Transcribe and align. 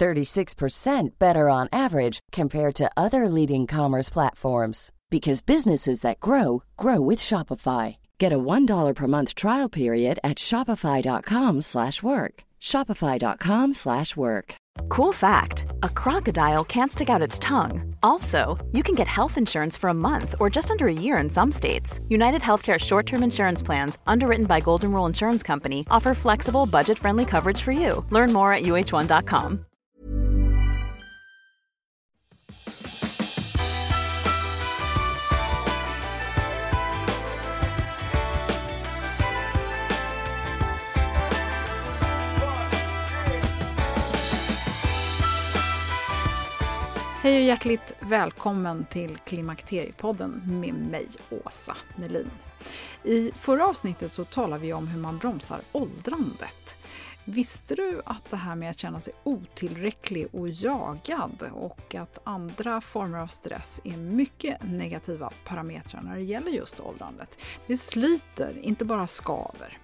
36% 0.00 1.18
better 1.18 1.48
on 1.48 1.68
average 1.72 2.20
compared 2.32 2.74
to 2.76 2.90
other 2.96 3.28
leading 3.28 3.66
commerce 3.66 4.08
platforms 4.10 4.90
because 5.10 5.42
businesses 5.42 6.00
that 6.00 6.20
grow 6.20 6.62
grow 6.76 7.00
with 7.00 7.18
Shopify. 7.18 7.96
Get 8.18 8.32
a 8.32 8.38
$1 8.38 8.94
per 8.94 9.06
month 9.06 9.34
trial 9.34 9.68
period 9.68 10.18
at 10.24 10.38
shopify.com/work. 10.38 12.34
shopify.com/work. 12.60 14.54
Cool 14.88 15.12
fact 15.12 15.66
a 15.82 15.88
crocodile 15.88 16.64
can't 16.64 16.92
stick 16.92 17.10
out 17.10 17.22
its 17.22 17.38
tongue. 17.38 17.94
Also, 18.02 18.58
you 18.72 18.82
can 18.82 18.94
get 18.94 19.06
health 19.06 19.36
insurance 19.38 19.76
for 19.76 19.90
a 19.90 20.00
month 20.08 20.34
or 20.40 20.50
just 20.50 20.70
under 20.70 20.86
a 20.88 21.00
year 21.04 21.18
in 21.18 21.30
some 21.30 21.52
states. 21.52 22.00
United 22.08 22.42
Healthcare 22.42 22.78
short 22.78 23.06
term 23.06 23.22
insurance 23.22 23.62
plans, 23.62 23.98
underwritten 24.06 24.46
by 24.46 24.60
Golden 24.60 24.92
Rule 24.92 25.06
Insurance 25.06 25.42
Company, 25.42 25.84
offer 25.90 26.14
flexible, 26.14 26.66
budget 26.66 26.98
friendly 26.98 27.24
coverage 27.24 27.60
for 27.60 27.72
you. 27.72 28.04
Learn 28.10 28.32
more 28.32 28.52
at 28.52 28.62
uh1.com. 28.62 29.69
Hej 47.30 47.38
och 47.38 47.46
hjärtligt 47.46 47.94
välkommen 48.00 48.84
till 48.84 49.16
Klimakteriepodden 49.16 50.42
med 50.44 50.74
mig, 50.74 51.06
Åsa 51.44 51.76
Melin. 51.96 52.30
I 53.04 53.32
förra 53.34 53.66
avsnittet 53.66 54.12
så 54.12 54.24
talade 54.24 54.62
vi 54.62 54.72
om 54.72 54.88
hur 54.88 55.00
man 55.00 55.18
bromsar 55.18 55.60
åldrandet. 55.72 56.78
Visste 57.24 57.74
du 57.74 58.02
att 58.04 58.30
det 58.30 58.36
här 58.36 58.54
med 58.54 58.70
att 58.70 58.78
känna 58.78 59.00
sig 59.00 59.12
otillräcklig 59.22 60.26
och 60.32 60.48
jagad 60.48 61.50
och 61.52 61.94
att 61.94 62.18
andra 62.24 62.80
former 62.80 63.18
av 63.18 63.26
stress 63.26 63.80
är 63.84 63.96
mycket 63.96 64.62
negativa 64.62 65.32
parametrar 65.44 66.02
när 66.02 66.16
det 66.16 66.22
gäller 66.22 66.50
just 66.50 66.80
åldrandet? 66.80 67.38
Det 67.66 67.76
sliter, 67.76 68.58
inte 68.62 68.84
bara 68.84 69.06
skaver. 69.06 69.78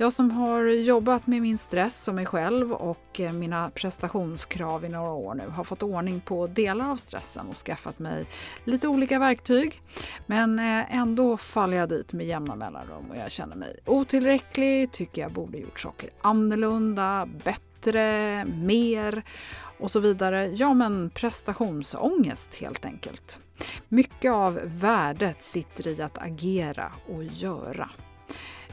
Jag 0.00 0.12
som 0.12 0.30
har 0.30 0.64
jobbat 0.64 1.26
med 1.26 1.42
min 1.42 1.58
stress 1.58 2.08
och 2.08 2.14
mig 2.14 2.26
själv 2.26 2.72
och 2.72 3.20
eh, 3.20 3.32
mina 3.32 3.70
prestationskrav 3.70 4.84
i 4.84 4.88
några 4.88 5.10
år 5.10 5.34
nu 5.34 5.48
har 5.48 5.64
fått 5.64 5.82
ordning 5.82 6.20
på 6.20 6.46
delar 6.46 6.90
av 6.90 6.96
stressen 6.96 7.46
och 7.48 7.56
skaffat 7.56 7.98
mig 7.98 8.26
lite 8.64 8.88
olika 8.88 9.18
verktyg. 9.18 9.82
Men 10.26 10.58
eh, 10.58 10.94
ändå 10.96 11.36
faller 11.36 11.76
jag 11.76 11.88
dit 11.88 12.12
med 12.12 12.26
jämna 12.26 12.54
mellanrum 12.54 13.10
och 13.10 13.16
jag 13.16 13.30
känner 13.30 13.56
mig 13.56 13.76
otillräcklig, 13.86 14.92
tycker 14.92 15.22
jag 15.22 15.32
borde 15.32 15.58
gjort 15.58 15.80
saker 15.80 16.10
annorlunda, 16.20 17.28
bättre, 17.44 18.44
mer 18.44 19.24
och 19.78 19.90
så 19.90 20.00
vidare. 20.00 20.46
Ja, 20.46 20.74
men 20.74 21.10
prestationsångest 21.10 22.56
helt 22.56 22.84
enkelt. 22.84 23.38
Mycket 23.88 24.32
av 24.32 24.60
värdet 24.64 25.42
sitter 25.42 25.88
i 25.88 26.02
att 26.02 26.18
agera 26.18 26.92
och 27.08 27.24
göra 27.24 27.90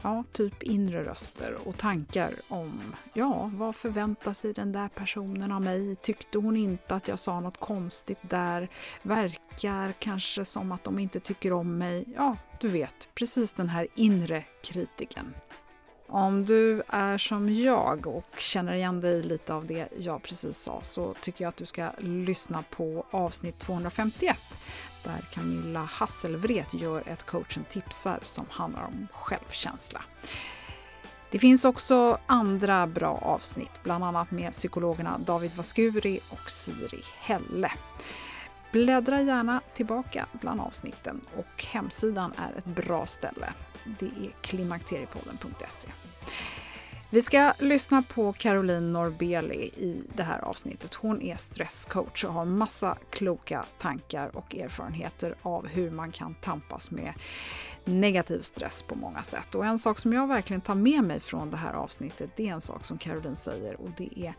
ja, 0.02 0.24
typ 0.32 0.62
inre 0.62 1.04
röster 1.04 1.56
och 1.64 1.76
tankar 1.76 2.34
om 2.48 2.94
ja, 3.12 3.50
vad 3.54 3.76
förväntar 3.76 4.32
sig 4.32 4.52
den 4.52 4.72
där 4.72 4.88
personen 4.88 5.52
av 5.52 5.62
mig? 5.62 5.96
Tyckte 5.96 6.38
hon 6.38 6.56
inte 6.56 6.94
att 6.94 7.08
jag 7.08 7.18
sa 7.18 7.40
något 7.40 7.60
konstigt 7.60 8.18
där? 8.20 8.68
Verkar 9.02 9.92
kanske 9.98 10.44
som 10.44 10.72
att 10.72 10.84
de 10.84 10.98
inte 10.98 11.20
tycker 11.20 11.52
om 11.52 11.78
mig? 11.78 12.04
Ja, 12.16 12.36
du 12.60 12.68
vet, 12.68 13.08
precis 13.14 13.52
den 13.52 13.68
här 13.68 13.86
inre 13.94 14.44
kritiken. 14.62 15.34
Om 16.10 16.44
du 16.44 16.82
är 16.88 17.18
som 17.18 17.54
jag 17.54 18.06
och 18.06 18.38
känner 18.38 18.74
igen 18.74 19.00
dig 19.00 19.22
lite 19.22 19.54
av 19.54 19.66
det 19.66 19.88
jag 19.98 20.22
precis 20.22 20.58
sa 20.58 20.82
så 20.82 21.14
tycker 21.20 21.44
jag 21.44 21.48
att 21.48 21.56
du 21.56 21.66
ska 21.66 21.90
lyssna 21.98 22.64
på 22.70 23.04
avsnitt 23.10 23.58
251 23.58 24.36
där 25.04 25.24
Camilla 25.32 25.80
Hasselvret 25.80 26.74
gör 26.74 27.08
ett 27.08 27.26
coachen 27.26 27.64
tipsar 27.70 28.18
som 28.22 28.46
handlar 28.50 28.82
om 28.82 29.08
självkänsla. 29.12 30.02
Det 31.30 31.38
finns 31.38 31.64
också 31.64 32.18
andra 32.26 32.86
bra 32.86 33.18
avsnitt, 33.22 33.82
bland 33.82 34.04
annat 34.04 34.30
med 34.30 34.52
psykologerna 34.52 35.18
David 35.18 35.54
Vaskuri 35.54 36.20
och 36.30 36.50
Siri 36.50 37.02
Helle. 37.20 37.72
Bläddra 38.72 39.20
gärna 39.20 39.60
tillbaka 39.74 40.26
bland 40.32 40.60
avsnitten 40.60 41.20
och 41.36 41.64
hemsidan 41.64 42.32
är 42.36 42.58
ett 42.58 42.64
bra 42.64 43.06
ställe. 43.06 43.52
Det 43.98 44.06
är 44.06 44.32
klimakteriepodden.se. 44.40 45.88
Vi 47.10 47.22
ska 47.22 47.52
lyssna 47.58 48.02
på 48.02 48.32
Caroline 48.32 48.92
Norbeli 48.92 49.70
i 49.76 50.02
det 50.16 50.22
här 50.22 50.40
avsnittet. 50.40 50.94
Hon 50.94 51.22
är 51.22 51.36
stresscoach 51.36 52.24
och 52.24 52.32
har 52.32 52.44
massa 52.44 52.98
kloka 53.10 53.64
tankar 53.78 54.36
och 54.36 54.56
erfarenheter 54.56 55.34
av 55.42 55.68
hur 55.68 55.90
man 55.90 56.12
kan 56.12 56.34
tampas 56.34 56.90
med 56.90 57.14
negativ 57.84 58.40
stress 58.40 58.82
på 58.82 58.94
många 58.94 59.22
sätt. 59.22 59.54
Och 59.54 59.66
en 59.66 59.78
sak 59.78 59.98
som 59.98 60.12
jag 60.12 60.26
verkligen 60.26 60.60
tar 60.60 60.74
med 60.74 61.04
mig 61.04 61.20
från 61.20 61.50
det 61.50 61.56
här 61.56 61.72
avsnittet, 61.72 62.30
det 62.36 62.48
är 62.48 62.52
en 62.52 62.60
sak 62.60 62.84
som 62.84 62.98
Caroline 62.98 63.36
säger 63.36 63.80
och 63.80 63.90
det 63.96 64.20
är 64.20 64.34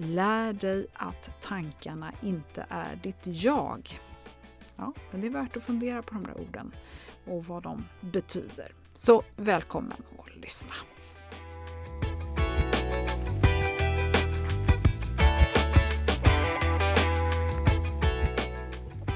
Lär 0.00 0.52
dig 0.52 0.86
att 0.92 1.40
tankarna 1.40 2.12
inte 2.22 2.66
är 2.68 2.96
ditt 2.96 3.20
jag. 3.22 4.00
Ja, 4.76 4.92
men 5.10 5.20
det 5.20 5.26
är 5.26 5.30
värt 5.30 5.56
att 5.56 5.62
fundera 5.62 6.02
på 6.02 6.14
de 6.14 6.24
där 6.24 6.40
orden 6.40 6.74
och 7.26 7.44
vad 7.44 7.62
de 7.62 7.84
betyder. 8.00 8.72
Så 9.00 9.22
välkommen 9.36 10.02
att 10.18 10.36
lyssna. 10.36 10.74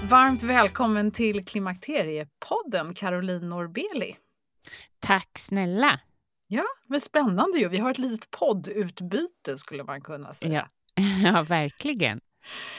Varmt 0.03 0.43
välkommen 0.43 1.11
till 1.11 1.45
Klimakteriepodden, 1.45 2.95
Caroline 2.95 3.49
Norbeli. 3.49 4.17
Tack 5.01 5.39
snälla. 5.39 6.01
Ja, 6.47 6.65
men 6.87 7.01
spännande 7.01 7.59
ju. 7.59 7.69
Vi 7.69 7.79
har 7.79 7.91
ett 7.91 7.99
litet 7.99 8.31
poddutbyte 8.31 9.59
skulle 9.59 9.85
man 9.85 10.01
kunna 10.01 10.35
säga. 10.35 10.69
Ja, 10.95 11.03
ja 11.33 11.43
verkligen. 11.43 12.21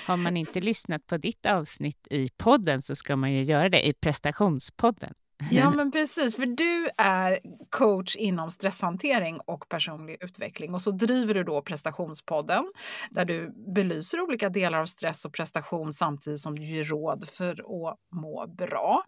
Har 0.07 0.17
man 0.17 0.37
inte 0.37 0.61
lyssnat 0.61 1.07
på 1.07 1.17
ditt 1.17 1.45
avsnitt 1.45 2.07
i 2.09 2.29
podden 2.37 2.81
så 2.81 2.95
ska 2.95 3.15
man 3.15 3.33
ju 3.33 3.43
göra 3.43 3.69
det 3.69 3.87
i 3.87 3.93
prestationspodden. 3.93 5.13
Ja, 5.51 5.69
men 5.69 5.91
precis. 5.91 6.35
För 6.35 6.45
du 6.45 6.89
är 6.97 7.39
coach 7.69 8.15
inom 8.15 8.51
stresshantering 8.51 9.39
och 9.45 9.69
personlig 9.69 10.17
utveckling 10.21 10.73
och 10.73 10.81
så 10.81 10.91
driver 10.91 11.33
du 11.33 11.43
då 11.43 11.61
prestationspodden 11.61 12.71
där 13.09 13.25
du 13.25 13.53
belyser 13.75 14.21
olika 14.21 14.49
delar 14.49 14.79
av 14.79 14.85
stress 14.85 15.25
och 15.25 15.33
prestation 15.33 15.93
samtidigt 15.93 16.39
som 16.39 16.59
du 16.59 16.65
ger 16.65 16.83
råd 16.83 17.29
för 17.29 17.51
att 17.51 17.99
må 18.11 18.47
bra. 18.47 19.03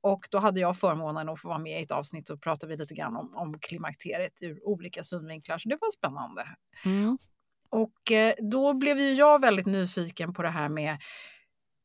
Och 0.00 0.28
då 0.30 0.38
hade 0.38 0.60
jag 0.60 0.76
förmånen 0.78 1.28
att 1.28 1.40
få 1.40 1.48
vara 1.48 1.58
med 1.58 1.80
i 1.80 1.84
ett 1.84 1.90
avsnitt 1.90 2.30
och 2.30 2.42
pratade 2.42 2.70
vi 2.70 2.76
lite 2.76 2.94
grann 2.94 3.16
om, 3.16 3.34
om 3.34 3.58
klimakteriet 3.58 4.32
ur 4.40 4.68
olika 4.68 5.02
synvinklar, 5.02 5.58
så 5.58 5.68
det 5.68 5.78
var 5.80 5.90
spännande. 5.90 6.46
Mm. 6.84 7.18
Och 7.70 8.12
eh, 8.12 8.34
då 8.38 8.74
blev 8.74 8.98
ju 8.98 9.12
jag 9.12 9.40
väldigt 9.40 9.66
nyfiken 9.66 10.34
på 10.34 10.42
det 10.42 10.48
här 10.48 10.68
med 10.68 10.98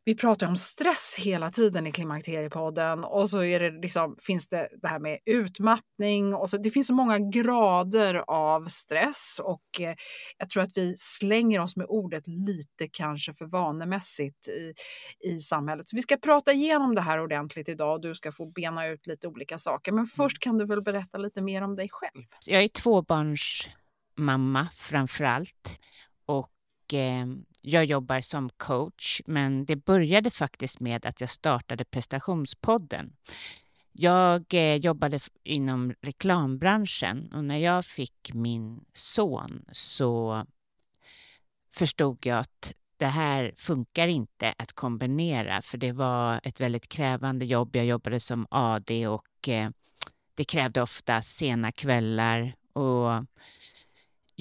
vi 0.05 0.15
pratar 0.15 0.47
om 0.47 0.57
stress 0.57 1.15
hela 1.19 1.49
tiden 1.49 1.87
i 1.87 1.91
Klimakteriepodden 1.91 3.03
och 3.03 3.29
så 3.29 3.43
är 3.43 3.59
det 3.59 3.71
liksom, 3.71 4.15
finns 4.27 4.47
det 4.47 4.67
det 4.81 4.87
här 4.87 4.99
med 4.99 5.19
utmattning 5.25 6.33
och 6.33 6.49
så, 6.49 6.57
det 6.57 6.69
finns 6.69 6.87
så 6.87 6.93
många 6.93 7.19
grader 7.19 8.23
av 8.27 8.63
stress 8.63 9.39
och 9.43 9.81
eh, 9.81 9.95
jag 10.37 10.49
tror 10.49 10.63
att 10.63 10.77
vi 10.77 10.95
slänger 10.97 11.61
oss 11.61 11.75
med 11.75 11.85
ordet 11.89 12.27
lite 12.27 12.87
kanske 12.91 13.33
för 13.33 13.45
vanemässigt 13.45 14.47
i, 14.47 14.73
i 15.29 15.37
samhället. 15.37 15.87
Så 15.87 15.95
vi 15.95 16.01
ska 16.01 16.17
prata 16.17 16.53
igenom 16.53 16.95
det 16.95 17.01
här 17.01 17.21
ordentligt 17.21 17.69
idag 17.69 17.93
och 17.93 18.01
du 18.01 18.15
ska 18.15 18.31
få 18.31 18.45
bena 18.45 18.87
ut 18.87 19.07
lite 19.07 19.27
olika 19.27 19.57
saker. 19.57 19.91
Men 19.91 20.05
först 20.05 20.39
kan 20.39 20.57
du 20.57 20.65
väl 20.65 20.81
berätta 20.81 21.17
lite 21.17 21.41
mer 21.41 21.61
om 21.61 21.75
dig 21.75 21.89
själv? 21.91 22.23
Jag 22.47 22.63
är 22.63 22.67
tvåbarnsmamma 22.67 24.67
framför 24.75 25.23
allt 25.23 25.79
och 26.25 26.93
eh, 26.93 27.25
jag 27.65 27.85
jobbar 27.85 28.21
som 28.21 28.49
coach, 28.49 29.21
men 29.25 29.65
det 29.65 29.75
började 29.75 30.29
faktiskt 30.29 30.79
med 30.79 31.05
att 31.05 31.21
jag 31.21 31.29
startade 31.29 31.85
prestationspodden. 31.85 33.13
Jag 33.91 34.53
eh, 34.53 34.75
jobbade 34.75 35.19
inom 35.43 35.93
reklambranschen 36.01 37.31
och 37.33 37.45
när 37.45 37.57
jag 37.57 37.85
fick 37.85 38.33
min 38.33 38.85
son 38.93 39.65
så 39.71 40.45
förstod 41.71 42.25
jag 42.25 42.39
att 42.39 42.73
det 42.97 43.05
här 43.05 43.53
funkar 43.57 44.07
inte 44.07 44.53
att 44.57 44.73
kombinera, 44.73 45.61
för 45.61 45.77
det 45.77 45.91
var 45.91 46.39
ett 46.43 46.61
väldigt 46.61 46.89
krävande 46.89 47.45
jobb. 47.45 47.75
Jag 47.75 47.85
jobbade 47.85 48.19
som 48.19 48.47
AD 48.49 49.07
och 49.07 49.49
eh, 49.49 49.69
det 50.35 50.43
krävde 50.43 50.81
ofta 50.81 51.21
sena 51.21 51.71
kvällar 51.71 52.55
och 52.73 53.25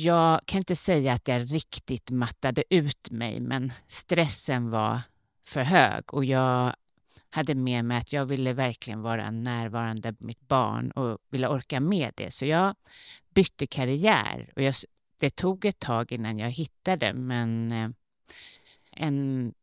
jag 0.02 0.40
kan 0.46 0.58
inte 0.58 0.76
säga 0.76 1.12
att 1.12 1.28
jag 1.28 1.54
riktigt 1.54 2.10
mattade 2.10 2.64
ut 2.70 3.10
mig, 3.10 3.40
men 3.40 3.72
stressen 3.86 4.70
var 4.70 5.00
för 5.44 5.62
hög 5.62 6.14
och 6.14 6.24
jag 6.24 6.74
hade 7.30 7.54
med 7.54 7.84
mig 7.84 7.98
att 7.98 8.12
jag 8.12 8.26
ville 8.26 8.52
verkligen 8.52 9.02
vara 9.02 9.30
närvarande 9.30 10.08
med 10.08 10.24
mitt 10.24 10.48
barn 10.48 10.90
och 10.90 11.18
ville 11.30 11.48
orka 11.48 11.80
med 11.80 12.12
det. 12.16 12.30
Så 12.30 12.46
jag 12.46 12.74
bytte 13.34 13.66
karriär 13.66 14.52
och 14.56 14.62
jag, 14.62 14.74
det 15.18 15.30
tog 15.30 15.64
ett 15.64 15.78
tag 15.78 16.12
innan 16.12 16.38
jag 16.38 16.50
hittade, 16.50 17.12
men 17.12 17.72
eh, 17.72 17.90
en 18.90 19.54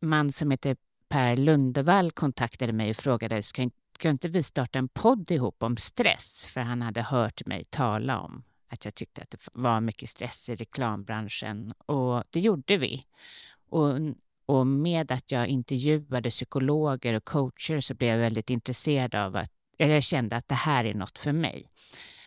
man 0.00 0.32
som 0.32 0.50
heter 0.50 0.76
Per 1.08 1.36
Lundevall 1.36 2.10
kontaktade 2.10 2.72
mig 2.72 2.90
och 2.90 2.96
frågade 2.96 3.42
ska, 3.42 3.70
ska 3.98 4.10
inte 4.10 4.28
vi 4.28 4.42
starta 4.42 4.78
en 4.78 4.88
podd 4.88 5.30
ihop 5.30 5.62
om 5.62 5.76
stress? 5.76 6.46
För 6.46 6.60
han 6.60 6.82
hade 6.82 7.02
hört 7.02 7.46
mig 7.46 7.64
tala 7.64 8.20
om 8.20 8.44
att 8.68 8.84
jag 8.84 8.94
tyckte 8.94 9.22
att 9.22 9.30
det 9.30 9.38
var 9.52 9.80
mycket 9.80 10.08
stress 10.08 10.48
i 10.48 10.56
reklambranschen 10.56 11.72
och 11.86 12.24
det 12.30 12.40
gjorde 12.40 12.76
vi. 12.76 13.04
Och, 13.68 13.92
och 14.46 14.66
med 14.66 15.12
att 15.12 15.30
jag 15.30 15.46
intervjuade 15.46 16.30
psykologer 16.30 17.14
och 17.14 17.24
coacher 17.24 17.80
så 17.80 17.94
blev 17.94 18.10
jag 18.10 18.18
väldigt 18.18 18.50
intresserad 18.50 19.14
av 19.14 19.36
att 19.36 19.52
jag 19.76 20.02
kände 20.02 20.36
att 20.36 20.48
det 20.48 20.54
här 20.54 20.84
är 20.84 20.94
något 20.94 21.18
för 21.18 21.32
mig. 21.32 21.70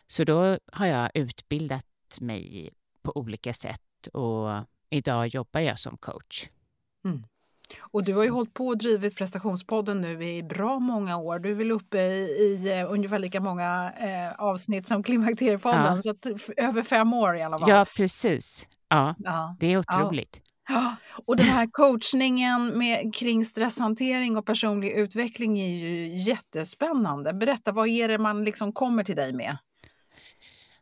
Så 0.07 0.23
då 0.23 0.59
har 0.71 0.85
jag 0.85 1.11
utbildat 1.13 1.85
mig 2.19 2.69
på 3.01 3.17
olika 3.17 3.53
sätt 3.53 4.07
och 4.13 4.49
idag 4.89 5.27
jobbar 5.27 5.59
jag 5.59 5.79
som 5.79 5.97
coach. 5.97 6.47
Mm. 7.05 7.23
Och 7.79 8.05
du 8.05 8.15
har 8.15 8.23
ju 8.23 8.29
hållit 8.29 8.53
på 8.53 8.67
och 8.67 8.77
drivit 8.77 9.15
prestationspodden 9.15 10.01
nu 10.01 10.23
i 10.29 10.43
bra 10.43 10.79
många 10.79 11.17
år. 11.17 11.39
Du 11.39 11.51
är 11.51 11.55
väl 11.55 11.71
uppe 11.71 11.97
i, 11.97 12.59
i 12.63 12.83
uh, 12.83 12.93
ungefär 12.93 13.19
lika 13.19 13.41
många 13.41 13.93
uh, 14.03 14.41
avsnitt 14.41 14.87
som 14.87 15.03
Klimakteriepodden, 15.03 15.95
ja. 15.95 16.01
så 16.01 16.09
att, 16.09 16.25
över 16.57 16.83
fem 16.83 17.13
år 17.13 17.37
i 17.37 17.43
alla 17.43 17.59
fall. 17.59 17.69
Ja, 17.69 17.85
precis. 17.95 18.67
Ja, 18.89 19.15
ja. 19.17 19.55
det 19.59 19.73
är 19.73 19.77
otroligt. 19.77 20.41
Ja. 20.69 20.95
Och 21.25 21.37
den 21.37 21.45
här 21.45 21.67
coachningen 21.71 22.77
med, 22.77 23.15
kring 23.15 23.45
stresshantering 23.45 24.37
och 24.37 24.45
personlig 24.45 24.91
utveckling 24.91 25.59
är 25.59 25.75
ju 25.75 26.17
jättespännande. 26.17 27.33
Berätta, 27.33 27.71
vad 27.71 27.87
är 27.87 28.07
det 28.07 28.17
man 28.17 28.43
liksom 28.43 28.73
kommer 28.73 29.03
till 29.03 29.15
dig 29.15 29.33
med? 29.33 29.57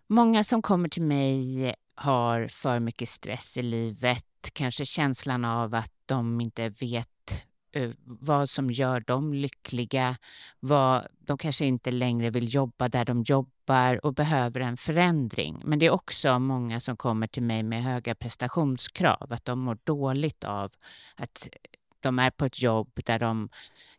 Många 0.09 0.43
som 0.43 0.61
kommer 0.61 0.89
till 0.89 1.01
mig 1.01 1.75
har 1.95 2.47
för 2.47 2.79
mycket 2.79 3.09
stress 3.09 3.57
i 3.57 3.61
livet, 3.61 4.25
kanske 4.53 4.85
känslan 4.85 5.45
av 5.45 5.75
att 5.75 5.96
de 6.07 6.41
inte 6.41 6.69
vet 6.69 7.47
uh, 7.77 7.93
vad 8.03 8.49
som 8.49 8.71
gör 8.71 8.99
dem 8.99 9.33
lyckliga. 9.33 10.17
Vad, 10.59 11.07
de 11.19 11.37
kanske 11.37 11.65
inte 11.65 11.91
längre 11.91 12.29
vill 12.29 12.53
jobba 12.53 12.87
där 12.87 13.05
de 13.05 13.23
jobbar 13.23 14.05
och 14.05 14.13
behöver 14.13 14.59
en 14.59 14.77
förändring. 14.77 15.61
Men 15.65 15.79
det 15.79 15.85
är 15.85 15.91
också 15.91 16.39
många 16.39 16.79
som 16.79 16.97
kommer 16.97 17.27
till 17.27 17.43
mig 17.43 17.63
med 17.63 17.83
höga 17.83 18.15
prestationskrav, 18.15 19.33
att 19.33 19.45
de 19.45 19.59
mår 19.59 19.77
dåligt 19.83 20.43
av 20.43 20.71
att 21.15 21.45
eh, 21.51 21.59
de 21.99 22.19
är 22.19 22.29
på 22.29 22.45
ett 22.45 22.61
jobb 22.61 22.99
där 23.05 23.19
de 23.19 23.49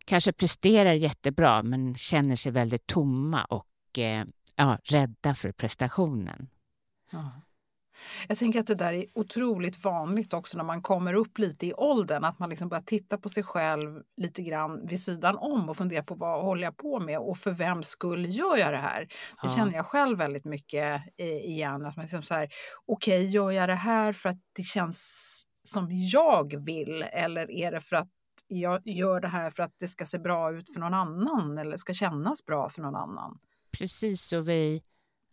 kanske 0.04 0.32
presterar 0.32 0.92
jättebra 0.92 1.62
men 1.62 1.94
känner 1.94 2.36
sig 2.36 2.52
väldigt 2.52 2.86
tomma 2.86 3.44
och 3.44 3.98
eh, 3.98 4.24
ja, 4.56 4.78
rädda 4.84 5.34
för 5.34 5.52
prestationen. 5.52 6.48
Ja. 7.10 7.30
Jag 8.28 8.38
tänker 8.38 8.60
att 8.60 8.66
det 8.66 8.74
där 8.74 8.92
är 8.92 9.04
otroligt 9.14 9.84
vanligt 9.84 10.34
också 10.34 10.56
när 10.56 10.64
man 10.64 10.82
kommer 10.82 11.14
upp 11.14 11.38
lite 11.38 11.66
i 11.66 11.74
åldern, 11.74 12.24
att 12.24 12.38
man 12.38 12.50
liksom 12.50 12.68
börjar 12.68 12.82
titta 12.82 13.18
på 13.18 13.28
sig 13.28 13.42
själv 13.42 14.02
lite 14.16 14.42
grann 14.42 14.86
vid 14.86 15.02
sidan 15.02 15.36
om 15.36 15.68
och 15.68 15.76
fundera 15.76 16.02
på 16.02 16.14
vad 16.14 16.42
håller 16.42 16.62
jag 16.62 16.76
på 16.76 17.00
med 17.00 17.18
och 17.18 17.38
för 17.38 17.50
vem 17.50 17.82
skull 17.82 18.26
gör 18.36 18.56
jag 18.56 18.72
det 18.72 18.78
här? 18.78 19.00
Det 19.00 19.08
ja. 19.42 19.48
känner 19.48 19.72
jag 19.72 19.86
själv 19.86 20.18
väldigt 20.18 20.44
mycket 20.44 21.02
igen. 21.18 21.86
Att 21.86 21.96
man 21.96 22.02
liksom 22.02 22.22
så 22.22 22.34
här, 22.34 22.48
okej, 22.86 23.20
okay, 23.20 23.30
gör 23.30 23.50
jag 23.50 23.68
det 23.68 23.74
här 23.74 24.12
för 24.12 24.28
att 24.28 24.40
det 24.56 24.62
känns 24.62 25.44
som 25.62 25.88
jag 25.90 26.64
vill 26.64 27.02
eller 27.02 27.50
är 27.50 27.72
det 27.72 27.80
för 27.80 27.96
att 27.96 28.08
jag 28.46 28.86
gör 28.86 29.20
det 29.20 29.28
här 29.28 29.50
för 29.50 29.62
att 29.62 29.74
det 29.80 29.88
ska 29.88 30.06
se 30.06 30.18
bra 30.18 30.52
ut 30.52 30.72
för 30.72 30.80
någon 30.80 30.94
annan 30.94 31.58
eller 31.58 31.76
ska 31.76 31.94
kännas 31.94 32.44
bra 32.44 32.68
för 32.68 32.82
någon 32.82 32.96
annan? 32.96 33.38
Precis, 33.78 34.32
och 34.32 34.48
vi 34.48 34.82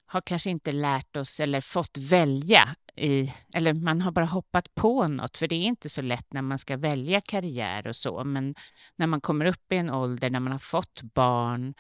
har 0.06 0.22
kanske 0.22 0.50
inte 0.50 0.72
lärt 0.72 1.16
oss 1.16 1.40
eller 1.40 1.62
fått 1.62 1.98
välja 1.98 2.76
i, 2.96 3.34
eller 3.54 3.74
man 3.74 4.02
har 4.02 4.12
bara 4.12 4.26
hoppat 4.26 4.76
på 4.76 5.08
något, 5.08 5.38
för 5.38 5.48
det 5.48 5.56
är 5.56 5.64
inte 5.64 5.90
så 5.90 6.02
lätt 6.02 6.34
när 6.34 6.42
man 6.42 6.60
ska 6.60 6.78
välja 6.78 7.22
karriär 7.22 7.88
och 7.88 7.96
så, 7.96 8.24
men 8.24 8.56
när 8.96 9.08
man 9.08 9.22
kommer 9.22 9.46
upp 9.46 9.72
i 9.72 9.76
en 9.76 9.90
ålder 9.90 10.30
när 10.30 10.40
man 10.40 10.52
har 10.52 10.60
fått 10.60 11.02
barn, 11.02 11.74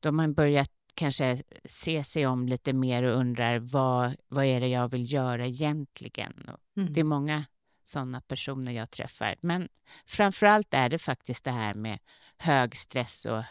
då 0.00 0.06
har 0.06 0.12
man 0.12 0.34
börjat 0.34 0.70
kanske 0.94 1.42
se 1.64 2.04
sig 2.04 2.26
om 2.26 2.48
lite 2.48 2.72
mer 2.72 3.02
och 3.02 3.18
undrar 3.18 3.58
vad, 3.58 4.16
vad 4.28 4.44
är 4.44 4.60
det 4.60 4.68
jag 4.68 4.88
vill 4.88 5.12
göra 5.12 5.46
egentligen? 5.46 6.50
Mm. 6.76 6.92
Det 6.92 7.00
är 7.00 7.04
många 7.04 7.44
sådana 7.84 8.20
personer 8.20 8.72
jag 8.72 8.90
träffar, 8.90 9.36
men 9.40 9.68
framför 10.06 10.46
allt 10.46 10.74
är 10.74 10.88
det 10.88 10.98
faktiskt 10.98 11.44
det 11.44 11.50
här 11.50 11.74
med 11.74 11.98
hög 12.38 12.76
stress 12.76 13.24
och 13.24 13.42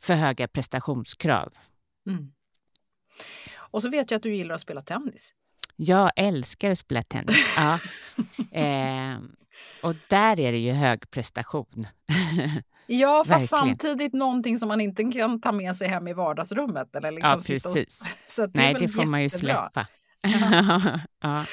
för 0.00 0.14
höga 0.14 0.48
prestationskrav. 0.48 1.54
Mm. 2.06 2.32
Och 3.70 3.82
så 3.82 3.88
vet 3.88 4.10
jag 4.10 4.16
att 4.16 4.22
du 4.22 4.34
gillar 4.34 4.54
att 4.54 4.60
spela 4.60 4.82
tennis. 4.82 5.34
Jag 5.76 6.12
älskar 6.16 6.70
att 6.70 6.78
spela 6.78 7.02
tennis. 7.02 7.36
Ja. 7.56 7.78
eh, 8.60 9.18
och 9.82 9.94
där 10.08 10.40
är 10.40 10.52
det 10.52 10.58
ju 10.58 10.72
hög 10.72 11.10
prestation. 11.10 11.86
ja, 12.86 13.24
fast 13.28 13.48
samtidigt 13.48 14.12
någonting 14.12 14.58
som 14.58 14.68
man 14.68 14.80
inte 14.80 15.04
kan 15.04 15.40
ta 15.40 15.52
med 15.52 15.76
sig 15.76 15.88
hem 15.88 16.08
i 16.08 16.12
vardagsrummet. 16.12 16.96
Eller 16.96 17.10
liksom 17.10 17.30
ja, 17.30 17.36
precis. 17.36 18.00
Och, 18.00 18.06
så 18.30 18.46
det 18.46 18.52
Nej, 18.54 18.74
det 18.74 18.88
får 18.88 19.04
man 19.04 19.22
ju 19.22 19.30
släppa. 19.30 19.86
ja. 21.20 21.44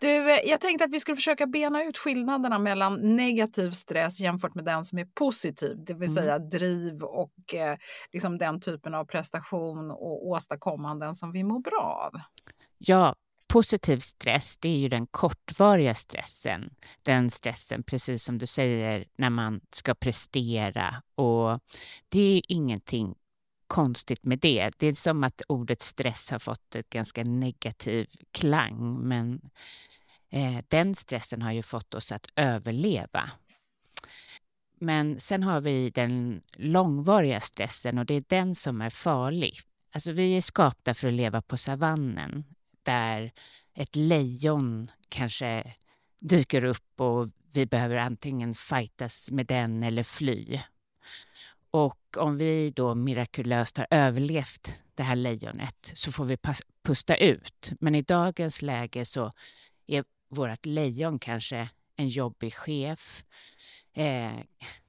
Du, 0.00 0.30
eh, 0.32 0.38
jag 0.44 0.60
tänkte 0.60 0.84
att 0.84 0.92
vi 0.92 1.00
skulle 1.00 1.16
försöka 1.16 1.46
bena 1.46 1.84
ut 1.84 1.98
skillnaderna 1.98 2.58
mellan 2.58 3.16
negativ 3.16 3.70
stress 3.70 4.20
jämfört 4.20 4.54
med 4.54 4.64
den 4.64 4.84
som 4.84 4.98
är 4.98 5.04
positiv, 5.04 5.76
det 5.86 5.94
vill 5.94 6.10
mm. 6.10 6.14
säga 6.14 6.38
driv 6.38 7.02
och 7.02 7.54
eh, 7.54 7.76
liksom 8.12 8.38
den 8.38 8.60
typen 8.60 8.94
av 8.94 9.04
prestation 9.04 9.90
och 9.90 10.28
åstadkommanden 10.28 11.14
som 11.14 11.32
vi 11.32 11.44
mår 11.44 11.60
bra 11.60 12.10
av. 12.12 12.20
Ja, 12.78 13.14
positiv 13.52 13.98
stress, 13.98 14.58
det 14.58 14.68
är 14.68 14.78
ju 14.78 14.88
den 14.88 15.06
kortvariga 15.06 15.94
stressen. 15.94 16.70
Den 17.02 17.30
stressen, 17.30 17.82
precis 17.82 18.24
som 18.24 18.38
du 18.38 18.46
säger, 18.46 19.04
när 19.16 19.30
man 19.30 19.60
ska 19.70 19.94
prestera 19.94 21.02
och 21.14 21.60
det 22.08 22.36
är 22.38 22.42
ingenting 22.48 23.14
konstigt 23.72 24.24
med 24.24 24.38
det. 24.38 24.70
Det 24.78 24.86
är 24.86 24.94
som 24.94 25.24
att 25.24 25.42
ordet 25.48 25.82
stress 25.82 26.30
har 26.30 26.38
fått 26.38 26.74
ett 26.74 26.90
ganska 26.90 27.24
negativ 27.24 28.06
klang, 28.30 29.08
men 29.08 29.40
eh, 30.30 30.64
den 30.68 30.94
stressen 30.94 31.42
har 31.42 31.52
ju 31.52 31.62
fått 31.62 31.94
oss 31.94 32.12
att 32.12 32.26
överleva. 32.36 33.30
Men 34.80 35.20
sen 35.20 35.42
har 35.42 35.60
vi 35.60 35.90
den 35.90 36.42
långvariga 36.52 37.40
stressen 37.40 37.98
och 37.98 38.06
det 38.06 38.14
är 38.14 38.24
den 38.28 38.54
som 38.54 38.80
är 38.80 38.90
farlig. 38.90 39.60
Alltså 39.92 40.12
vi 40.12 40.36
är 40.36 40.40
skapta 40.40 40.94
för 40.94 41.08
att 41.08 41.14
leva 41.14 41.42
på 41.42 41.56
savannen 41.56 42.44
där 42.82 43.32
ett 43.74 43.96
lejon 43.96 44.90
kanske 45.08 45.74
dyker 46.20 46.64
upp 46.64 47.00
och 47.00 47.28
vi 47.52 47.66
behöver 47.66 47.96
antingen 47.96 48.54
fightas 48.54 49.30
med 49.30 49.46
den 49.46 49.82
eller 49.82 50.02
fly. 50.02 50.60
Och 51.74 52.16
om 52.16 52.38
vi 52.38 52.70
då 52.70 52.94
mirakulöst 52.94 53.76
har 53.76 53.86
överlevt 53.90 54.74
det 54.94 55.02
här 55.02 55.16
lejonet 55.16 55.92
så 55.94 56.12
får 56.12 56.24
vi 56.24 56.38
pusta 56.82 57.16
ut. 57.16 57.72
Men 57.80 57.94
i 57.94 58.02
dagens 58.02 58.62
läge 58.62 59.04
så 59.04 59.32
är 59.86 60.04
vårt 60.28 60.66
lejon 60.66 61.18
kanske 61.18 61.68
en 61.96 62.08
jobbig 62.08 62.54
chef 62.54 63.24
eh, 63.92 64.38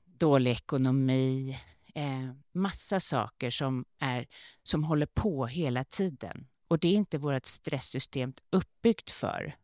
dålig 0.06 0.52
ekonomi, 0.52 1.60
eh, 1.96 2.30
massa 2.52 3.00
saker 3.00 3.50
som, 3.50 3.86
är, 4.00 4.28
som 4.64 4.84
håller 4.84 5.06
på 5.06 5.46
hela 5.46 5.84
tiden. 5.84 6.48
Och 6.68 6.80
det 6.80 6.88
är 6.88 6.94
inte 6.94 7.18
vårt 7.18 7.46
stresssystem 7.46 8.34
uppbyggt 8.50 9.12
för. 9.12 9.56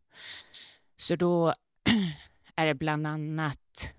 Så 0.98 1.16
då 1.16 1.54
är 2.56 2.66
det 2.66 2.76
bland 2.76 3.08
annat 3.08 3.94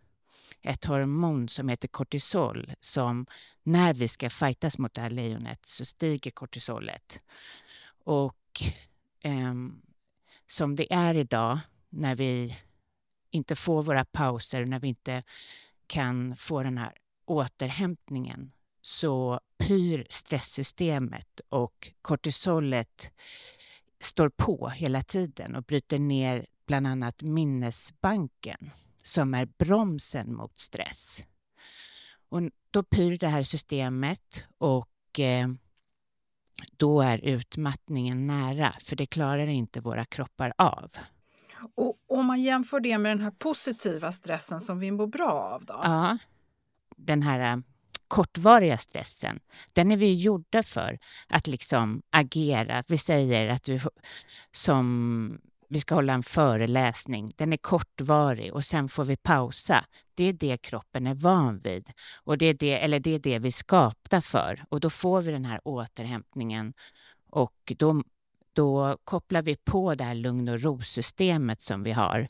ett 0.62 0.84
hormon 0.84 1.48
som 1.48 1.68
heter 1.68 1.88
kortisol 1.88 2.72
som 2.80 3.26
när 3.62 3.94
vi 3.94 4.08
ska 4.08 4.30
fightas 4.30 4.78
mot 4.78 4.94
det 4.94 5.00
här 5.00 5.10
lejonet 5.10 5.66
så 5.66 5.84
stiger 5.84 6.30
kortisolet. 6.30 7.20
Och 8.04 8.62
eh, 9.20 9.54
som 10.46 10.76
det 10.76 10.92
är 10.92 11.14
idag 11.14 11.58
när 11.88 12.14
vi 12.14 12.56
inte 13.30 13.56
får 13.56 13.82
våra 13.82 14.04
pauser, 14.04 14.64
när 14.64 14.80
vi 14.80 14.88
inte 14.88 15.22
kan 15.86 16.36
få 16.36 16.62
den 16.62 16.78
här 16.78 16.92
återhämtningen 17.24 18.52
så 18.82 19.40
pyr 19.58 20.06
stresssystemet 20.10 21.40
och 21.48 21.92
kortisolet 22.02 23.10
står 24.00 24.28
på 24.28 24.68
hela 24.68 25.02
tiden 25.02 25.56
och 25.56 25.62
bryter 25.62 25.98
ner 25.98 26.46
bland 26.66 26.86
annat 26.86 27.22
minnesbanken 27.22 28.70
som 29.02 29.35
är 29.35 29.47
bromsen 29.59 30.35
mot 30.35 30.59
stress. 30.59 31.23
Och 32.28 32.40
då 32.71 32.83
pyr 32.83 33.16
det 33.16 33.28
här 33.28 33.42
systemet 33.42 34.45
och 34.59 35.21
eh, 35.21 35.49
då 36.76 37.00
är 37.00 37.19
utmattningen 37.19 38.26
nära, 38.26 38.75
för 38.80 38.97
det 38.97 39.07
klarar 39.07 39.47
inte 39.47 39.80
våra 39.80 40.04
kroppar 40.04 40.52
av. 40.59 40.90
Och 41.75 41.99
om 42.07 42.26
man 42.26 42.42
jämför 42.42 42.80
det 42.80 42.99
med 42.99 43.11
den 43.11 43.21
här 43.21 43.30
positiva 43.30 44.12
stressen 44.12 44.61
som 44.61 44.78
vi 44.78 44.90
mår 44.90 45.07
bra 45.07 45.33
av 45.33 45.64
då? 45.64 45.80
Ja, 45.83 46.19
den 46.97 47.23
här 47.23 47.52
eh, 47.52 47.62
kortvariga 48.09 48.78
stressen, 48.78 49.40
den 49.73 49.92
är 49.92 49.97
vi 49.97 50.14
gjorda 50.14 50.62
för 50.62 50.99
att 51.26 51.47
liksom 51.47 52.02
agera. 52.11 52.85
Vi 52.88 52.99
säger 52.99 53.49
att 53.49 53.62
du 53.62 53.80
som 54.52 55.40
vi 55.72 55.80
ska 55.80 55.94
hålla 55.94 56.12
en 56.12 56.22
föreläsning, 56.22 57.32
den 57.36 57.52
är 57.52 57.56
kortvarig 57.56 58.54
och 58.54 58.64
sen 58.64 58.88
får 58.88 59.04
vi 59.04 59.16
pausa. 59.16 59.84
Det 60.14 60.24
är 60.24 60.32
det 60.32 60.56
kroppen 60.56 61.06
är 61.06 61.14
van 61.14 61.58
vid 61.58 61.90
och 62.24 62.38
det 62.38 62.46
är 62.46 62.54
det, 62.54 62.78
eller 62.78 63.00
det, 63.00 63.10
är 63.10 63.18
det 63.18 63.38
vi 63.38 63.48
är 63.48 63.52
skapta 63.52 64.20
för 64.20 64.64
och 64.68 64.80
då 64.80 64.90
får 64.90 65.22
vi 65.22 65.32
den 65.32 65.44
här 65.44 65.60
återhämtningen 65.64 66.72
och 67.30 67.72
då, 67.78 68.02
då 68.52 68.98
kopplar 69.04 69.42
vi 69.42 69.56
på 69.56 69.94
det 69.94 70.04
här 70.04 70.14
lugn 70.14 70.48
och 70.48 70.60
ro-systemet 70.60 71.60
som 71.60 71.82
vi 71.82 71.92
har. 71.92 72.28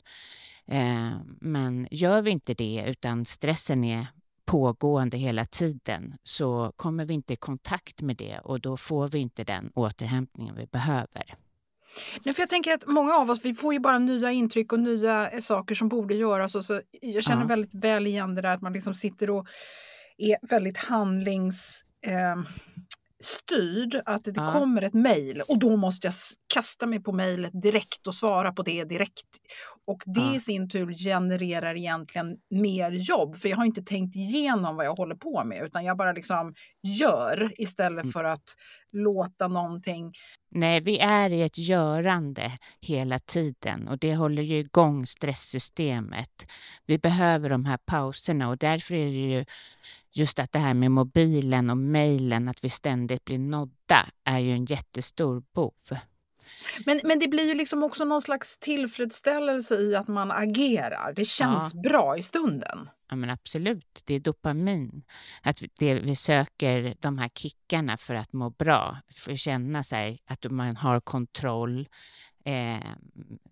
Eh, 0.65 1.11
men 1.39 1.87
gör 1.91 2.21
vi 2.21 2.31
inte 2.31 2.53
det 2.53 2.83
utan 2.87 3.25
stressen 3.25 3.83
är 3.83 4.07
pågående 4.45 5.17
hela 5.17 5.45
tiden 5.45 6.17
så 6.23 6.73
kommer 6.75 7.05
vi 7.05 7.13
inte 7.13 7.33
i 7.33 7.35
kontakt 7.35 8.01
med 8.01 8.17
det 8.17 8.39
och 8.39 8.59
då 8.59 8.77
får 8.77 9.07
vi 9.07 9.19
inte 9.19 9.43
den 9.43 9.71
återhämtningen 9.75 10.55
vi 10.55 10.65
behöver. 10.65 11.35
Nej, 12.23 12.35
för 12.35 12.41
jag 12.41 12.49
tänker 12.49 12.73
att 12.73 12.87
många 12.87 13.13
av 13.13 13.29
oss 13.29 13.45
vi 13.45 13.53
får 13.53 13.73
ju 13.73 13.79
bara 13.79 13.99
nya 13.99 14.31
intryck 14.31 14.73
och 14.73 14.79
nya 14.79 15.41
saker 15.41 15.75
som 15.75 15.89
borde 15.89 16.15
göras. 16.15 16.55
Och 16.55 16.65
så, 16.65 16.81
jag 17.01 17.23
känner 17.23 17.41
ja. 17.41 17.47
väldigt 17.47 17.73
väl 17.73 18.07
igen 18.07 18.35
det 18.35 18.41
där 18.41 18.53
att 18.53 18.61
man 18.61 18.73
liksom 18.73 18.93
sitter 18.93 19.29
och 19.29 19.47
är 20.17 20.47
väldigt 20.47 20.77
handlings... 20.77 21.85
Eh, 22.05 22.35
styrd 23.21 24.01
att 24.05 24.23
det 24.23 24.33
ja. 24.35 24.51
kommer 24.51 24.81
ett 24.81 24.93
mejl 24.93 25.41
och 25.41 25.59
då 25.59 25.77
måste 25.77 26.07
jag 26.07 26.13
kasta 26.53 26.85
mig 26.85 27.03
på 27.03 27.11
mejlet 27.11 27.61
direkt 27.61 28.07
och 28.07 28.15
svara 28.15 28.51
på 28.51 28.63
det 28.63 28.83
direkt. 28.83 29.27
Och 29.87 30.01
det 30.05 30.21
ja. 30.21 30.35
i 30.35 30.39
sin 30.39 30.69
tur 30.69 30.93
genererar 30.93 31.77
egentligen 31.77 32.37
mer 32.49 32.91
jobb 32.91 33.35
för 33.35 33.49
jag 33.49 33.57
har 33.57 33.65
inte 33.65 33.83
tänkt 33.83 34.15
igenom 34.15 34.75
vad 34.75 34.85
jag 34.85 34.95
håller 34.95 35.15
på 35.15 35.43
med 35.43 35.65
utan 35.65 35.85
jag 35.85 35.97
bara 35.97 36.11
liksom 36.11 36.53
gör 36.83 37.53
istället 37.57 38.03
mm. 38.03 38.11
för 38.11 38.23
att 38.23 38.55
låta 38.91 39.47
någonting 39.47 40.11
Nej, 40.53 40.81
vi 40.81 40.99
är 40.99 41.33
i 41.33 41.41
ett 41.41 41.57
görande 41.57 42.51
hela 42.81 43.19
tiden 43.19 43.87
och 43.87 43.97
det 43.97 44.15
håller 44.15 44.43
ju 44.43 44.59
igång 44.59 45.07
stresssystemet. 45.07 46.45
Vi 46.85 46.97
behöver 46.97 47.49
de 47.49 47.65
här 47.65 47.77
pauserna 47.85 48.49
och 48.49 48.57
därför 48.57 48.95
är 48.95 49.05
det 49.05 49.35
ju 49.35 49.45
just 50.13 50.39
att 50.39 50.51
det 50.51 50.59
här 50.59 50.73
med 50.73 50.91
mobilen 50.91 51.69
och 51.69 51.77
mejlen, 51.77 52.47
att 52.47 52.63
vi 52.63 52.69
ständigt 52.69 53.25
blir 53.25 53.39
nådda, 53.39 54.09
är 54.23 54.39
ju 54.39 54.51
en 54.51 54.65
jättestor 54.65 55.43
bov. 55.53 55.73
Men, 56.85 56.99
men 57.03 57.19
det 57.19 57.27
blir 57.27 57.47
ju 57.47 57.53
liksom 57.53 57.83
också 57.83 58.05
någon 58.05 58.21
slags 58.21 58.57
tillfredsställelse 58.57 59.75
i 59.75 59.95
att 59.95 60.07
man 60.07 60.31
agerar. 60.31 61.13
Det 61.15 61.25
känns 61.25 61.73
ja. 61.73 61.81
bra 61.89 62.17
i 62.17 62.21
stunden. 62.21 62.89
Ja, 63.09 63.15
men 63.15 63.29
absolut. 63.29 64.03
Det 64.05 64.13
är 64.13 64.19
dopamin. 64.19 65.03
Att 65.43 65.61
det, 65.79 65.93
vi 65.93 66.15
söker 66.15 66.95
de 66.99 67.17
här 67.17 67.29
kickarna 67.29 67.97
för 67.97 68.15
att 68.15 68.33
må 68.33 68.49
bra, 68.49 68.97
för 69.15 69.31
att 69.31 69.39
känna 69.39 69.83
sig 69.83 70.21
att 70.25 70.51
man 70.51 70.75
har 70.75 70.99
kontroll. 70.99 71.87
Eh, 72.45 72.91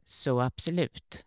så 0.06 0.42
absolut. 0.42 1.25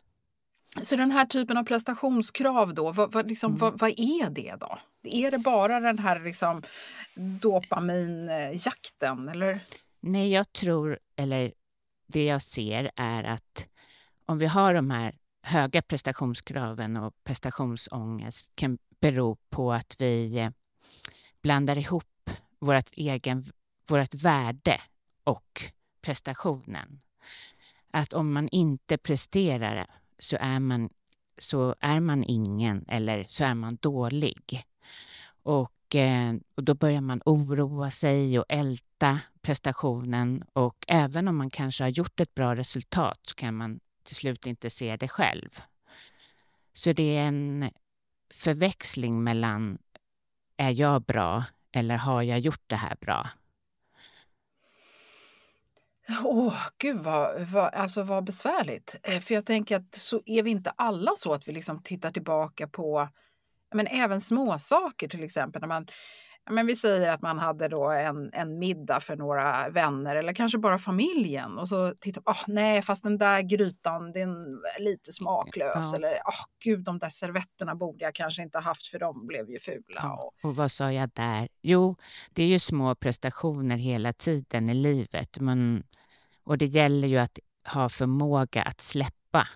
Så 0.83 0.97
den 0.97 1.11
här 1.11 1.25
typen 1.25 1.57
av 1.57 1.65
prestationskrav 1.65 2.75
då, 2.75 2.93
vad, 2.93 3.13
vad, 3.13 3.29
liksom, 3.29 3.51
mm. 3.51 3.61
vad, 3.61 3.79
vad, 3.79 3.91
är 3.91 4.31
det 4.31 4.57
då? 4.61 4.79
Är 5.03 5.31
det 5.31 5.39
bara 5.39 5.81
den 5.81 5.99
här 5.99 6.21
liksom, 6.21 6.63
dopaminjakten? 7.15 9.29
Eller? 9.29 9.61
Nej, 10.01 10.33
jag 10.33 10.53
tror, 10.53 10.99
eller 11.17 11.53
det 12.07 12.25
jag 12.25 12.43
ser 12.43 12.91
är 12.97 13.25
att 13.25 13.67
om 14.27 14.39
vi 14.39 14.47
har 14.47 14.75
de 14.75 14.91
här 14.91 15.15
höga 15.43 15.83
prestationskraven 15.83 16.97
och 16.97 17.15
prestationsångest 17.25 18.53
kan 18.55 18.79
bero 19.01 19.37
på 19.51 19.73
att 19.73 19.97
vi 19.99 20.39
eh, 20.39 20.51
blandar 21.43 21.79
ihop 21.79 22.31
vårt, 22.59 22.91
egen, 22.93 23.45
vårt 23.87 24.15
värde 24.15 24.81
och 25.25 25.63
prestationen. 26.01 27.01
Att 27.91 28.13
om 28.13 28.33
man 28.33 28.49
inte 28.49 28.99
presterar 28.99 29.87
så 30.19 30.37
är 30.41 30.59
man, 30.59 30.91
så 31.39 31.75
är 31.81 32.01
man 32.01 32.25
ingen 32.25 32.85
eller 32.89 33.25
så 33.29 33.45
är 33.45 33.55
man 33.55 33.79
dålig. 33.81 34.65
Och, 35.43 35.95
eh, 35.95 36.35
och 36.55 36.65
då 36.65 36.75
börjar 36.75 37.01
man 37.01 37.23
oroa 37.25 37.91
sig 37.91 38.39
och 38.39 38.45
älta 38.49 39.21
prestationen 39.41 40.45
och 40.53 40.85
även 40.89 41.29
om 41.29 41.37
man 41.37 41.51
kanske 41.51 41.85
har 41.85 41.89
gjort 41.89 42.21
ett 42.21 42.35
bra 42.35 42.57
resultat 42.57 43.21
så 43.23 43.35
kan 43.35 43.55
man 43.55 43.81
till 44.03 44.17
slut 44.17 44.47
inte 44.47 44.71
se 44.71 44.97
det 44.97 45.09
själv. 45.09 45.61
Så 46.73 46.93
det 46.93 47.17
är 47.17 47.23
en 47.23 47.71
förväxling 48.35 49.25
mellan 49.25 49.79
är 50.57 50.71
jag 50.71 51.03
bra 51.03 51.45
eller 51.73 51.97
har 51.97 52.23
jag 52.23 52.39
gjort 52.39 52.65
det 52.67 52.77
här 52.77 52.97
bra? 53.01 53.29
Åh, 56.09 56.49
oh, 56.49 56.57
gud 56.79 56.99
vad, 56.99 57.41
vad, 57.41 57.75
alltså 57.75 58.03
vad 58.03 58.25
besvärligt. 58.25 58.97
Eh, 59.03 59.21
för 59.21 59.35
jag 59.35 59.47
tänker 59.47 59.77
att 59.77 59.95
så 59.95 60.23
är 60.27 60.43
vi 60.43 60.51
inte 60.51 60.73
alla 60.77 61.13
så 61.17 61.33
att 61.33 61.49
vi 61.49 61.53
liksom 61.53 61.83
tittar 61.83 62.11
tillbaka 62.11 62.69
på 62.69 63.09
men 63.75 63.87
även 63.87 64.21
små 64.21 64.59
saker 64.59 65.09
till 65.09 65.25
exempel 65.25 65.61
när 65.61 65.69
man 65.69 65.87
men 66.51 66.67
vi 66.67 66.77
säger 66.77 67.11
att 67.11 67.23
man 67.23 67.39
hade 67.39 67.69
då 67.69 67.91
en, 67.91 68.31
en 68.33 68.59
middag 68.59 69.01
för 69.01 69.17
några 69.17 69.69
vänner 69.69 70.17
eller 70.17 70.33
kanske 70.33 70.59
bara 70.59 70.79
familjen 70.79 71.59
och 71.59 71.69
så 71.69 71.95
tittar 72.01 72.23
man, 72.27 72.35
oh, 72.35 72.45
nej 72.47 72.83
fast 72.83 73.03
den 73.03 73.19
där 73.19 73.43
grytan 73.43 74.13
den 74.13 74.31
är 74.79 74.83
lite 74.83 75.13
smaklös 75.13 75.91
ja. 75.93 75.97
eller 75.97 76.13
oh, 76.13 76.45
gud 76.65 76.85
de 76.85 76.99
där 76.99 77.09
servetterna 77.09 77.75
borde 77.75 78.05
jag 78.05 78.15
kanske 78.15 78.43
inte 78.43 78.59
haft 78.59 78.87
för 78.87 78.99
de 78.99 79.27
blev 79.27 79.51
ju 79.51 79.59
fula. 79.59 80.01
Ja. 80.03 80.33
Och 80.43 80.57
vad 80.57 80.73
sa 80.73 80.93
jag 80.93 81.11
där? 81.13 81.49
Jo, 81.63 81.97
det 82.31 82.43
är 82.43 82.49
ju 82.49 82.59
små 82.59 82.95
prestationer 82.95 83.77
hela 83.77 84.13
tiden 84.13 84.69
i 84.69 84.75
livet 84.75 85.41
men, 85.41 85.85
och 86.45 86.59
det 86.59 86.67
gäller 86.67 87.09
ju 87.09 87.19
att 87.19 87.39
ha 87.65 87.89
förmåga 87.89 88.63
att 88.63 88.81
släppa 88.81 89.49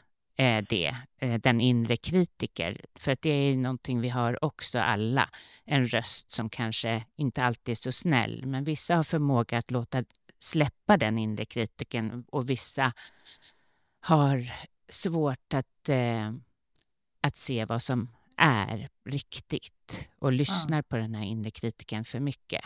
det, 0.68 0.96
eh, 1.18 1.40
den 1.40 1.60
inre 1.60 1.96
kritiker. 1.96 2.80
För 2.94 3.12
att 3.12 3.22
det 3.22 3.30
är 3.30 3.56
någonting 3.56 4.00
vi 4.00 4.08
har 4.08 4.44
också 4.44 4.78
alla. 4.78 5.28
En 5.64 5.86
röst 5.86 6.30
som 6.30 6.50
kanske 6.50 7.04
inte 7.16 7.42
alltid 7.42 7.72
är 7.72 7.76
så 7.76 7.92
snäll, 7.92 8.46
men 8.46 8.64
vissa 8.64 8.96
har 8.96 9.02
förmåga 9.02 9.58
att 9.58 9.70
låta 9.70 10.04
släppa 10.38 10.96
den 10.96 11.18
inre 11.18 11.44
kritiken 11.44 12.24
och 12.28 12.50
vissa 12.50 12.92
har 14.00 14.52
svårt 14.88 15.54
att, 15.54 15.88
eh, 15.88 16.32
att 17.20 17.36
se 17.36 17.64
vad 17.64 17.82
som 17.82 18.08
är 18.36 18.88
riktigt 19.04 20.08
och 20.18 20.32
lyssnar 20.32 20.78
ja. 20.78 20.82
på 20.82 20.96
den 20.96 21.14
här 21.14 21.24
inre 21.24 21.50
kritiken 21.50 22.04
för 22.04 22.20
mycket. 22.20 22.64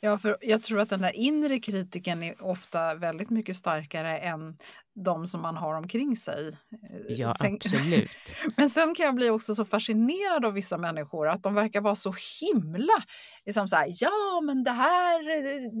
Ja, 0.00 0.18
för 0.18 0.36
jag 0.40 0.62
tror 0.62 0.80
att 0.80 0.88
den 0.88 1.00
där 1.00 1.16
inre 1.16 1.58
kritiken 1.58 2.22
är 2.22 2.44
ofta 2.44 2.94
väldigt 2.94 3.30
mycket 3.30 3.56
starkare 3.56 4.18
än 4.18 4.56
de 4.94 5.26
som 5.26 5.42
man 5.42 5.56
har 5.56 5.74
omkring 5.74 6.16
sig. 6.16 6.56
Ja, 7.08 7.34
sen, 7.40 7.54
absolut. 7.54 8.10
Men 8.56 8.70
sen 8.70 8.94
kan 8.94 9.06
jag 9.06 9.14
bli 9.14 9.30
också 9.30 9.54
så 9.54 9.64
fascinerad 9.64 10.44
av 10.44 10.52
vissa 10.52 10.78
människor 10.78 11.28
att 11.28 11.42
de 11.42 11.54
verkar 11.54 11.80
vara 11.80 11.94
så 11.94 12.14
himla 12.40 13.02
liksom 13.46 13.68
så 13.68 13.76
här, 13.76 13.88
ja 13.98 14.40
men 14.42 14.62
det 14.62 14.70
här, 14.70 15.18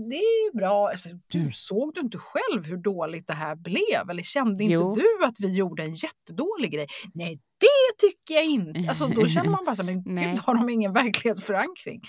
det 0.08 0.16
är 0.16 0.56
bra. 0.56 0.88
Alltså, 0.88 1.08
du, 1.26 1.38
mm. 1.38 1.52
såg 1.52 1.94
du 1.94 2.00
inte 2.00 2.18
själv 2.18 2.66
hur 2.66 2.76
dåligt 2.76 3.26
det 3.26 3.34
här 3.34 3.56
blev? 3.56 4.10
Eller 4.10 4.22
kände 4.22 4.64
inte 4.64 4.74
jo. 4.74 4.94
du 4.94 5.26
att 5.26 5.34
vi 5.38 5.54
gjorde 5.54 5.82
en 5.82 5.94
jättedålig 5.94 6.72
grej? 6.72 6.86
Nej, 7.14 7.40
det 7.58 8.08
tycker 8.08 8.34
jag 8.34 8.44
inte. 8.44 8.88
Alltså, 8.88 9.06
då 9.06 9.26
känner 9.26 9.50
man 9.56 9.64
bara 9.64 9.76
så 9.76 9.84
men 9.84 10.04
gud, 10.04 10.38
har 10.38 10.54
de 10.54 10.68
ingen 10.68 10.92
verklighetsförankring? 10.92 12.02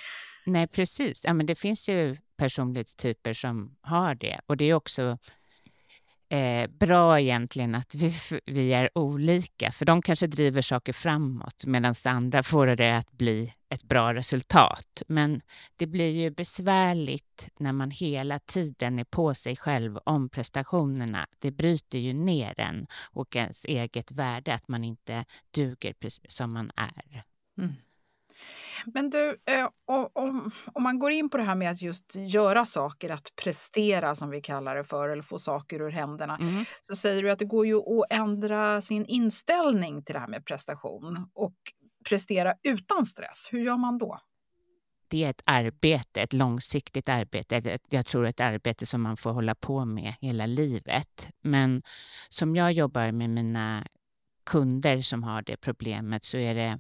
Nej, 0.46 0.68
precis. 0.68 1.24
Ja, 1.24 1.34
men 1.34 1.46
det 1.46 1.56
finns 1.56 1.90
ju 1.90 2.18
personlighetstyper 2.38 3.34
som 3.34 3.76
har 3.82 4.16
det. 4.16 4.40
Och 4.46 4.58
det 4.58 4.66
är 4.66 4.74
också 4.74 5.18
eh, 6.30 6.68
bra 6.68 7.20
egentligen 7.20 7.76
att 7.76 7.96
vi, 7.96 8.14
vi 8.46 8.74
är 8.74 8.98
olika, 8.98 9.72
för 9.72 9.86
de 9.86 10.02
kanske 10.02 10.28
driver 10.28 10.62
saker 10.62 10.94
framåt 10.94 11.66
medan 11.66 11.94
det 12.04 12.10
andra 12.10 12.44
får 12.44 12.68
det 12.68 12.98
att 12.98 13.12
bli 13.12 13.54
ett 13.70 13.84
bra 13.84 14.14
resultat. 14.14 15.04
Men 15.08 15.42
det 15.76 15.88
blir 15.88 16.10
ju 16.10 16.30
besvärligt 16.30 17.50
när 17.58 17.72
man 17.72 17.92
hela 17.92 18.40
tiden 18.40 19.00
är 19.00 19.04
på 19.04 19.34
sig 19.34 19.56
själv 19.56 19.98
om 19.98 20.30
prestationerna. 20.30 21.28
Det 21.40 21.52
bryter 21.52 21.98
ju 21.98 22.14
ner 22.14 22.60
en 22.60 22.88
och 23.12 23.36
ens 23.36 23.66
eget 23.66 24.12
värde, 24.12 24.54
att 24.54 24.68
man 24.68 24.84
inte 24.84 25.26
duger 25.52 25.96
som 26.28 26.54
man 26.54 26.72
är. 26.76 27.24
Mm. 27.58 27.74
Men 28.86 29.10
du, 29.10 29.38
eh, 29.46 29.70
om, 30.14 30.52
om 30.74 30.84
man 30.84 31.00
går 31.00 31.12
in 31.12 31.30
på 31.30 31.38
det 31.38 31.44
här 31.44 31.56
med 31.56 31.72
att 31.72 31.82
just 31.82 32.16
göra 32.16 32.66
saker, 32.66 33.10
att 33.10 33.36
prestera 33.44 34.16
som 34.16 34.30
vi 34.30 34.42
kallar 34.42 34.76
det 34.76 34.84
för, 34.84 35.10
eller 35.10 35.24
få 35.24 35.40
saker 35.40 35.82
ur 35.82 35.90
händerna, 35.90 36.38
mm. 36.42 36.66
så 36.82 36.96
säger 36.96 37.24
du 37.24 37.32
att 37.32 37.40
det 37.40 37.46
går 37.46 37.66
ju 37.66 37.76
att 37.78 38.06
ändra 38.10 38.82
sin 38.82 39.06
inställning 39.06 40.04
till 40.04 40.14
det 40.14 40.20
här 40.20 40.28
med 40.28 40.46
prestation 40.46 41.30
och 41.34 41.56
prestera 42.10 42.54
utan 42.64 43.06
stress. 43.06 43.50
Hur 43.52 43.60
gör 43.60 43.78
man 43.78 43.98
då? 43.98 44.20
det 45.12 45.24
är 45.24 45.30
ett 45.30 45.42
arbete, 45.46 46.22
ett 46.22 46.34
långsiktigt 46.34 47.10
arbete. 47.10 47.80
Jag 47.90 48.06
tror 48.06 48.26
ett 48.26 48.42
arbete 48.42 48.86
som 48.86 49.02
man 49.02 49.18
får 49.18 49.32
hålla 49.32 49.56
på 49.56 49.86
med 49.86 50.14
hela 50.22 50.46
livet. 50.46 51.30
Men 51.42 51.84
som 52.30 52.56
jag 52.56 52.74
jobbar 52.74 53.12
med 53.12 53.30
mina 53.30 53.88
kunder 54.46 55.02
som 55.02 55.24
har 55.24 55.42
det 55.42 55.58
problemet 55.58 56.24
så 56.24 56.38
är 56.38 56.56
det 56.56 56.80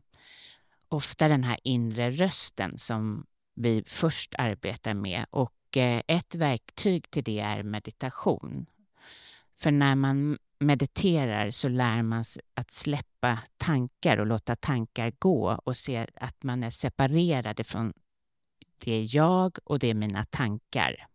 ofta 0.91 1.27
den 1.27 1.43
här 1.43 1.59
inre 1.63 2.11
rösten 2.11 2.77
som 2.77 3.25
vi 3.55 3.83
först 3.87 4.35
arbetar 4.37 4.93
med 4.93 5.25
och 5.29 5.77
eh, 5.77 6.01
ett 6.07 6.35
verktyg 6.35 7.11
till 7.11 7.23
det 7.23 7.39
är 7.39 7.63
meditation. 7.63 8.65
För 9.57 9.71
när 9.71 9.95
man 9.95 10.37
mediterar 10.59 11.51
så 11.51 11.69
lär 11.69 12.03
man 12.03 12.25
sig 12.25 12.41
att 12.53 12.71
släppa 12.71 13.39
tankar 13.57 14.17
och 14.17 14.25
låta 14.25 14.55
tankar 14.55 15.13
gå 15.19 15.59
och 15.63 15.77
se 15.77 16.07
att 16.15 16.43
man 16.43 16.63
är 16.63 16.69
separerad 16.69 17.67
från 17.67 17.93
det 18.77 18.91
är 18.93 19.15
jag 19.15 19.57
och 19.63 19.79
det 19.79 19.87
är 19.87 19.93
mina 19.93 20.25
tankar. 20.25 21.07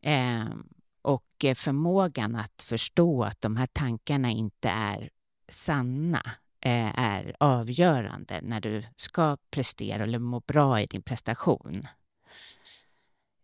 Ehm, 0.00 0.42
eh, 0.42 0.56
och 1.02 1.44
förmågan 1.56 2.36
att 2.36 2.62
förstå 2.62 3.24
att 3.24 3.40
de 3.40 3.56
här 3.56 3.66
tankarna 3.66 4.30
inte 4.30 4.68
är 4.68 5.10
sanna 5.48 6.22
Eh, 6.64 6.98
är 6.98 7.36
avgörande 7.40 8.40
när 8.42 8.60
du 8.60 8.84
ska 8.96 9.36
prestera 9.50 10.02
eller 10.02 10.18
må 10.18 10.40
bra 10.40 10.80
i 10.80 10.86
din 10.86 11.02
prestation. 11.02 11.86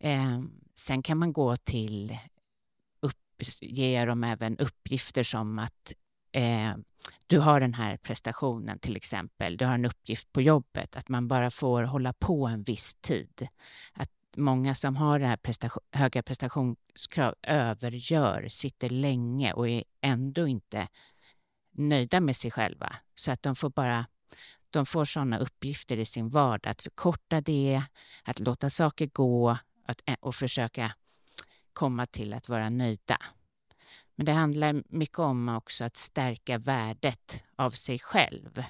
Ehm, 0.00 0.50
sen 0.74 1.02
kan 1.02 1.18
man 1.18 1.32
gå 1.32 1.56
till, 1.56 2.18
upp, 3.00 3.42
ge 3.60 4.04
dem 4.04 4.24
även 4.24 4.58
uppgifter 4.58 5.22
som 5.22 5.58
att 5.58 5.92
eh, 6.32 6.74
du 7.26 7.38
har 7.38 7.60
den 7.60 7.74
här 7.74 7.96
prestationen 7.96 8.78
till 8.78 8.96
exempel, 8.96 9.56
du 9.56 9.64
har 9.64 9.74
en 9.74 9.84
uppgift 9.84 10.32
på 10.32 10.42
jobbet, 10.42 10.96
att 10.96 11.08
man 11.08 11.28
bara 11.28 11.50
får 11.50 11.82
hålla 11.82 12.12
på 12.12 12.46
en 12.46 12.62
viss 12.62 12.94
tid. 12.94 13.48
Att 13.92 14.10
många 14.36 14.74
som 14.74 14.96
har 14.96 15.18
det 15.18 15.26
här 15.26 15.36
prestation, 15.36 15.82
höga 15.92 16.22
prestationskrav 16.22 17.34
övergör, 17.42 18.48
sitter 18.48 18.88
länge 18.88 19.52
och 19.52 19.68
är 19.68 19.84
ändå 20.00 20.46
inte 20.46 20.88
nöjda 21.70 22.20
med 22.20 22.36
sig 22.36 22.50
själva. 22.50 22.96
Så 23.14 23.32
att 23.32 23.42
de 23.42 23.56
får 23.56 23.70
bara 23.70 24.06
de 24.70 24.86
får 24.86 25.04
sådana 25.04 25.38
uppgifter 25.38 25.98
i 25.98 26.04
sin 26.04 26.28
vardag, 26.28 26.70
att 26.70 26.82
förkorta 26.82 27.40
det, 27.40 27.82
att 28.22 28.40
låta 28.40 28.70
saker 28.70 29.06
gå 29.06 29.58
att, 29.84 30.02
eh, 30.06 30.16
och 30.20 30.34
försöka 30.34 30.92
komma 31.72 32.06
till 32.06 32.32
att 32.32 32.48
vara 32.48 32.70
nöjda. 32.70 33.18
Men 34.14 34.26
det 34.26 34.32
handlar 34.32 34.82
mycket 34.88 35.18
om 35.18 35.48
också 35.48 35.84
att 35.84 35.96
stärka 35.96 36.58
värdet 36.58 37.44
av 37.56 37.70
sig 37.70 37.98
själv. 37.98 38.62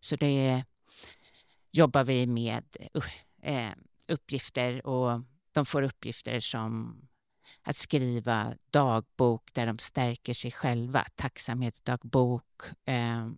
Så 0.00 0.16
det 0.16 0.64
jobbar 1.70 2.04
vi 2.04 2.26
med 2.26 2.64
eh, 3.42 3.72
uppgifter 4.08 4.86
och 4.86 5.20
de 5.52 5.66
får 5.66 5.82
uppgifter 5.82 6.40
som 6.40 6.96
att 7.62 7.76
skriva 7.76 8.54
dagbok 8.70 9.54
där 9.54 9.66
de 9.66 9.78
stärker 9.78 10.34
sig 10.34 10.50
själva, 10.50 11.06
tacksamhetsdagbok, 11.14 12.62
eh, 12.84 13.30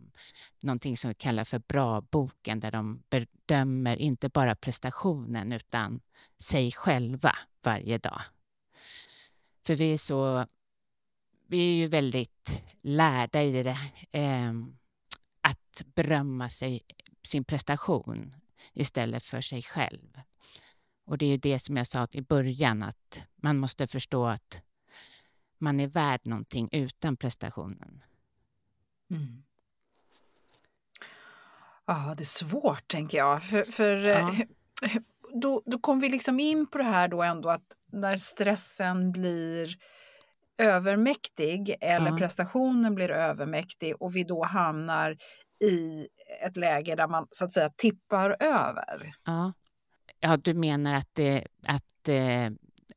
någonting 0.60 0.96
som 0.96 1.08
vi 1.08 1.14
kallar 1.14 1.44
för 1.44 1.58
bra-boken 1.58 2.60
där 2.60 2.70
de 2.70 3.02
bedömer 3.10 3.96
inte 3.96 4.28
bara 4.28 4.54
prestationen 4.54 5.52
utan 5.52 6.00
sig 6.38 6.72
själva 6.72 7.36
varje 7.62 7.98
dag. 7.98 8.22
För 9.66 9.74
vi 9.74 9.92
är 9.92 9.98
så, 9.98 10.46
vi 11.46 11.58
är 11.58 11.74
ju 11.74 11.86
väldigt 11.86 12.64
lärda 12.80 13.42
i 13.42 13.62
det 13.62 13.78
eh, 14.12 14.52
att 15.40 15.82
berömma 15.94 16.48
sig, 16.48 16.82
sin 17.22 17.44
prestation 17.44 18.34
istället 18.72 19.24
för 19.24 19.40
sig 19.40 19.62
själv. 19.62 20.20
Och 21.06 21.18
det 21.18 21.26
är 21.26 21.30
ju 21.30 21.36
det 21.36 21.58
som 21.58 21.76
jag 21.76 21.86
sa 21.86 22.06
i 22.10 22.20
början, 22.20 22.82
att 22.82 23.22
man 23.36 23.58
måste 23.58 23.86
förstå 23.86 24.26
att 24.26 24.62
man 25.58 25.80
är 25.80 25.86
värd 25.86 26.20
någonting 26.24 26.68
utan 26.72 27.16
prestationen. 27.16 28.04
Mm. 29.10 29.42
Ja, 31.86 32.14
det 32.16 32.22
är 32.22 32.24
svårt, 32.24 32.88
tänker 32.88 33.18
jag. 33.18 33.42
För, 33.42 33.62
för 33.64 33.96
ja. 33.96 34.34
Eh, 34.82 35.00
då, 35.42 35.62
då 35.66 35.78
kom 35.78 36.00
vi 36.00 36.08
liksom 36.08 36.40
in 36.40 36.66
på 36.66 36.78
det 36.78 36.84
här 36.84 37.08
då 37.08 37.22
ändå 37.22 37.50
att 37.50 37.76
när 37.92 38.16
stressen 38.16 39.12
blir 39.12 39.76
övermäktig 40.58 41.76
eller 41.80 42.10
ja. 42.10 42.16
prestationen 42.16 42.94
blir 42.94 43.10
övermäktig 43.10 44.02
och 44.02 44.16
vi 44.16 44.24
då 44.24 44.44
hamnar 44.44 45.16
i 45.64 46.08
ett 46.46 46.56
läge 46.56 46.94
där 46.94 47.08
man 47.08 47.26
så 47.30 47.44
att 47.44 47.52
säga 47.52 47.70
tippar 47.76 48.36
över. 48.40 49.14
Ja. 49.24 49.52
Ja, 50.20 50.36
du 50.36 50.54
menar 50.54 50.94
att, 50.94 51.10
det, 51.12 51.46
att 51.66 52.08
eh, 52.08 52.50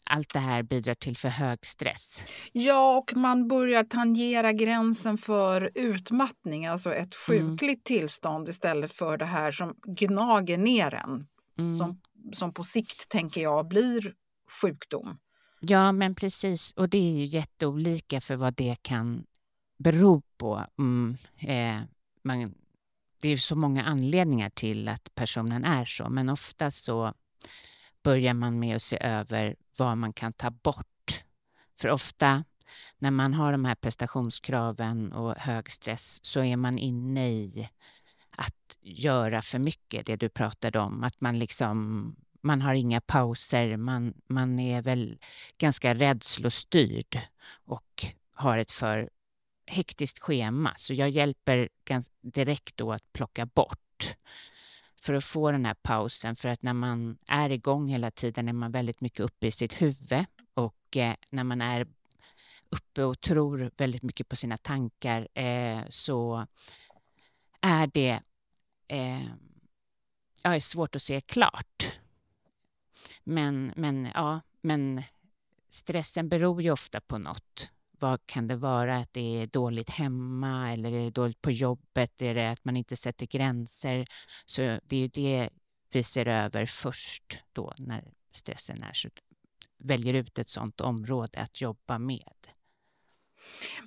allt 0.03 0.33
det 0.33 0.39
här 0.39 0.63
bidrar 0.63 0.95
till 0.95 1.17
för 1.17 1.29
hög 1.29 1.65
stress? 1.65 2.23
Ja, 2.51 2.97
och 2.97 3.15
man 3.15 3.47
börjar 3.47 3.83
tangera 3.83 4.53
gränsen 4.53 5.17
för 5.17 5.71
utmattning, 5.75 6.65
alltså 6.65 6.93
ett 6.93 7.29
mm. 7.29 7.49
sjukligt 7.49 7.89
mm. 7.89 7.99
tillstånd 7.99 8.49
istället 8.49 8.91
för 8.91 9.17
det 9.17 9.25
här 9.25 9.51
som 9.51 9.75
gnager 9.85 10.57
ner 10.57 10.93
en. 10.93 11.27
Mm. 11.57 11.73
Som, 11.73 12.01
som 12.33 12.53
på 12.53 12.63
sikt, 12.63 13.09
tänker 13.09 13.41
jag, 13.41 13.67
blir 13.67 14.13
sjukdom. 14.61 15.17
Ja, 15.59 15.91
men 15.91 16.15
precis. 16.15 16.73
Och 16.73 16.89
det 16.89 16.97
är 16.97 17.13
ju 17.13 17.25
jätteolika 17.25 18.21
för 18.21 18.35
vad 18.35 18.55
det 18.55 18.75
kan 18.81 19.25
bero 19.77 20.21
på. 20.37 20.65
Mm, 20.77 21.17
eh, 21.37 21.81
man 22.23 22.53
det 23.21 23.29
är 23.29 23.37
så 23.37 23.55
många 23.55 23.83
anledningar 23.83 24.49
till 24.49 24.87
att 24.87 25.15
personen 25.15 25.65
är 25.65 25.85
så, 25.85 26.09
men 26.09 26.29
ofta 26.29 26.71
så 26.71 27.13
börjar 28.03 28.33
man 28.33 28.59
med 28.59 28.75
att 28.75 28.81
se 28.81 28.97
över 29.01 29.55
vad 29.77 29.97
man 29.97 30.13
kan 30.13 30.33
ta 30.33 30.49
bort. 30.49 31.23
För 31.79 31.89
ofta 31.89 32.43
när 32.97 33.11
man 33.11 33.33
har 33.33 33.51
de 33.51 33.65
här 33.65 33.75
prestationskraven 33.75 35.13
och 35.13 35.35
hög 35.37 35.71
stress 35.71 36.25
så 36.25 36.43
är 36.43 36.55
man 36.55 36.77
inne 36.77 37.29
i 37.29 37.67
att 38.29 38.77
göra 38.81 39.41
för 39.41 39.59
mycket, 39.59 40.05
det 40.05 40.15
du 40.15 40.29
pratade 40.29 40.79
om. 40.79 41.03
Att 41.03 41.21
man 41.21 41.39
liksom, 41.39 42.15
man 42.41 42.61
har 42.61 42.73
inga 42.73 43.01
pauser, 43.01 43.77
man, 43.77 44.13
man 44.27 44.59
är 44.59 44.81
väl 44.81 45.17
ganska 45.57 45.93
rädslostyrd 45.93 47.19
och 47.65 48.05
har 48.33 48.57
ett 48.57 48.71
för 48.71 49.09
hektiskt 49.69 50.19
schema, 50.19 50.73
så 50.77 50.93
jag 50.93 51.09
hjälper 51.09 51.69
direkt 52.21 52.77
då 52.77 52.93
att 52.93 53.13
plocka 53.13 53.45
bort 53.45 54.15
för 55.01 55.13
att 55.13 55.25
få 55.25 55.51
den 55.51 55.65
här 55.65 55.73
pausen. 55.73 56.35
För 56.35 56.49
att 56.49 56.63
när 56.63 56.73
man 56.73 57.17
är 57.27 57.49
igång 57.49 57.87
hela 57.87 58.11
tiden 58.11 58.47
är 58.47 58.53
man 58.53 58.71
väldigt 58.71 59.01
mycket 59.01 59.19
uppe 59.19 59.47
i 59.47 59.51
sitt 59.51 59.81
huvud 59.81 60.25
och 60.53 60.97
eh, 60.97 61.15
när 61.29 61.43
man 61.43 61.61
är 61.61 61.87
uppe 62.69 63.03
och 63.03 63.21
tror 63.21 63.71
väldigt 63.77 64.03
mycket 64.03 64.29
på 64.29 64.35
sina 64.35 64.57
tankar 64.57 65.27
eh, 65.33 65.81
så 65.89 66.47
är 67.61 67.87
det 67.87 68.19
eh, 68.87 69.25
ja, 70.43 70.55
är 70.55 70.59
svårt 70.59 70.95
att 70.95 71.01
se 71.01 71.21
klart. 71.21 71.99
Men, 73.23 73.73
men, 73.75 74.09
ja, 74.13 74.41
men 74.61 75.03
stressen 75.69 76.29
beror 76.29 76.61
ju 76.61 76.71
ofta 76.71 77.01
på 77.01 77.17
något 77.17 77.71
vad 77.99 78.25
kan 78.25 78.47
det 78.47 78.55
vara? 78.55 78.97
Att 78.97 79.13
det 79.13 79.41
är 79.41 79.47
dåligt 79.47 79.89
hemma 79.89 80.73
eller 80.73 80.91
är 80.91 81.03
det 81.03 81.09
dåligt 81.09 81.41
på 81.41 81.51
jobbet? 81.51 82.21
Är 82.21 82.35
det 82.35 82.49
att 82.49 82.65
man 82.65 82.77
inte 82.77 82.95
sätter 82.95 83.25
gränser? 83.25 84.07
Så 84.45 84.61
det 84.61 84.95
är 84.95 84.99
ju 84.99 85.07
det 85.07 85.49
vi 85.91 86.03
ser 86.03 86.27
över 86.27 86.65
först 86.65 87.39
då 87.53 87.73
när 87.77 88.03
stressen 88.31 88.83
är 88.83 88.93
så 88.93 89.09
väljer 89.77 90.13
ut 90.13 90.39
ett 90.39 90.49
sådant 90.49 90.81
område 90.81 91.39
att 91.39 91.61
jobba 91.61 91.99
med. 91.99 92.33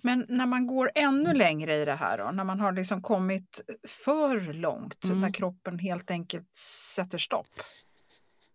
Men 0.03 0.27
när 0.29 0.47
man 0.47 0.67
går 0.67 0.91
ännu 0.95 1.35
längre 1.35 1.75
i 1.75 1.85
det 1.85 1.95
här 1.95 2.19
då, 2.19 2.31
när 2.31 2.45
man 2.45 2.61
har 2.61 2.73
liksom 2.73 3.03
kommit 3.03 3.63
för 3.89 4.53
långt, 4.53 5.05
mm. 5.05 5.21
när 5.21 5.33
kroppen 5.33 5.79
helt 5.79 6.11
enkelt 6.11 6.57
sätter 6.95 7.19
stopp? 7.19 7.61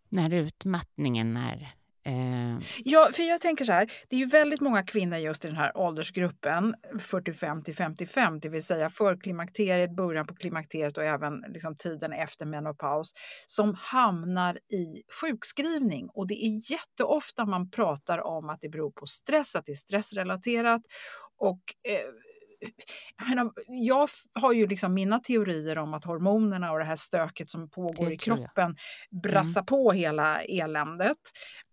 När 0.10 0.34
utmattningen 0.34 1.38
är 1.38 1.74
Eh. 2.08 2.60
Ja, 2.86 3.10
för 3.14 3.24
jag 3.24 3.42
tänker 3.42 3.66
så 3.66 3.72
här, 3.72 3.92
det 4.10 4.16
är 4.16 4.20
ju 4.20 4.26
väldigt 4.26 4.62
många 4.62 4.84
kvinnor 4.84 5.18
just 5.18 5.46
i 5.46 5.48
den 5.48 5.58
här 5.58 5.78
åldersgruppen 5.78 6.76
45 7.00 7.64
till 7.64 7.76
55, 7.76 8.40
det 8.40 8.50
vill 8.50 8.64
säga 8.64 8.90
för 8.90 9.18
klimakteriet, 9.18 9.96
början 9.96 10.28
på 10.28 10.36
klimakteriet 10.36 10.98
och 10.98 11.04
även 11.04 11.44
liksom 11.48 11.76
tiden 11.76 12.14
efter 12.14 12.46
menopaus, 12.46 13.14
som 13.46 13.76
hamnar 13.76 14.56
i 14.56 15.04
sjukskrivning. 15.22 16.10
Och 16.14 16.28
det 16.28 16.46
är 16.46 16.72
jätteofta 16.72 17.46
man 17.46 17.70
pratar 17.70 18.28
om 18.28 18.50
att 18.50 18.62
det 18.62 18.70
beror 18.70 18.92
på 18.92 19.06
stress, 19.06 19.56
att 19.56 19.66
det 19.66 19.72
är 19.72 19.76
stressrelaterat 19.76 20.82
och 21.38 21.62
eh, 21.90 22.08
jag, 23.68 24.10
har 24.34 24.54
ju 24.54 24.68
liksom 24.68 24.94
mina 24.94 25.20
teorier 25.20 25.78
om 25.78 25.94
att 25.94 26.06
hormonerna 26.06 26.72
och 26.72 26.80
det 26.80 26.86
här 26.86 26.96
stöket 26.96 27.50
som 27.50 27.70
pågår 27.70 28.12
i 28.12 28.18
kroppen 28.18 28.76
brassar 29.24 29.62
mm. 29.62 29.66
på 29.66 29.92
hela 29.92 30.42
eländet. 30.42 31.18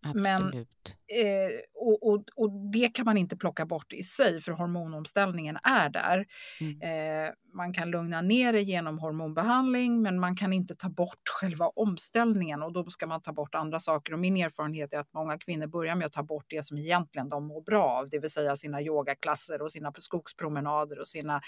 Absolut. 0.05 0.25
Men 0.25 0.67
Eh, 1.13 1.61
och, 1.75 2.09
och, 2.09 2.25
och, 2.37 2.51
det 2.73 2.89
kan 2.89 3.05
man 3.05 3.17
inte 3.17 3.37
plocka 3.37 3.67
bort 3.67 3.93
i 3.93 4.03
sig 4.03 4.41
för 4.41 4.53
hormonomställningen 4.53 5.59
är 5.63 5.89
där. 5.89 6.27
Mm. 6.61 7.27
Eh, 7.27 7.33
man 7.55 7.73
kan 7.73 7.91
lugna 7.91 8.23
ner 8.23 8.53
det 8.53 8.63
genom 8.63 8.99
hormonbehandling 8.99 10.03
men 10.03 10.21
man 10.21 10.37
kan 10.37 10.53
inte 10.53 10.75
ta 10.75 10.89
bort 10.89 11.29
själva 11.41 11.67
omställningen 11.67 12.63
och 12.63 12.73
då 12.73 12.91
ska 12.91 13.07
man 13.07 13.23
ta 13.23 13.33
bort 13.33 13.55
andra 13.55 13.81
saker. 13.81 14.13
Och 14.13 14.19
min 14.19 14.37
erfarenhet 14.37 14.93
är 14.93 14.99
att 14.99 15.13
många 15.13 15.39
kvinnor 15.39 15.67
börjar 15.67 15.95
med 15.95 16.07
att 16.07 16.13
ta 16.13 16.23
bort 16.23 16.47
det 16.49 16.65
som 16.65 16.79
egentligen 16.79 17.29
de 17.29 17.47
mår 17.47 17.63
bra 17.63 17.85
av, 17.85 18.09
det 18.09 18.19
vill 18.19 18.31
säga 18.31 18.57
sina 18.57 18.83
yogaklasser 18.83 19.63
och 19.63 19.73
sina 19.73 19.93
skogspromenader 19.99 21.01
och 21.01 21.09
sina 21.09 21.41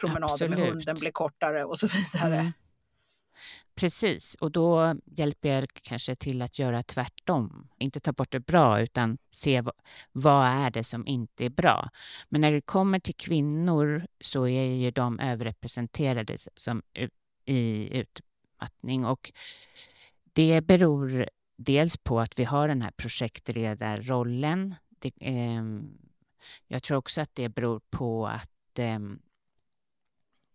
promenader 0.00 0.32
Absolut. 0.32 0.58
med 0.58 0.68
hunden 0.68 0.96
blir 1.00 1.10
kortare 1.10 1.64
och 1.64 1.78
så 1.78 1.86
vidare. 1.86 2.38
Mm. 2.40 2.52
Precis, 3.74 4.34
och 4.34 4.50
då 4.50 4.94
hjälper 5.04 5.48
jag 5.48 5.68
kanske 5.82 6.16
till 6.16 6.42
att 6.42 6.58
göra 6.58 6.82
tvärtom. 6.82 7.68
Inte 7.78 8.00
ta 8.00 8.12
bort 8.12 8.30
det 8.30 8.40
bra, 8.40 8.80
utan 8.80 9.18
se 9.30 9.62
vad 10.12 10.46
är 10.46 10.70
det 10.70 10.84
som 10.84 11.06
inte 11.06 11.44
är 11.44 11.50
bra. 11.50 11.90
Men 12.28 12.40
när 12.40 12.52
det 12.52 12.60
kommer 12.60 12.98
till 12.98 13.14
kvinnor 13.14 14.06
så 14.20 14.48
är 14.48 14.64
ju 14.64 14.90
de 14.90 15.20
överrepresenterade 15.20 16.36
som 16.56 16.82
i 17.44 17.88
utmattning 17.98 19.04
och 19.04 19.32
det 20.32 20.60
beror 20.60 21.28
dels 21.56 21.96
på 21.96 22.20
att 22.20 22.38
vi 22.38 22.44
har 22.44 22.68
den 22.68 22.82
här 22.82 22.90
projektledarrollen. 22.90 24.74
Det, 24.88 25.12
eh, 25.20 25.62
jag 26.66 26.82
tror 26.82 26.96
också 26.96 27.20
att 27.20 27.34
det 27.34 27.48
beror 27.48 27.80
på 27.90 28.26
att 28.26 28.78
ehm, 28.78 29.18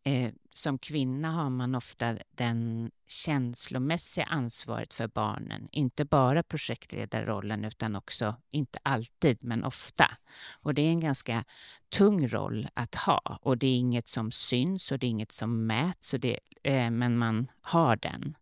eh, 0.04 0.34
som 0.58 0.78
kvinna 0.78 1.32
har 1.32 1.50
man 1.50 1.76
ofta 1.76 2.18
den 2.32 2.92
känslomässiga 3.08 4.26
ansvaret 4.26 4.94
för 4.94 5.08
barnen. 5.08 5.68
Inte 5.72 6.06
bara 6.06 6.44
projektledarrollen 6.44 7.66
utan 7.66 7.96
också, 7.96 8.36
inte 8.52 8.80
alltid, 8.84 9.38
men 9.42 9.64
ofta. 9.64 10.18
Och 10.62 10.74
det 10.74 10.82
är 10.82 10.90
en 10.90 11.00
ganska 11.00 11.44
tung 11.90 12.28
roll 12.28 12.68
att 12.74 12.96
ha 12.96 13.40
och 13.42 13.58
det 13.58 13.68
är 13.68 13.76
inget 13.76 14.08
som 14.08 14.32
syns 14.32 14.92
och 14.92 15.00
det 15.00 15.08
är 15.08 15.10
inget 15.10 15.32
som 15.32 15.68
mäts, 15.68 16.14
och 16.14 16.20
det, 16.20 16.40
eh, 16.64 16.90
men 16.92 17.18
man 17.18 17.52
har 17.62 17.96
den. 17.96 18.38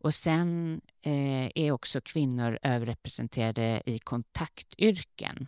Och 0.00 0.14
sen 0.14 0.80
eh, 1.02 1.50
är 1.54 1.72
också 1.72 2.00
kvinnor 2.00 2.58
överrepresenterade 2.62 3.82
i 3.86 3.98
kontaktyrken. 3.98 5.46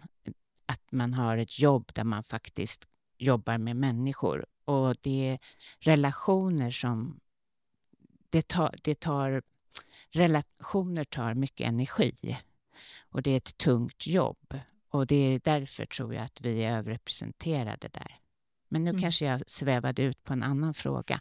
Att 0.66 0.92
man 0.92 1.14
har 1.14 1.36
ett 1.36 1.58
jobb 1.58 1.90
där 1.94 2.04
man 2.04 2.24
faktiskt 2.24 2.86
jobbar 3.18 3.58
med 3.58 3.76
människor 3.76 4.46
och 4.70 4.96
det 5.00 5.28
är 5.28 5.38
relationer 5.78 6.70
som... 6.70 7.20
Det 8.30 8.48
tar, 8.48 8.74
det 8.82 9.00
tar, 9.00 9.42
relationer 10.10 11.04
tar 11.04 11.34
mycket 11.34 11.68
energi 11.68 12.38
och 12.98 13.22
det 13.22 13.30
är 13.30 13.36
ett 13.36 13.58
tungt 13.58 14.06
jobb. 14.06 14.54
Och 14.88 15.06
det 15.06 15.16
är 15.16 15.40
därför 15.44 15.86
tror 15.86 16.14
jag 16.14 16.24
att 16.24 16.40
vi 16.40 16.62
är 16.64 16.78
överrepresenterade 16.78 17.88
där. 17.88 18.18
Men 18.68 18.84
nu 18.84 18.90
mm. 18.90 19.02
kanske 19.02 19.24
jag 19.24 19.42
svävade 19.46 20.02
ut 20.02 20.24
på 20.24 20.32
en 20.32 20.42
annan 20.42 20.74
fråga. 20.74 21.20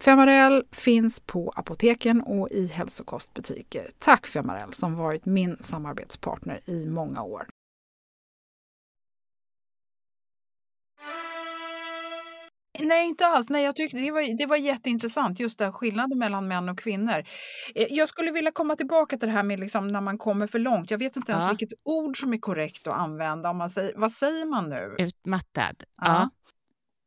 Femarel 0.00 0.64
finns 0.72 1.20
på 1.20 1.52
apoteken 1.56 2.20
och 2.22 2.50
i 2.50 2.66
hälsokostbutiker. 2.66 3.90
Tack 3.98 4.26
Femarel 4.26 4.72
som 4.72 4.94
varit 4.94 5.24
min 5.26 5.56
samarbetspartner 5.60 6.60
i 6.64 6.86
många 6.88 7.22
år. 7.22 7.46
Nej, 12.80 13.08
inte 13.08 13.26
alls. 13.26 13.48
Nej, 13.48 13.64
jag 13.64 13.76
tyckte 13.76 13.96
det 13.98 14.10
var, 14.10 14.38
det 14.38 14.46
var 14.46 14.56
jätteintressant, 14.56 15.40
just 15.40 15.58
det 15.58 15.64
här 15.64 15.72
skillnaden 15.72 16.18
mellan 16.18 16.48
män 16.48 16.68
och 16.68 16.78
kvinnor. 16.78 17.24
Eh, 17.74 17.86
jag 17.90 18.08
skulle 18.08 18.32
vilja 18.32 18.50
komma 18.52 18.76
tillbaka 18.76 19.18
till 19.18 19.28
det 19.28 19.34
här 19.34 19.42
med 19.42 19.60
liksom 19.60 19.88
när 19.88 20.00
man 20.00 20.18
kommer 20.18 20.46
för 20.46 20.58
långt. 20.58 20.90
Jag 20.90 20.98
vet 20.98 21.16
inte 21.16 21.32
ens 21.32 21.44
Ja. 21.44 21.48
vilket 21.48 21.78
ord 21.84 22.20
som 22.20 22.32
är 22.32 22.38
korrekt 22.38 22.86
att 22.86 22.94
använda. 22.94 23.50
Om 23.50 23.56
man 23.56 23.70
säger, 23.70 23.92
vad 23.96 24.12
säger 24.12 24.46
man 24.46 24.68
nu? 24.70 24.94
Utmattad. 24.98 25.84
Ja. 25.96 26.30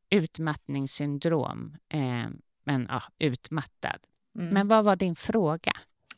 Ja. 0.09 0.17
Utmattningssyndrom. 0.17 1.77
Eh, 1.93 2.29
men 2.65 2.85
ja, 2.89 3.03
utmattad. 3.19 3.99
Mm. 4.35 4.47
Men 4.53 4.67
vad 4.67 4.85
var 4.85 4.95
din 4.95 5.15
fråga? 5.15 5.71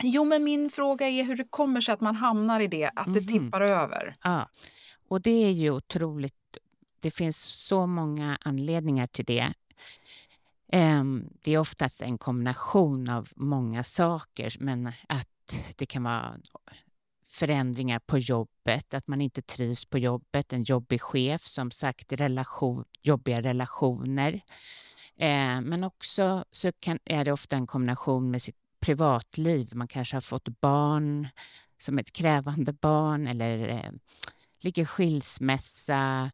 Jo, 0.03 0.23
men 0.25 0.43
min 0.43 0.69
fråga 0.69 1.07
är 1.07 1.23
hur 1.23 1.36
det 1.36 1.47
kommer 1.49 1.81
sig 1.81 1.93
att 1.93 2.01
man 2.01 2.15
hamnar 2.15 2.60
i 2.60 2.67
det, 2.67 2.91
att 2.95 3.13
det 3.13 3.19
Mhm. 3.21 3.27
tippar 3.27 3.62
över. 3.62 4.15
Ja, 4.23 4.49
och 5.07 5.21
det 5.21 5.43
är 5.45 5.51
ju 5.51 5.71
otroligt. 5.71 6.57
Det 6.99 7.12
finns 7.12 7.38
så 7.43 7.88
många 7.88 8.38
anledningar 8.41 9.07
till 9.07 9.25
det. 9.25 9.53
Ehm, 10.71 11.29
Det 11.41 11.51
är 11.53 11.57
oftast 11.57 12.01
en 12.01 12.17
kombination 12.17 13.10
av 13.10 13.29
många 13.36 13.83
saker, 13.83 14.55
men 14.60 14.88
att 15.10 15.57
det 15.75 15.86
kan 15.86 16.03
vara 16.03 16.36
förändringar 17.29 17.99
på 17.99 18.17
jobbet, 18.17 18.93
att 18.93 19.07
man 19.07 19.21
inte 19.21 19.41
trivs 19.41 19.86
på 19.86 19.97
jobbet, 19.97 20.53
en 20.53 20.63
jobbig 20.63 21.01
chef, 21.01 21.41
som 21.41 21.71
sagt, 21.71 22.12
relation, 22.13 22.86
jobbiga 23.01 23.41
relationer. 23.41 24.41
Eh, 25.17 25.62
Men 25.62 25.84
också 25.84 26.45
så 26.51 26.71
kan, 26.80 26.99
är 27.06 27.25
det 27.25 27.32
ofta 27.32 27.56
en 27.56 27.67
kombination 27.67 28.32
med 28.32 28.41
sitt 28.41 28.58
privatliv. 28.80 29.69
Man 29.75 29.88
kanske 29.88 30.15
har 30.15 30.21
fått 30.21 30.47
barn 30.47 31.27
som 31.77 31.99
ett 31.99 32.13
krävande 32.13 32.73
barn 32.73 33.27
eller 33.27 33.69
eh, 33.69 33.91
ligger 34.60 34.86
skilsmässa. 34.86 36.32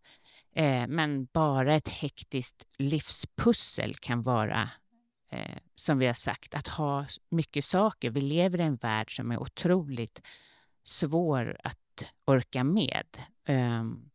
Eh, 0.55 0.87
men 0.87 1.25
bara 1.25 1.75
ett 1.75 1.89
hektiskt 1.89 2.67
livspussel 2.77 3.95
kan 3.95 4.23
vara, 4.23 4.69
eh, 5.29 5.57
som 5.75 5.97
vi 5.97 6.05
har 6.07 6.13
sagt, 6.13 6.55
att 6.55 6.67
ha 6.67 7.05
mycket 7.29 7.65
saker. 7.65 8.09
Vi 8.09 8.21
lever 8.21 8.59
i 8.59 8.63
en 8.63 8.75
värld 8.75 9.15
som 9.15 9.31
är 9.31 9.41
otroligt 9.41 10.21
svår 10.83 11.57
att 11.63 12.13
orka 12.25 12.63
med. 12.63 13.07
Ehm, 13.45 14.09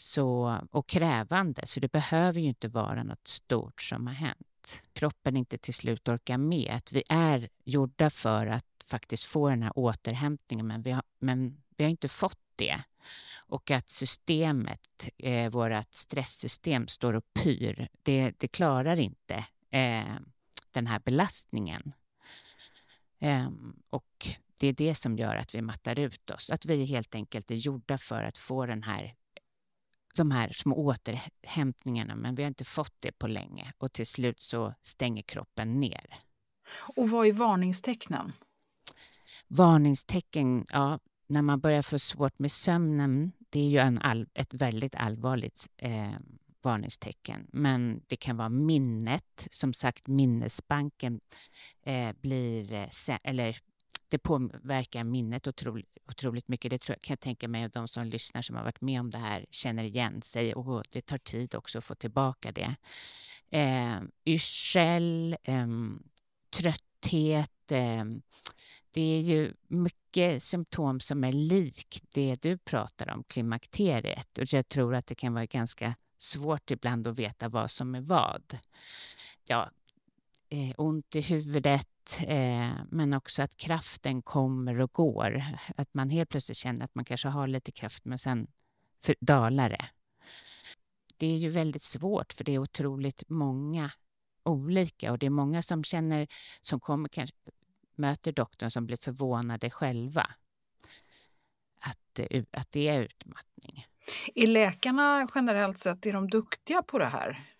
så, 0.00 0.60
och 0.70 0.86
krävande, 0.86 1.66
så 1.66 1.80
det 1.80 1.92
behöver 1.92 2.40
ju 2.40 2.48
inte 2.48 2.68
vara 2.68 3.02
något 3.02 3.28
stort 3.28 3.82
som 3.82 4.06
har 4.06 4.14
hänt. 4.14 4.82
Kroppen 4.92 5.36
inte 5.36 5.58
till 5.58 5.74
slut 5.74 6.08
orkar 6.08 6.38
med. 6.38 6.72
Att 6.74 6.92
vi 6.92 7.02
är 7.08 7.48
gjorda 7.64 8.10
för 8.10 8.46
att 8.46 8.64
faktiskt 8.86 9.24
få 9.24 9.48
den 9.48 9.62
här 9.62 9.72
återhämtningen, 9.78 10.66
men 10.66 10.82
vi 10.82 10.90
har, 10.90 11.02
men 11.18 11.62
vi 11.76 11.84
har 11.84 11.90
inte 11.90 12.08
fått 12.08 12.40
det. 12.56 12.82
Och 13.36 13.70
att 13.70 13.90
systemet, 13.90 15.08
eh, 15.18 15.50
vårt 15.50 15.94
stresssystem, 15.94 16.88
står 16.88 17.14
och 17.14 17.34
pyr. 17.34 17.88
Det, 18.02 18.32
det 18.38 18.48
klarar 18.48 19.00
inte 19.00 19.46
eh, 19.70 20.16
den 20.70 20.86
här 20.86 20.98
belastningen. 20.98 21.92
Eh, 23.18 23.50
och 23.90 24.28
det 24.60 24.66
är 24.66 24.72
det 24.72 24.94
som 24.94 25.16
gör 25.16 25.36
att 25.36 25.54
vi 25.54 25.62
mattar 25.62 25.98
ut 25.98 26.30
oss. 26.30 26.50
Att 26.50 26.66
vi 26.66 26.84
helt 26.84 27.14
enkelt 27.14 27.50
är 27.50 27.54
gjorda 27.54 27.98
för 27.98 28.22
att 28.22 28.38
få 28.38 28.66
den 28.66 28.82
här, 28.82 29.14
de 30.18 30.30
här 30.30 30.52
små 30.52 30.76
återhämtningarna, 30.76 32.16
men 32.16 32.34
vi 32.34 32.42
har 32.42 32.48
inte 32.48 32.64
fått 32.64 32.94
det 33.00 33.12
på 33.12 33.26
länge. 33.26 33.72
Och 33.78 33.92
till 33.92 34.06
slut 34.06 34.40
så 34.40 34.74
stänger 34.82 35.22
kroppen 35.22 35.80
ner. 35.80 36.06
Och 36.96 37.10
vad 37.10 37.26
är 37.26 37.32
varningstecknen? 37.32 38.32
Varningstecken, 39.48 40.66
ja, 40.68 40.98
när 41.26 41.42
man 41.42 41.60
börjar 41.60 41.82
få 41.82 41.98
svårt 41.98 42.38
med 42.38 42.52
sömnen, 42.52 43.32
det 43.50 43.60
är 43.60 43.68
ju 43.68 43.78
en 43.78 43.98
all, 43.98 44.28
ett 44.34 44.54
väldigt 44.54 44.94
allvarligt 44.94 45.68
eh, 45.76 46.12
varningstecken. 46.62 47.46
Men 47.52 48.02
det 48.06 48.16
kan 48.16 48.36
vara 48.36 48.48
minnet, 48.48 49.48
som 49.50 49.72
sagt 49.72 50.06
minnesbanken 50.06 51.20
eh, 51.82 52.12
blir, 52.20 52.72
eh, 52.72 53.18
eller 53.22 53.58
det 54.08 54.18
påverkar 54.18 55.04
minnet 55.04 55.46
otroligt, 55.46 55.98
otroligt 56.08 56.48
mycket. 56.48 56.70
Det 56.70 56.78
tror 56.78 56.94
jag, 56.94 57.02
kan 57.02 57.12
jag 57.12 57.20
tänka 57.20 57.48
mig 57.48 57.64
att 57.64 57.72
de 57.72 57.88
som 57.88 58.04
lyssnar 58.04 58.42
som 58.42 58.56
har 58.56 58.64
varit 58.64 58.80
med 58.80 59.00
om 59.00 59.10
det 59.10 59.18
här 59.18 59.46
känner 59.50 59.84
igen 59.84 60.22
sig 60.22 60.54
och 60.54 60.84
det 60.92 61.00
tar 61.00 61.18
tid 61.18 61.54
också 61.54 61.78
att 61.78 61.84
få 61.84 61.94
tillbaka 61.94 62.52
det. 62.52 62.76
Eh, 63.50 64.00
yrsel, 64.24 65.36
eh, 65.44 65.66
trötthet, 66.50 67.52
Eh, 67.70 68.04
det 68.90 69.00
är 69.00 69.20
ju 69.20 69.54
mycket 69.68 70.42
symptom 70.42 71.00
som 71.00 71.24
är 71.24 71.32
lik 71.32 72.02
det 72.14 72.42
du 72.42 72.58
pratar 72.58 73.10
om, 73.10 73.24
klimakteriet. 73.24 74.38
Och 74.38 74.52
jag 74.52 74.68
tror 74.68 74.94
att 74.94 75.06
det 75.06 75.14
kan 75.14 75.34
vara 75.34 75.46
ganska 75.46 75.94
svårt 76.18 76.70
ibland 76.70 77.06
att 77.06 77.18
veta 77.18 77.48
vad 77.48 77.70
som 77.70 77.94
är 77.94 78.00
vad. 78.00 78.58
Ja, 79.44 79.70
eh, 80.48 80.74
ont 80.76 81.16
i 81.16 81.20
huvudet, 81.20 82.18
eh, 82.20 82.72
men 82.90 83.14
också 83.14 83.42
att 83.42 83.56
kraften 83.56 84.22
kommer 84.22 84.80
och 84.80 84.92
går. 84.92 85.44
Att 85.76 85.94
man 85.94 86.10
helt 86.10 86.28
plötsligt 86.28 86.58
känner 86.58 86.84
att 86.84 86.94
man 86.94 87.04
kanske 87.04 87.28
har 87.28 87.46
lite 87.46 87.72
kraft, 87.72 88.04
men 88.04 88.18
sen 88.18 88.46
för, 89.04 89.16
dalar 89.20 89.70
det. 89.70 89.88
Det 91.16 91.26
är 91.26 91.36
ju 91.36 91.48
väldigt 91.48 91.82
svårt, 91.82 92.32
för 92.32 92.44
det 92.44 92.52
är 92.52 92.58
otroligt 92.58 93.22
många 93.28 93.90
olika 94.42 95.12
och 95.12 95.18
det 95.18 95.26
är 95.26 95.30
många 95.30 95.62
som 95.62 95.84
känner, 95.84 96.26
som 96.60 96.80
kommer 96.80 97.08
kanske 97.08 97.36
möter 97.94 98.32
doktorn 98.32 98.70
som 98.70 98.86
blir 98.86 98.96
förvånade 98.96 99.70
själva. 99.70 100.30
Att, 101.80 102.18
eh, 102.18 102.44
att 102.50 102.72
det 102.72 102.88
är 102.88 103.00
utmattning. 103.00 103.86
Är 104.34 104.46
läkarna 104.46 105.28
generellt 105.34 105.78
sett 105.78 106.06
är 106.06 106.12
de 106.12 106.30
duktiga 106.30 106.82
på 106.82 106.98
det 106.98 107.06
här? 107.06 107.57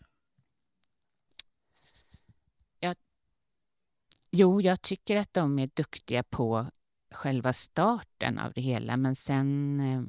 Jo, 4.40 4.60
jag 4.60 4.82
tycker 4.82 5.16
att 5.16 5.34
de 5.34 5.58
är 5.58 5.68
duktiga 5.74 6.22
på 6.22 6.66
själva 7.10 7.52
starten 7.52 8.38
av 8.38 8.52
det 8.52 8.60
hela, 8.60 8.96
men 8.96 9.16
sen... 9.16 9.80
Eh, 9.80 10.02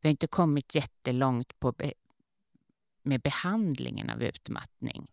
vi 0.00 0.08
har 0.08 0.10
inte 0.10 0.26
kommit 0.26 0.74
jättelångt 0.74 1.60
på 1.60 1.72
be, 1.72 1.92
med 3.02 3.20
behandlingen 3.20 4.10
av 4.10 4.22
utmattning. 4.22 5.06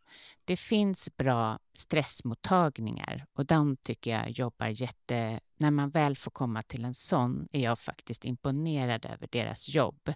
Det 0.45 0.57
finns 0.57 1.17
bra 1.17 1.59
stressmottagningar 1.73 3.25
och 3.33 3.45
de 3.45 3.77
tycker 3.77 4.11
jag 4.11 4.29
jobbar 4.29 4.67
jätte... 4.67 5.39
När 5.57 5.71
man 5.71 5.89
väl 5.89 6.15
får 6.15 6.31
komma 6.31 6.63
till 6.63 6.85
en 6.85 6.93
sån 6.93 7.47
är 7.51 7.61
jag 7.61 7.79
faktiskt 7.79 8.25
imponerad 8.25 9.05
över 9.05 9.27
deras 9.31 9.69
jobb. 9.69 10.13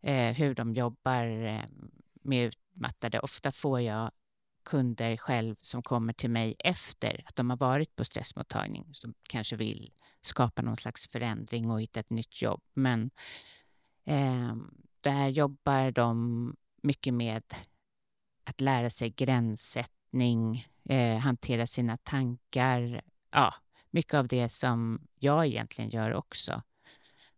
Eh, 0.00 0.32
hur 0.34 0.54
de 0.54 0.74
jobbar 0.74 1.46
eh, 1.46 1.64
med 2.22 2.46
utmattade. 2.46 3.20
Ofta 3.20 3.52
får 3.52 3.80
jag 3.80 4.10
kunder 4.66 5.16
själv 5.16 5.56
som 5.62 5.82
kommer 5.82 6.12
till 6.12 6.30
mig 6.30 6.56
efter 6.58 7.24
att 7.26 7.36
de 7.36 7.50
har 7.50 7.56
varit 7.56 7.96
på 7.96 8.04
stressmottagning 8.04 8.88
som 8.92 9.14
kanske 9.22 9.56
vill 9.56 9.92
skapa 10.20 10.62
någon 10.62 10.76
slags 10.76 11.08
förändring 11.08 11.70
och 11.70 11.82
hitta 11.82 12.00
ett 12.00 12.10
nytt 12.10 12.42
jobb. 12.42 12.62
Men 12.72 13.10
eh, 14.04 14.56
där 15.00 15.28
jobbar 15.28 15.90
de 15.90 16.56
mycket 16.82 17.14
med 17.14 17.42
att 18.44 18.60
lära 18.60 18.90
sig 18.90 19.10
gränssättning, 19.10 20.66
eh, 20.88 21.18
hantera 21.18 21.66
sina 21.66 21.96
tankar. 21.96 23.02
Ja, 23.30 23.54
mycket 23.90 24.14
av 24.14 24.28
det 24.28 24.48
som 24.48 25.06
jag 25.18 25.46
egentligen 25.46 25.90
gör 25.90 26.14
också. 26.14 26.62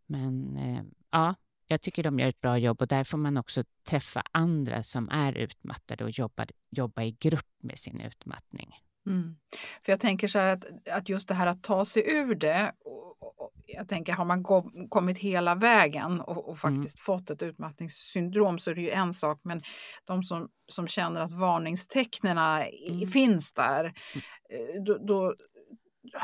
Men 0.06 0.56
eh, 0.56 0.82
ja, 1.10 1.34
jag 1.68 1.80
tycker 1.80 2.02
de 2.02 2.18
gör 2.18 2.28
ett 2.28 2.40
bra 2.40 2.58
jobb 2.58 2.82
och 2.82 2.88
där 2.88 3.04
får 3.04 3.18
man 3.18 3.36
också 3.36 3.64
träffa 3.88 4.22
andra 4.32 4.82
som 4.82 5.08
är 5.10 5.32
utmattade 5.38 6.04
och 6.04 6.10
jobba, 6.10 6.44
jobba 6.70 7.02
i 7.02 7.10
grupp 7.20 7.46
med 7.62 7.78
sin 7.78 8.00
utmattning. 8.00 8.70
Mm. 9.06 9.36
För 9.84 9.92
jag 9.92 10.00
tänker 10.00 10.28
så 10.28 10.38
här 10.38 10.46
att, 10.52 10.88
att 10.88 11.08
just 11.08 11.28
det 11.28 11.34
här 11.34 11.46
att 11.46 11.62
ta 11.62 11.84
sig 11.84 12.16
ur 12.16 12.34
det. 12.34 12.72
Och, 12.84 13.22
och, 13.22 13.52
jag 13.66 13.88
tänker 13.88 14.12
har 14.12 14.24
man 14.24 14.42
go- 14.42 14.88
kommit 14.88 15.18
hela 15.18 15.54
vägen 15.54 16.20
och, 16.20 16.48
och 16.48 16.58
faktiskt 16.58 17.00
fått 17.00 17.30
ett 17.30 17.42
utmattningssyndrom 17.42 18.58
så 18.58 18.70
är 18.70 18.74
det 18.74 18.80
ju 18.80 18.90
en 18.90 19.12
sak. 19.12 19.40
Men 19.42 19.62
de 20.04 20.22
som, 20.22 20.48
som 20.68 20.86
känner 20.88 21.20
att 21.20 21.32
varningstecknen 21.32 22.38
Mm. 22.38 23.08
finns 23.08 23.52
där. 23.52 23.84
eh, 23.84 24.82
Då, 24.86 24.98
då 24.98 25.34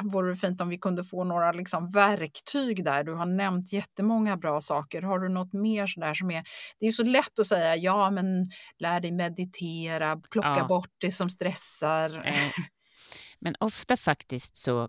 vore 0.02 0.28
det 0.30 0.36
fint 0.36 0.60
om 0.60 0.68
vi 0.68 0.78
kunde 0.78 1.04
få 1.04 1.24
några 1.24 1.52
liksom 1.52 1.90
verktyg 1.90 2.84
där. 2.84 3.04
Du 3.04 3.12
har 3.14 3.26
nämnt 3.26 3.72
jättemånga 3.72 4.36
bra 4.36 4.60
saker. 4.60 5.02
Har 5.02 5.18
du 5.18 5.28
något 5.28 5.52
mer 5.52 5.86
sådär 5.86 6.14
som 6.14 6.30
är... 6.30 6.44
Det 6.80 6.86
är 6.86 6.92
så 6.92 7.02
lätt 7.04 7.38
att 7.38 7.46
säga 7.46 7.76
ja, 7.76 8.10
men 8.10 8.44
lär 8.78 9.00
dig 9.00 9.12
meditera, 9.12 10.16
plocka 10.30 10.54
Ja. 10.58 10.66
bort 10.66 10.90
det 10.98 11.10
som 11.10 11.30
stressar. 11.30 12.26
Eh, 12.26 12.50
Men 13.38 13.54
ofta 13.60 13.96
faktiskt 13.96 14.56
så, 14.56 14.88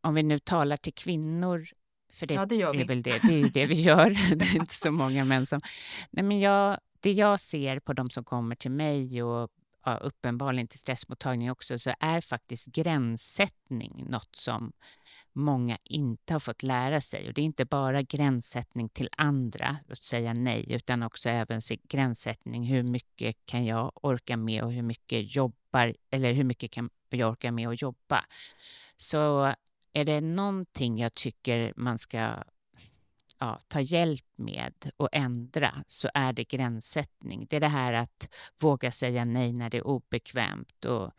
om 0.00 0.14
vi 0.14 0.22
nu 0.22 0.38
talar 0.38 0.76
till 0.76 0.94
kvinnor, 0.94 1.66
för 2.12 2.26
det, 2.26 2.34
Ja, 2.34 2.46
det 2.46 2.56
gör 2.56 2.72
vi. 2.72 2.80
är 2.80 2.86
väl 2.86 3.02
det, 3.02 3.18
det 3.22 3.40
är 3.40 3.48
det 3.48 3.66
vi 3.66 3.80
gör, 3.80 4.10
det 4.36 4.44
är 4.44 4.56
inte 4.56 4.74
så 4.74 4.90
många 4.92 5.24
män 5.24 5.46
som... 5.46 5.60
Nej, 6.10 6.24
men 6.24 6.40
jag, 6.40 6.78
det 7.00 7.12
jag 7.12 7.40
ser 7.40 7.80
på 7.80 7.92
de 7.92 8.10
som 8.10 8.24
kommer 8.24 8.56
till 8.56 8.70
mig 8.70 9.22
och 9.22 9.50
ja, 9.84 9.96
uppenbarligen 9.96 10.68
till 10.68 10.78
stressmottagning 10.78 11.50
också, 11.50 11.78
så 11.78 11.94
är 12.00 12.20
faktiskt 12.20 12.66
gränssättning 12.66 14.04
något 14.08 14.36
som 14.36 14.72
många 15.32 15.78
inte 15.84 16.32
har 16.32 16.40
fått 16.40 16.62
lära 16.62 17.00
sig. 17.00 17.28
Och 17.28 17.34
det 17.34 17.40
är 17.40 17.44
inte 17.44 17.64
bara 17.64 18.02
gränssättning 18.02 18.88
till 18.88 19.08
andra, 19.16 19.76
att 19.88 20.02
säga 20.02 20.34
nej, 20.34 20.72
utan 20.72 21.02
också 21.02 21.28
även 21.28 21.60
gränssättning. 21.82 22.64
Hur 22.64 22.82
mycket 22.82 23.36
kan 23.46 23.64
jag 23.64 23.92
orka 23.94 24.36
med 24.36 24.62
och 24.62 24.72
hur 24.72 24.82
mycket 24.82 25.34
jobbar, 25.36 25.94
eller 26.10 26.32
hur 26.32 26.44
mycket 26.44 26.70
kan 26.70 26.90
jag 27.10 27.30
orka 27.30 27.52
med 27.52 27.68
att 27.68 27.82
jobba? 27.82 28.24
Så 28.96 29.54
är 29.92 30.04
det 30.04 30.20
någonting 30.20 30.98
jag 30.98 31.14
tycker 31.14 31.72
man 31.76 31.98
ska 31.98 32.44
ja, 33.38 33.60
ta 33.68 33.80
hjälp 33.80 34.24
med 34.36 34.90
och 34.96 35.08
ändra 35.12 35.84
så 35.86 36.10
är 36.14 36.32
det 36.32 36.44
gränssättning. 36.44 37.46
Det 37.50 37.56
är 37.56 37.60
det 37.60 37.68
här 37.68 37.92
att 37.92 38.28
våga 38.60 38.92
säga 38.92 39.24
nej 39.24 39.52
när 39.52 39.70
det 39.70 39.78
är 39.78 39.86
obekvämt. 39.86 40.84
Och, 40.84 41.10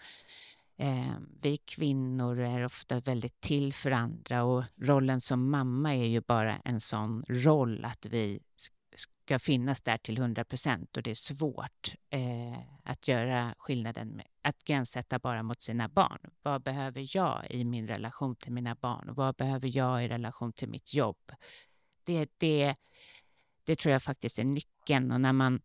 eh, 0.78 1.14
vi 1.42 1.58
kvinnor 1.58 2.40
är 2.40 2.66
ofta 2.66 3.00
väldigt 3.00 3.42
till 3.42 3.74
för 3.74 3.92
andra 3.92 4.44
och 4.44 4.64
rollen 4.76 5.22
som 5.22 5.50
mamma 5.50 5.96
är 5.96 6.06
ju 6.06 6.22
bara 6.22 6.58
en 6.58 6.82
sån 6.82 7.24
roll 7.28 7.86
att 7.86 8.06
vi 8.06 8.40
ska 8.96 9.40
finnas 9.40 9.82
där 9.82 9.98
till 9.98 10.18
100 10.18 10.46
procent 10.46 10.98
och 10.98 11.04
det 11.04 11.12
är 11.12 11.16
svårt 11.16 11.96
eh, 12.10 12.60
att 12.84 13.08
göra 13.08 13.56
skillnaden 13.58 14.08
med 14.08 14.28
att 14.42 14.64
gränssätta 14.64 15.20
bara 15.20 15.44
mot 15.44 15.62
sina 15.62 15.88
barn. 15.88 16.20
Vad 16.42 16.62
behöver 16.62 17.18
jag 17.18 17.52
i 17.52 17.64
min 17.64 17.88
relation 17.88 18.36
till 18.36 18.52
mina 18.52 18.76
barn? 18.76 19.14
Vad 19.14 19.36
behöver 19.36 19.78
jag 19.78 20.06
i 20.06 20.08
relation 20.08 20.54
till 20.54 20.70
mitt 20.70 20.94
jobb? 20.94 21.32
Det, 22.06 22.30
det, 22.38 22.76
det 23.64 23.76
tror 23.76 23.92
jag 23.92 24.04
faktiskt 24.04 24.40
är 24.40 24.44
nyckeln 24.44 25.12
och 25.12 25.22
när 25.22 25.34
man 25.34 25.62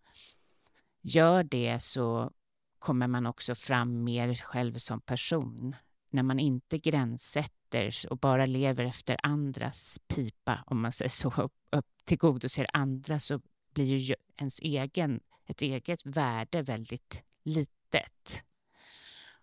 gör 1.00 1.42
det 1.42 1.80
så 1.80 2.32
kommer 2.78 3.06
man 3.06 3.26
också 3.26 3.54
fram 3.54 4.04
mer 4.04 4.34
själv 4.34 4.74
som 4.74 5.00
person. 5.00 5.76
När 6.10 6.22
man 6.22 6.38
inte 6.38 6.78
gränssätter 6.78 7.94
och 8.10 8.18
bara 8.18 8.46
lever 8.46 8.84
efter 8.84 9.16
andras 9.22 9.98
pipa, 10.06 10.64
om 10.66 10.80
man 10.80 10.92
säger 10.92 11.08
så, 11.08 11.32
upp, 11.42 11.54
upp 11.70 11.86
tillgodoser 12.04 12.66
andra 12.72 13.18
så 13.18 13.40
blir 13.74 13.96
ju 13.96 14.14
ens 14.36 14.60
egen, 14.60 15.20
ett 15.46 15.62
eget 15.62 16.06
värde 16.06 16.62
väldigt 16.62 17.22
litet. 17.42 18.44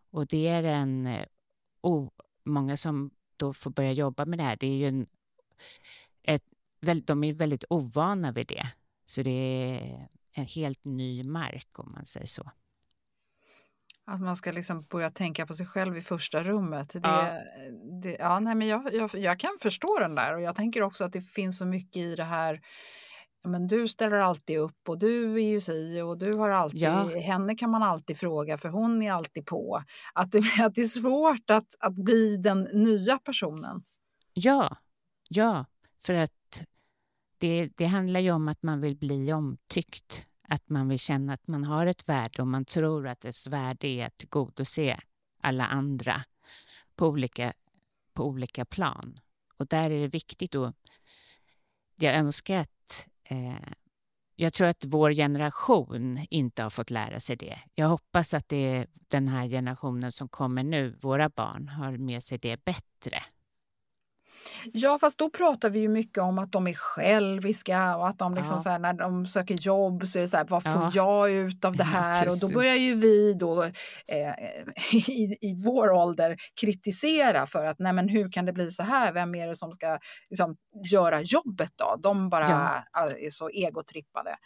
Och 0.10 0.28
det 0.28 0.48
är 0.48 0.64
en... 0.64 1.26
Oh, 1.82 2.10
många 2.44 2.78
som 2.78 3.12
då 3.38 3.54
får 3.54 3.72
börja 3.72 3.92
jobba 3.92 4.26
med 4.26 4.40
det 4.40 4.44
här, 4.44 4.58
det 4.60 4.68
är 4.68 4.76
ju 4.76 4.88
en, 4.88 5.08
de 6.80 7.24
är 7.24 7.34
väldigt 7.34 7.64
ovana 7.70 8.32
vid 8.32 8.48
det. 8.48 8.68
Så 9.06 9.22
det 9.22 9.32
är 9.32 10.08
en 10.32 10.46
helt 10.46 10.86
ny 10.86 11.24
mark, 11.24 11.80
om 11.80 11.92
man 11.92 12.06
säger 12.06 12.28
så. 12.28 12.52
Att 14.06 14.22
man 14.22 14.36
ska 14.36 14.52
liksom 14.52 14.84
börja 14.84 15.10
tänka 15.10 15.46
på 15.46 15.54
sig 15.54 15.66
själv 15.66 15.98
i 15.98 16.02
första 16.02 16.44
rummet. 16.44 16.90
Det, 16.90 17.00
ja. 17.04 17.42
Det, 18.02 18.18
ja, 18.20 18.40
nej, 18.40 18.56
men 18.56 18.68
jag, 18.68 18.94
jag, 18.94 19.16
jag, 19.16 19.40
kan 19.40 19.58
förstå 19.62 20.00
den 20.00 20.16
där 20.16 20.36
och 20.36 20.42
jag 20.42 20.56
tänker 20.56 20.82
också 20.82 21.04
att 21.04 21.14
det 21.14 21.22
finns 21.22 21.58
så 21.58 21.66
mycket 21.66 21.98
i 21.98 22.16
det 22.16 22.24
här 22.24 22.62
men 23.48 23.68
du 23.68 23.88
ställer 23.88 24.18
alltid 24.18 24.58
upp 24.58 24.90
och 24.90 25.00
du 25.00 25.34
är 25.34 25.48
ju 25.48 25.60
si 25.60 26.02
och 26.02 26.18
du 26.18 26.34
har 26.34 26.50
alltid, 26.50 26.82
ja. 26.82 27.20
henne 27.20 27.56
kan 27.56 27.70
man 27.70 27.84
alltid 27.84 28.18
fråga 28.18 28.58
för 28.58 28.70
hon 28.70 29.02
är 29.02 29.12
alltid 29.12 29.46
på. 29.46 29.84
Att 30.14 30.32
det, 30.32 30.44
att 30.60 30.76
det 30.76 30.82
är 30.82 30.86
svårt 30.86 31.50
att, 31.50 31.68
att 31.80 31.96
bli 31.96 32.38
den 32.38 32.62
nya 32.62 33.18
personen. 33.18 33.84
Ja, 34.34 34.78
ja, 35.30 35.66
för 36.06 36.14
att 36.14 36.64
det, 37.38 37.70
det 37.76 37.86
handlar 37.86 38.20
ju 38.20 38.32
om 38.32 38.48
att 38.48 38.64
man 38.64 38.82
vill 38.82 38.96
bli 38.96 39.34
omtyckt. 39.34 40.28
Att 40.50 40.70
man 40.70 40.88
vill 40.88 41.00
känna 41.00 41.34
att 41.34 41.48
man 41.48 41.64
har 41.64 41.86
ett 41.86 42.10
värde 42.10 42.42
och 42.42 42.48
man 42.48 42.66
tror 42.66 43.08
att 43.08 43.22
dess 43.22 43.48
värde 43.48 43.88
är 43.88 44.06
att 44.06 44.18
tillgodose 44.18 45.00
alla 45.42 45.66
andra 45.66 46.24
på 46.96 47.08
olika, 47.08 47.54
på 48.14 48.26
olika 48.26 48.66
plan. 48.66 49.20
Och 49.58 49.68
där 49.68 49.90
är 49.90 50.02
det 50.02 50.08
viktigt 50.08 50.56
att 50.56 50.76
jag 51.96 52.16
önskar 52.16 52.58
att 52.58 53.08
eh, 53.24 53.70
jag 54.36 54.54
tror 54.54 54.68
att 54.68 54.86
vår 54.86 55.14
generation 55.14 56.26
inte 56.30 56.64
har 56.64 56.70
fått 56.70 56.90
lära 56.90 57.20
sig 57.20 57.36
det. 57.36 57.60
Jag 57.76 57.88
hoppas 57.88 58.34
att 58.34 58.50
det 58.50 58.58
är 58.58 58.88
den 58.94 59.28
här 59.28 59.48
generationen 59.48 60.12
som 60.12 60.28
kommer 60.28 60.64
nu, 60.64 60.98
våra 61.02 61.30
barn, 61.30 61.68
har 61.68 61.98
med 61.98 62.24
sig 62.24 62.38
det 62.38 62.66
bättre. 62.66 63.24
Ja, 64.74 64.98
fast 65.02 65.20
då 65.20 65.30
pratar 65.30 65.70
vi 65.70 65.80
ju 65.80 65.90
mycket 65.90 66.24
om 66.24 66.40
att 66.40 66.52
de 66.52 66.68
är 66.68 66.74
själviska 66.74 67.98
och 67.98 68.08
att 68.08 68.20
de 68.20 68.36
liksom 68.36 68.56
ja. 68.56 68.60
så 68.60 68.70
här, 68.70 68.80
när 68.80 68.94
de 68.94 69.26
söker 69.26 69.56
jobb 69.56 70.08
så 70.08 70.18
är 70.18 70.22
det 70.22 70.28
så 70.28 70.38
här, 70.38 70.46
vad 70.46 70.64
får 70.64 70.72
ja. 70.72 70.92
jag 70.94 71.32
ut 71.32 71.66
av 71.66 71.76
det 71.76 71.84
här? 71.84 72.26
Ja, 72.26 72.32
och 72.32 72.40
då 72.40 72.50
börjar 72.50 72.76
ju 72.76 72.96
vi 72.96 73.34
då 73.34 73.64
eh, 73.64 73.72
i, 74.94 75.38
i 75.42 75.64
vår 75.66 75.92
ålder 75.92 76.38
kritisera 76.62 77.48
för 77.48 77.66
att 77.66 77.80
nej 77.80 77.94
men 77.94 78.10
hur 78.10 78.32
kan 78.32 78.46
det 78.46 78.54
bli 78.54 78.72
så 78.72 78.84
här? 78.84 79.14
Vem 79.14 79.36
är 79.36 79.48
det 79.48 79.56
som 79.56 79.74
ska 79.74 80.00
liksom, 80.30 80.56
göra 80.92 81.22
jobbet 81.22 81.72
då? 81.76 81.96
De 82.04 82.30
bara 82.30 82.84
är 82.94 83.30
så 83.30 83.50
egotrippade. 83.50 84.38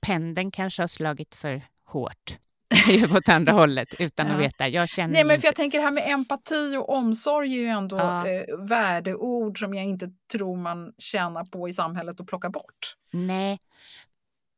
Pendeln 0.00 0.50
kanske 0.50 0.82
har 0.82 0.88
slagit 0.88 1.34
för 1.34 1.62
hårt 1.84 2.38
åt 3.16 3.28
andra 3.28 3.52
hållet 3.52 3.94
utan 3.98 4.26
ja. 4.26 4.34
att 4.34 4.40
veta. 4.40 4.68
Jag 4.68 4.88
känner 4.88 5.12
Nej, 5.12 5.24
men 5.24 5.40
för 5.40 5.48
jag 5.48 5.54
tänker 5.54 5.78
det 5.78 5.84
här 5.84 5.92
med 5.92 6.10
empati 6.10 6.76
och 6.76 6.90
omsorg 6.90 7.54
är 7.54 7.60
ju 7.60 7.66
ändå 7.66 7.96
ja. 7.96 8.28
eh, 8.28 8.58
värdeord 8.58 9.58
som 9.58 9.74
jag 9.74 9.84
inte 9.84 10.10
tror 10.32 10.56
man 10.56 10.92
tjänar 10.98 11.44
på 11.44 11.68
i 11.68 11.72
samhället 11.72 12.20
att 12.20 12.26
plocka 12.26 12.50
bort. 12.50 12.96
Nej, 13.10 13.58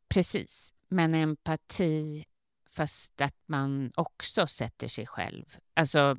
precis. 0.09 0.75
Men 0.89 1.15
empati 1.15 2.25
fast 2.77 3.21
att 3.21 3.37
man 3.47 3.93
också 3.95 4.47
sätter 4.47 4.89
sig 4.89 5.07
själv. 5.07 5.45
Alltså, 5.75 6.17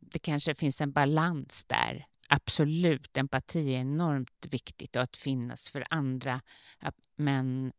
det 0.00 0.18
kanske 0.18 0.54
finns 0.54 0.80
en 0.80 0.92
balans 0.92 1.64
där. 1.64 2.06
Absolut, 2.28 3.16
empati 3.16 3.74
är 3.74 3.80
enormt 3.80 4.46
viktigt 4.50 4.96
och 4.96 5.02
att 5.02 5.16
finnas 5.16 5.68
för 5.68 5.86
andra. 5.90 6.40
Men 7.16 7.72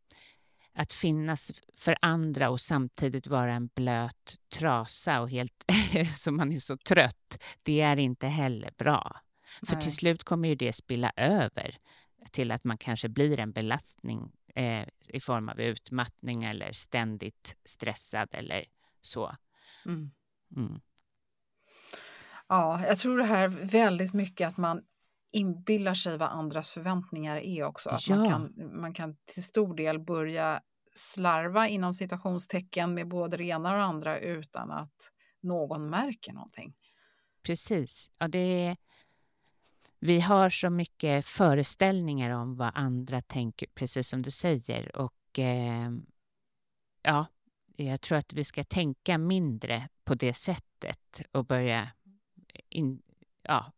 att 0.74 0.94
finnas 0.94 1.52
för 1.76 1.98
andra 2.02 2.50
och 2.50 2.62
samtidigt 2.62 3.28
vara 3.28 3.54
en 3.54 3.68
blöt 3.68 4.40
trasa 4.54 5.22
och 5.22 5.30
helt 5.30 5.66
så 6.18 6.32
man 6.32 6.52
är 6.52 6.60
så 6.60 6.78
trött, 6.78 7.44
det 7.64 7.82
är 7.82 7.98
inte 7.98 8.28
heller 8.28 8.74
bra. 8.78 9.22
För 9.66 9.74
Nej. 9.74 9.84
till 9.84 9.96
slut 9.96 10.24
kommer 10.24 10.50
ju 10.50 10.56
det 10.56 10.74
spilla 10.74 11.12
över 11.16 11.78
till 12.32 12.52
att 12.52 12.64
man 12.64 12.78
kanske 12.78 13.10
blir 13.10 13.40
en 13.40 13.52
belastning 13.52 14.32
eh, 14.56 14.88
i 15.08 15.20
form 15.20 15.50
av 15.50 15.60
utmattning 15.62 16.44
eller 16.44 16.72
ständigt 16.72 17.56
stressad 17.66 18.30
eller 18.32 18.66
så. 19.02 19.36
Mm. 19.86 20.12
Mm. 20.56 20.82
Ja, 22.48 22.86
jag 22.88 22.98
tror 22.98 23.18
det 23.18 23.24
här 23.24 23.48
väldigt 23.48 24.14
mycket 24.14 24.48
att 24.48 24.58
man 24.58 24.84
inbillar 25.32 25.94
sig 25.94 26.18
vad 26.18 26.30
andras 26.30 26.70
förväntningar 26.70 27.38
är 27.38 27.64
också. 27.64 27.90
Att 27.90 28.08
ja. 28.08 28.16
man, 28.16 28.30
kan, 28.30 28.54
man 28.82 28.94
kan 28.94 29.16
till 29.26 29.44
stor 29.44 29.76
del 29.76 30.00
börja 30.00 30.62
slarva 30.94 31.68
inom 31.68 31.94
citationstecken 31.94 32.94
med 32.94 33.08
både 33.08 33.38
det 33.38 33.44
ena 33.44 33.72
och 33.72 33.78
det 33.78 33.84
andra 33.84 34.20
utan 34.20 34.72
att 34.72 35.12
någon 35.42 35.90
märker 35.90 36.34
någonting. 36.34 36.74
Precis. 37.44 38.12
Ja, 38.20 38.28
det 38.28 38.66
är, 38.68 38.78
vi 40.00 40.20
har 40.20 40.50
så 40.50 40.70
mycket 40.70 41.26
föreställningar 41.26 42.30
om 42.30 42.56
vad 42.56 42.72
andra 42.76 43.22
tänker, 43.22 43.68
precis 43.74 44.08
som 44.08 44.22
du 44.22 44.32
säger. 44.32 44.96
Och 44.96 45.40
eh, 45.40 45.92
ja, 47.02 47.26
jag 47.76 48.02
tror 48.02 48.18
att 48.18 48.34
vi 48.34 48.44
ska 48.44 48.64
tänka 48.64 49.18
mindre 49.18 49.90
på 50.04 50.16
det 50.16 50.34
sättet 50.34 51.22
och 51.32 51.46
börja 51.46 51.92
in, 52.70 53.02
ja, 53.42 53.72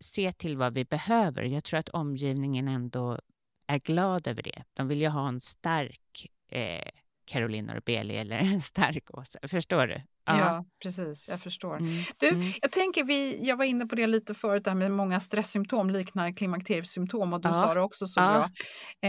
se 0.00 0.32
till 0.32 0.56
vad 0.56 0.74
vi 0.74 0.84
behöver. 0.84 1.42
Jag 1.42 1.64
tror 1.64 1.80
att 1.80 1.88
omgivningen 1.88 2.68
ändå 2.68 3.18
är 3.66 3.78
glad 3.78 4.26
över 4.26 4.42
det. 4.42 4.64
De 4.74 4.88
vill 4.88 5.00
ju 5.00 5.08
ha 5.08 5.28
en 5.28 5.40
stark 5.40 6.26
eh, 6.48 6.88
Caroline 7.24 7.66
Norbeli 7.66 8.16
eller 8.16 8.36
en 8.36 8.62
stark 8.62 9.18
Åsa. 9.18 9.38
Förstår 9.48 9.86
du? 9.86 10.02
Ja. 10.24 10.38
ja, 10.38 10.64
precis. 10.82 11.28
Jag 11.28 11.40
förstår. 11.40 11.76
Mm. 11.76 12.02
Du, 12.18 12.28
mm. 12.28 12.52
jag 12.62 12.72
tänker 12.72 13.04
vi, 13.04 13.46
jag 13.46 13.56
var 13.56 13.64
inne 13.64 13.86
på 13.86 13.94
det 13.94 14.06
lite 14.06 14.34
förut, 14.34 14.64
där 14.64 14.74
med 14.74 14.92
många 14.92 15.20
stresssymptom 15.20 15.90
liknar 15.90 16.32
klimakteriesymptom 16.32 17.32
och 17.32 17.40
du 17.40 17.48
ja. 17.48 17.54
sa 17.54 17.74
det 17.74 17.80
också 17.80 18.06
så 18.06 18.20
ja. 18.20 18.32
bra. 18.32 18.44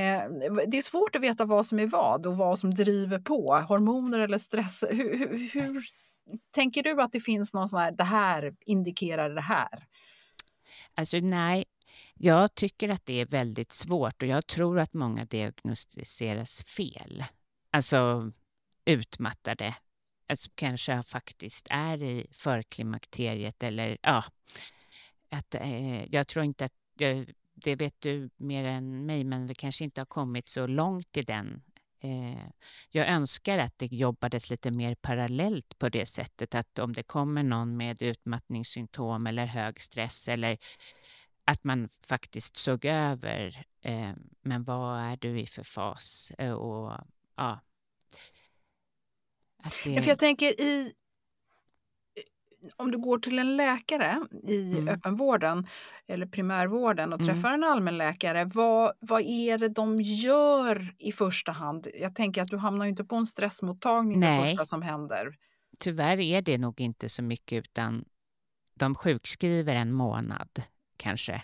Eh, 0.01 0.23
det 0.67 0.77
är 0.77 0.81
svårt 0.81 1.15
att 1.15 1.21
veta 1.21 1.45
vad 1.45 1.65
som 1.65 1.79
är 1.79 1.87
vad 1.87 2.25
och 2.25 2.37
vad 2.37 2.59
som 2.59 2.73
driver 2.73 3.19
på, 3.19 3.55
hormoner 3.67 4.19
eller 4.19 4.37
stress. 4.37 4.83
Hur, 4.89 5.17
hur, 5.17 5.53
hur 5.53 5.83
tänker 6.51 6.83
du 6.83 7.01
att 7.01 7.11
det 7.11 7.19
finns 7.19 7.53
någon 7.53 7.69
sån 7.69 7.79
här, 7.79 7.91
det 7.91 8.03
här 8.03 8.53
indikerar 8.65 9.29
det 9.29 9.41
här? 9.41 9.85
Alltså 10.99 11.17
nej, 11.17 11.65
jag 12.13 12.55
tycker 12.55 12.89
att 12.89 13.05
det 13.05 13.21
är 13.21 13.25
väldigt 13.25 13.71
svårt 13.71 14.21
och 14.21 14.27
jag 14.27 14.47
tror 14.47 14.79
att 14.79 14.93
många 14.93 15.25
diagnostiseras 15.25 16.63
fel. 16.63 17.23
Alltså 17.71 18.31
utmattade, 18.85 19.75
alltså 20.27 20.49
kanske 20.55 21.03
faktiskt 21.03 21.67
är 21.69 22.03
i 22.03 22.27
förklimakteriet 22.31 23.63
eller 23.63 23.97
ja, 24.01 24.23
att 25.29 25.55
eh, 25.55 26.03
jag 26.03 26.27
tror 26.27 26.45
inte 26.45 26.65
att, 26.65 27.01
eh, 27.01 27.21
det 27.53 27.75
vet 27.75 28.01
du 28.01 28.29
mer 28.37 28.63
än 28.63 29.05
mig, 29.05 29.23
men 29.23 29.47
vi 29.47 29.55
kanske 29.55 29.83
inte 29.83 30.01
har 30.01 30.05
kommit 30.05 30.49
så 30.49 30.67
långt 30.67 31.17
i 31.17 31.21
den 31.21 31.61
Eh, 32.01 32.49
jag 32.89 33.07
önskar 33.09 33.57
att 33.57 33.77
det 33.77 33.85
jobbades 33.85 34.49
lite 34.49 34.71
mer 34.71 34.95
parallellt 34.95 35.79
på 35.79 35.89
det 35.89 36.05
sättet 36.05 36.55
att 36.55 36.79
om 36.79 36.93
det 36.93 37.03
kommer 37.03 37.43
någon 37.43 37.77
med 37.77 38.01
utmattningssymptom 38.01 39.27
eller 39.27 39.45
hög 39.45 39.81
stress 39.81 40.27
eller 40.27 40.57
att 41.45 41.63
man 41.63 41.89
faktiskt 42.07 42.57
såg 42.57 42.85
över, 42.85 43.65
eh, 43.81 44.11
men 44.41 44.63
vad 44.63 44.99
är 44.99 45.17
du 45.17 45.39
i 45.39 45.45
för 45.45 45.63
fas? 45.63 46.31
Eh, 46.37 46.53
och 46.53 46.97
ja. 47.35 47.59
Det... 49.83 50.01
För 50.01 50.09
jag 50.09 50.19
tänker 50.19 50.61
i 50.61 50.93
om 52.75 52.91
du 52.91 52.97
går 52.97 53.19
till 53.19 53.39
en 53.39 53.57
läkare 53.57 54.21
i 54.47 54.71
mm. 54.71 54.87
öppenvården 54.87 55.67
eller 56.07 56.25
primärvården 56.25 57.13
och 57.13 57.21
mm. 57.21 57.35
träffar 57.35 57.49
mm. 57.49 57.63
en 57.63 57.69
allmänläkare, 57.69 58.45
vad, 58.45 58.93
vad 58.99 59.21
är 59.21 59.57
det 59.57 59.69
de 59.69 60.01
gör 60.01 60.95
i 60.99 61.11
första 61.11 61.51
hand? 61.51 61.87
Jag 61.93 62.15
tänker 62.15 62.41
att 62.41 62.47
du 62.47 62.57
hamnar 62.57 62.85
inte 62.85 63.03
på 63.03 63.15
en 63.15 63.25
stressmottagning 63.25 64.19
Nej. 64.19 64.41
det 64.41 64.47
första 64.47 64.65
som 64.65 64.81
händer. 64.81 65.35
Tyvärr 65.79 66.19
är 66.19 66.41
det 66.41 66.57
nog 66.57 66.81
inte 66.81 67.09
så 67.09 67.23
mycket 67.23 67.57
utan 67.57 68.05
de 68.73 68.95
sjukskriver 68.95 69.75
en 69.75 69.93
månad 69.93 70.61
kanske, 70.97 71.41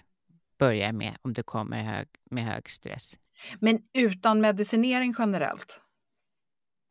börjar 0.59 0.91
med 0.91 1.17
om 1.21 1.33
du 1.33 1.43
kommer 1.43 1.83
hög, 1.83 2.07
med 2.31 2.45
hög 2.45 2.69
stress. 2.69 3.17
Men 3.59 3.79
utan 3.93 4.41
medicinering 4.41 5.15
generellt? 5.17 5.81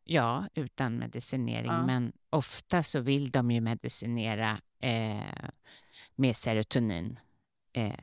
Ja, 0.04 0.48
utan 0.54 0.98
medicinering, 0.98 1.66
ja. 1.66 1.86
men 1.86 2.12
ofta 2.30 2.82
så 2.82 3.00
vill 3.00 3.30
de 3.30 3.50
ju 3.50 3.60
medicinera 3.60 4.60
eh, 4.78 5.50
med 6.14 6.36
serotonin. 6.36 7.18
Eh, 7.72 7.98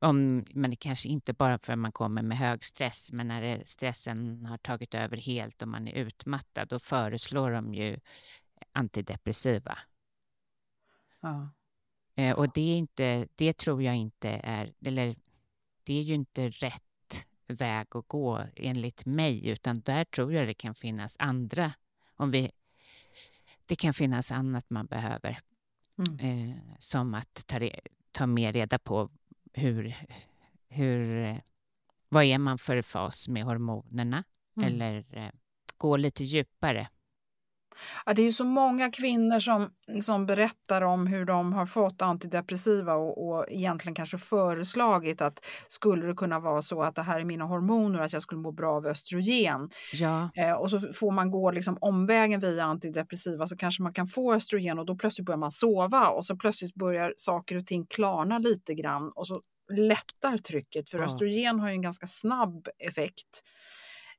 om, 0.00 0.44
men 0.54 0.70
det 0.70 0.76
kanske 0.76 1.08
inte 1.08 1.32
bara 1.32 1.58
för 1.58 1.72
att 1.72 1.78
man 1.78 1.92
kommer 1.92 2.22
med 2.22 2.38
hög 2.38 2.64
stress, 2.64 3.12
men 3.12 3.28
när 3.28 3.42
det, 3.42 3.68
stressen 3.68 4.46
har 4.46 4.58
tagit 4.58 4.94
över 4.94 5.16
helt 5.16 5.62
och 5.62 5.68
man 5.68 5.88
är 5.88 5.92
utmattad, 5.92 6.68
då 6.68 6.78
föreslår 6.78 7.50
de 7.50 7.74
ju 7.74 7.98
antidepressiva. 8.72 9.78
Ja. 11.20 11.50
Eh, 12.14 12.36
och 12.36 12.52
det, 12.52 12.60
är 12.60 12.76
inte, 12.76 13.28
det 13.34 13.52
tror 13.52 13.82
jag 13.82 13.96
inte 13.96 14.28
är, 14.28 14.72
eller 14.80 15.16
det 15.84 15.98
är 15.98 16.02
ju 16.02 16.14
inte 16.14 16.48
rätt 16.48 16.87
väg 17.48 17.86
att 17.96 18.08
gå 18.08 18.44
enligt 18.56 19.06
mig, 19.06 19.48
utan 19.48 19.80
där 19.80 20.04
tror 20.04 20.32
jag 20.32 20.46
det 20.46 20.54
kan 20.54 20.74
finnas 20.74 21.16
andra, 21.18 21.72
om 22.16 22.30
vi, 22.30 22.50
det 23.66 23.76
kan 23.76 23.94
finnas 23.94 24.32
annat 24.32 24.70
man 24.70 24.86
behöver, 24.86 25.38
mm. 25.98 26.18
eh, 26.18 26.56
som 26.78 27.14
att 27.14 27.46
ta, 27.46 27.70
ta 28.12 28.26
mer 28.26 28.52
reda 28.52 28.78
på 28.78 29.10
hur, 29.52 29.96
hur, 30.68 31.40
vad 32.08 32.24
är 32.24 32.38
man 32.38 32.58
för 32.58 32.82
fas 32.82 33.28
med 33.28 33.44
hormonerna, 33.44 34.24
mm. 34.56 34.68
eller 34.68 35.04
eh, 35.10 35.30
gå 35.76 35.96
lite 35.96 36.24
djupare 36.24 36.88
Ja, 38.06 38.14
det 38.14 38.22
är 38.22 38.26
ju 38.26 38.32
så 38.32 38.44
många 38.44 38.90
kvinnor 38.90 39.40
som, 39.40 39.70
som 40.02 40.26
berättar 40.26 40.82
om 40.82 41.06
hur 41.06 41.24
de 41.24 41.52
har 41.52 41.66
fått 41.66 42.02
antidepressiva 42.02 42.94
och, 42.94 43.28
och 43.28 43.46
egentligen 43.48 43.94
kanske 43.94 44.18
föreslagit 44.18 45.20
att 45.20 45.44
skulle 45.68 46.06
det 46.06 46.14
kunna 46.14 46.40
vara 46.40 46.62
så 46.62 46.82
att 46.82 46.94
det 46.94 47.02
här 47.02 47.20
är 47.20 47.24
mina 47.24 47.44
hormoner, 47.44 48.00
att 48.00 48.12
jag 48.12 48.22
skulle 48.22 48.40
må 48.40 48.52
bra 48.52 48.76
av 48.76 48.86
östrogen. 48.86 49.70
Ja. 49.92 50.30
Eh, 50.36 50.52
och 50.52 50.70
så 50.70 50.80
får 50.92 51.10
man 51.10 51.30
gå 51.30 51.50
liksom 51.50 51.78
omvägen 51.80 52.40
via 52.40 52.64
antidepressiva 52.64 53.46
så 53.46 53.56
kanske 53.56 53.82
man 53.82 53.92
kan 53.92 54.06
få 54.06 54.34
östrogen 54.34 54.78
och 54.78 54.86
då 54.86 54.96
plötsligt 54.96 55.26
börjar 55.26 55.38
man 55.38 55.50
sova 55.50 56.08
och 56.08 56.26
så 56.26 56.36
plötsligt 56.36 56.74
börjar 56.74 57.14
saker 57.16 57.56
och 57.56 57.66
ting 57.66 57.86
klarna 57.86 58.38
lite 58.38 58.74
grann 58.74 59.12
och 59.14 59.26
så 59.26 59.42
lättar 59.72 60.38
trycket 60.38 60.90
för 60.90 60.98
ja. 60.98 61.04
östrogen 61.04 61.60
har 61.60 61.68
ju 61.68 61.74
en 61.74 61.82
ganska 61.82 62.06
snabb 62.06 62.68
effekt. 62.78 63.42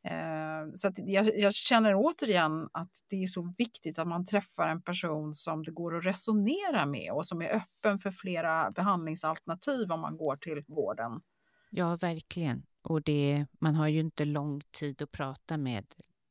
Eh, 0.04 0.74
så 0.76 0.92
jag, 0.96 1.40
jag, 1.40 1.54
känner 1.54 1.94
återigen 1.96 2.70
att 2.74 2.92
det 3.10 3.24
är 3.24 3.28
så 3.28 3.54
viktigt 3.58 4.00
att 4.00 4.08
man 4.08 4.26
träffar 4.26 4.68
en 4.68 4.82
person 4.82 5.36
som 5.36 5.64
det 5.64 5.72
går 5.72 5.98
att 5.98 6.06
resonera 6.06 6.86
med 6.86 7.12
och 7.12 7.26
som 7.26 7.42
är 7.42 7.56
öppen 7.56 8.00
för 8.00 8.12
flera 8.12 8.72
behandlingsalternativ 8.72 9.92
om 9.92 10.00
man 10.00 10.18
går 10.18 10.36
till 10.36 10.64
vården. 10.68 11.22
Ja, 11.70 11.96
verkligen. 11.96 12.66
Och 12.82 13.02
det, 13.02 13.46
man 13.52 13.76
har 13.76 13.88
ju 13.88 14.00
inte 14.00 14.26
lång 14.26 14.62
tid 14.72 15.02
att 15.02 15.12
prata 15.12 15.58
med 15.58 15.86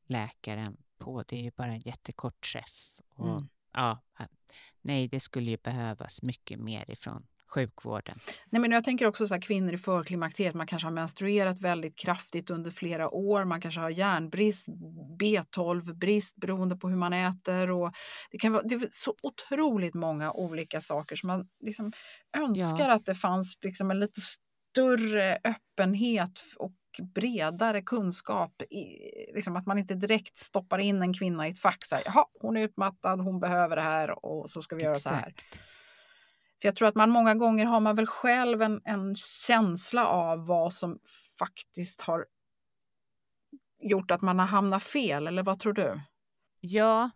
läkaren 0.05 0.77
på. 0.97 1.23
Det 1.27 1.35
är 1.35 1.41
ju 1.41 1.51
bara 1.51 1.71
en 1.71 1.79
jättekort 1.79 2.51
träff. 2.53 2.91
Och, 3.15 3.29
mm. 3.29 3.49
ja, 3.73 4.01
nej, 4.81 5.07
det 5.07 5.19
skulle 5.19 5.51
ju 5.51 5.57
behövas 5.57 6.21
mycket 6.21 6.59
mer 6.59 6.91
ifrån 6.91 7.27
sjukvården. 7.49 8.19
Nej, 8.49 8.61
men 8.61 8.71
jag 8.71 8.83
tänker 8.83 9.07
också 9.07 9.27
så 9.27 9.33
här, 9.33 9.41
kvinnor 9.41 9.73
i 9.73 9.77
förklimakteriet, 9.77 10.55
man 10.55 10.67
kanske 10.67 10.85
har 10.85 10.93
menstruerat 10.93 11.61
väldigt 11.61 11.99
kraftigt 11.99 12.49
under 12.49 12.71
flera 12.71 13.09
år, 13.09 13.45
man 13.45 13.61
kanske 13.61 13.81
har 13.81 13.89
järnbrist, 13.89 14.67
B12-brist 15.19 16.35
beroende 16.35 16.75
på 16.75 16.89
hur 16.89 16.97
man 16.97 17.13
äter. 17.13 17.71
Och 17.71 17.93
det, 18.31 18.37
kan 18.37 18.51
vara, 18.51 18.63
det 18.63 18.75
är 18.75 18.87
så 18.91 19.15
otroligt 19.23 19.93
många 19.93 20.31
olika 20.31 20.81
saker 20.81 21.15
som 21.15 21.27
man 21.27 21.47
liksom 21.59 21.91
önskar 22.37 22.87
ja. 22.87 22.93
att 22.93 23.05
det 23.05 23.15
fanns 23.15 23.57
liksom 23.61 23.91
en 23.91 23.99
lite 23.99 24.21
större 24.21 25.37
öppenhet 25.43 26.41
och 26.57 26.73
bredare 27.15 27.81
kunskap. 27.81 28.61
I, 28.61 28.85
liksom 29.33 29.55
att 29.55 29.65
man 29.65 29.77
inte 29.77 29.95
direkt 29.95 30.37
stoppar 30.37 30.79
in 30.79 31.01
en 31.01 31.13
kvinna 31.13 31.47
i 31.47 31.51
ett 31.51 31.59
fack. 31.59 31.85
Så 31.85 31.95
här, 31.95 32.03
Jaha, 32.05 32.25
hon 32.41 32.57
är 32.57 32.61
utmattad, 32.61 33.21
hon 33.21 33.39
behöver 33.39 33.75
det 33.75 33.81
här 33.81 34.25
och 34.25 34.51
så 34.51 34.61
ska 34.61 34.75
vi 34.75 34.83
göra 34.83 34.95
Exakt. 34.95 35.15
så 35.15 35.21
här. 35.21 35.33
För 36.61 36.67
jag 36.67 36.75
tror 36.75 36.87
att 36.87 36.95
man 36.95 37.09
många 37.09 37.35
gånger 37.35 37.65
har 37.65 37.79
man 37.79 37.95
väl 37.95 38.07
själv 38.07 38.61
en, 38.61 38.81
en 38.85 39.15
känsla 39.15 40.07
av 40.07 40.45
vad 40.45 40.73
som 40.73 40.99
faktiskt 41.39 42.01
har 42.01 42.25
gjort 43.81 44.11
att 44.11 44.21
man 44.21 44.39
har 44.39 44.47
hamnat 44.47 44.83
fel, 44.83 45.27
eller 45.27 45.43
vad 45.43 45.59
tror 45.59 45.73
du? 45.73 46.01
Ja, 46.59 47.09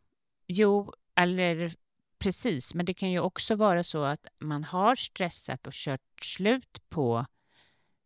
jo, 0.47 0.93
eller 1.15 1.73
precis, 2.17 2.73
men 2.73 2.85
det 2.85 2.93
kan 2.93 3.11
ju 3.11 3.19
också 3.19 3.55
vara 3.55 3.83
så 3.83 4.03
att 4.03 4.27
man 4.39 4.63
har 4.63 4.95
stressat 4.95 5.67
och 5.67 5.73
kört 5.73 6.23
slut 6.23 6.89
på 6.89 7.25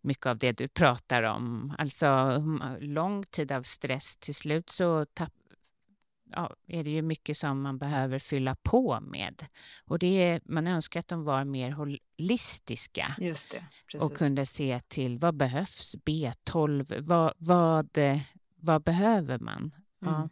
mycket 0.01 0.25
av 0.25 0.37
det 0.37 0.51
du 0.51 0.67
pratar 0.67 1.23
om. 1.23 1.75
Alltså 1.77 2.37
lång 2.79 3.23
tid 3.23 3.51
av 3.51 3.63
stress, 3.63 4.17
till 4.17 4.35
slut 4.35 4.69
så 4.69 5.05
tapp, 5.05 5.33
ja, 6.31 6.55
är 6.67 6.83
det 6.83 6.89
ju 6.89 7.01
mycket 7.01 7.37
som 7.37 7.61
man 7.61 7.77
behöver 7.77 8.19
fylla 8.19 8.55
på 8.55 8.99
med. 8.99 9.45
Och 9.85 9.99
det 9.99 10.23
är, 10.23 10.41
man 10.45 10.67
önskar 10.67 10.99
att 10.99 11.07
de 11.07 11.23
var 11.23 11.43
mer 11.43 11.71
holistiska. 11.71 13.15
Det, 13.91 13.97
och 13.99 14.13
kunde 14.17 14.45
se 14.45 14.79
till 14.79 15.19
vad 15.19 15.35
behövs, 15.35 15.95
B12, 16.05 17.01
vad, 17.01 17.33
vad, 17.37 17.97
vad 18.55 18.83
behöver 18.83 19.39
man? 19.39 19.71
Ja. 19.99 20.15
Mm. 20.15 20.29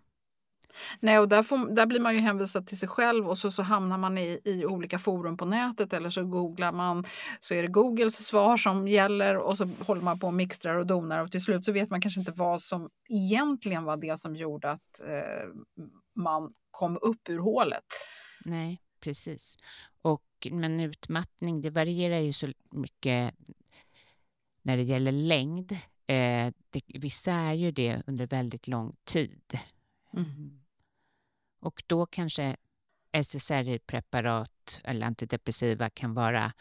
Nej, 1.00 1.20
och 1.20 1.30
där, 1.30 1.44
får, 1.44 1.76
där 1.76 1.86
blir 1.86 2.00
man 2.00 2.14
ju 2.14 2.20
hänvisad 2.20 2.68
till 2.68 2.80
sig 2.80 2.90
själv 2.90 3.30
och 3.30 3.38
så, 3.38 3.52
så 3.52 3.64
hamnar 3.64 3.98
man 3.98 4.18
i, 4.18 4.40
i 4.44 4.66
olika 4.66 5.00
forum 5.00 5.38
på 5.38 5.46
nätet 5.46 5.94
eller 5.94 6.10
så 6.10 6.24
googlar 6.24 6.72
man 6.72 7.06
så 7.40 7.54
är 7.54 7.62
det 7.62 7.68
Googles 7.68 8.26
svar 8.26 8.58
som 8.58 8.88
gäller 8.88 9.38
och 9.38 9.58
så 9.58 9.70
håller 9.80 10.02
man 10.02 10.20
på 10.20 10.28
och 10.28 10.34
mixtrar 10.34 10.76
och 10.76 10.88
donar 10.88 11.24
och 11.24 11.32
till 11.32 11.44
slut 11.44 11.66
så 11.66 11.72
vet 11.72 11.90
man 11.90 12.02
kanske 12.02 12.20
inte 12.20 12.32
vad 12.32 12.62
som 12.62 12.90
egentligen 13.10 13.84
var 13.84 13.98
det 13.98 14.20
som 14.20 14.36
gjorde 14.36 14.72
att 14.72 15.02
eh, 15.02 15.50
man 16.16 16.54
kom 16.72 16.98
upp 17.02 17.30
ur 17.30 17.40
hålet. 17.40 17.86
Nej, 18.46 18.82
precis. 19.00 19.58
Och, 20.02 20.48
men 20.52 20.80
utmattning, 20.80 21.62
det 21.62 21.70
varierar 21.70 22.20
ju 22.20 22.34
så 22.34 22.48
mycket 22.72 23.36
när 24.62 24.78
det 24.78 24.84
gäller 24.84 25.12
längd. 25.12 25.72
Eh, 26.08 26.54
det, 26.70 26.82
vissa 26.86 27.32
är 27.32 27.54
ju 27.54 27.72
det 27.72 28.04
under 28.08 28.28
väldigt 28.28 28.68
lång 28.68 28.96
tid. 29.04 29.60
Mm. 30.14 30.65
Och 31.66 31.84
då 31.88 32.06
kanske 32.06 32.56
SSRI-preparat 33.12 34.82
eller 34.84 35.08
antidepressiva 35.08 35.90
kan 35.90 36.14
vara 36.14 36.54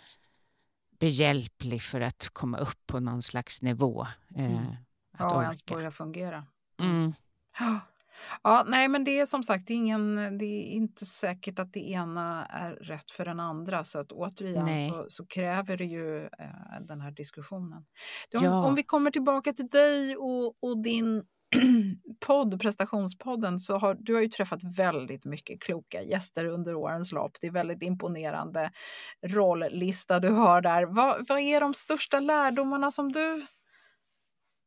behjälplig 0.99 1.83
för 1.83 2.01
att 2.01 2.29
komma 2.29 2.59
upp 2.59 2.87
på 2.87 3.01
någon 3.01 3.23
slags 3.23 3.63
nivå. 3.63 4.07
Eh, 4.37 4.45
mm. 4.45 4.75
ja, 5.19 5.43
ens 5.43 5.65
börja 5.65 5.91
fungera. 5.91 6.47
Mm. 6.81 7.15
Ja, 8.43 8.65
nej, 8.67 8.89
men 8.89 9.05
det 9.05 9.21
är 9.21 9.27
som 9.27 9.43
sagt 9.43 9.71
ingen, 9.71 10.17
det 10.39 10.45
är 10.45 10.63
inte 10.63 11.05
säkert 11.05 11.59
att 11.59 11.73
det 11.73 11.91
ena 11.91 12.47
är 12.47 12.71
rätt 12.71 13.11
för 13.11 13.25
den 13.25 13.41
andra. 13.41 13.85
Så 13.85 13.99
att 13.99 14.13
återigen 14.13 14.91
så, 14.91 15.07
så, 15.09 15.27
kräver 15.27 15.77
det 15.77 15.85
ju 15.85 16.25
eh, 16.25 16.81
den 16.81 17.01
här 17.01 17.11
diskussionen. 17.11 17.87
Om, 18.35 18.45
ja. 18.45 18.67
om, 18.67 18.75
vi 18.75 18.83
kommer 18.83 19.11
tillbaka 19.11 19.53
till 19.53 19.69
dig 19.69 20.17
och, 20.17 20.47
och 20.71 20.83
din 20.83 21.25
podd, 22.21 22.61
prestationspodden, 22.61 23.59
så 23.59 23.79
har 23.79 23.95
du 23.95 24.15
har 24.15 24.21
ju 24.21 24.29
träffat 24.29 24.61
väldigt 24.79 25.25
mycket 25.25 25.63
kloka 25.63 26.03
gäster 26.03 26.45
under 26.45 26.75
årens 26.75 27.13
lopp. 27.13 27.37
Det 27.41 27.47
är 27.47 27.51
väldigt 27.51 27.83
imponerande 27.83 28.71
rolllista 29.27 30.21
du 30.21 30.31
har 30.31 30.61
där. 30.61 30.85
Vad, 30.85 31.29
vad 31.29 31.39
är 31.39 31.61
de 31.61 31.75
största 31.75 32.21
lärdomarna 32.21 32.91
som 32.91 33.13
du 33.13 33.47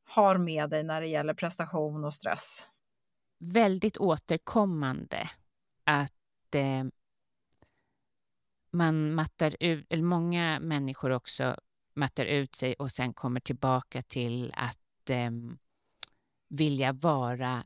har 0.10 0.38
med 0.38 0.70
dig 0.70 0.84
när 0.84 1.02
det 1.02 1.08
gäller 1.08 1.34
prestation 1.34 2.06
och 2.06 2.14
stress? 2.14 2.68
Väldigt 3.40 3.98
återkommande 3.98 5.30
att 5.84 6.56
eh, 6.56 6.84
man 8.72 9.14
mattar 9.14 9.56
ut, 9.60 9.86
eller 9.90 10.04
många 10.04 10.60
människor 10.60 11.12
också 11.12 11.56
mattar 11.96 12.26
ut 12.26 12.56
sig 12.56 12.74
och 12.74 12.92
sen 12.92 13.14
kommer 13.14 13.40
tillbaka 13.40 14.02
till 14.02 14.54
att 14.58 15.10
eh, 15.10 15.32
vilja 16.48 16.94
vara 16.94 17.64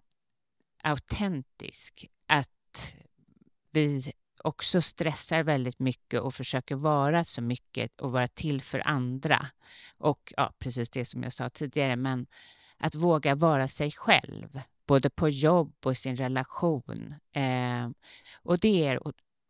autentisk. 0.83 2.05
Att 2.27 2.95
vi 3.71 4.13
också 4.43 4.81
stressar 4.81 5.43
väldigt 5.43 5.79
mycket 5.79 6.21
och 6.21 6.33
försöker 6.33 6.75
vara 6.75 7.23
så 7.23 7.41
mycket 7.41 8.01
och 8.01 8.11
vara 8.11 8.27
till 8.27 8.61
för 8.61 8.87
andra. 8.87 9.47
Och 9.97 10.33
ja, 10.37 10.53
precis 10.59 10.89
det 10.89 11.05
som 11.05 11.23
jag 11.23 11.33
sa 11.33 11.49
tidigare, 11.49 11.95
men 11.95 12.27
att 12.77 12.95
våga 12.95 13.35
vara 13.35 13.67
sig 13.67 13.91
själv, 13.91 14.61
både 14.85 15.09
på 15.09 15.29
jobb 15.29 15.73
och 15.85 15.91
i 15.91 15.95
sin 15.95 16.15
relation. 16.15 17.15
Eh, 17.31 17.89
och 18.43 18.59
det 18.59 18.85
är 18.85 18.99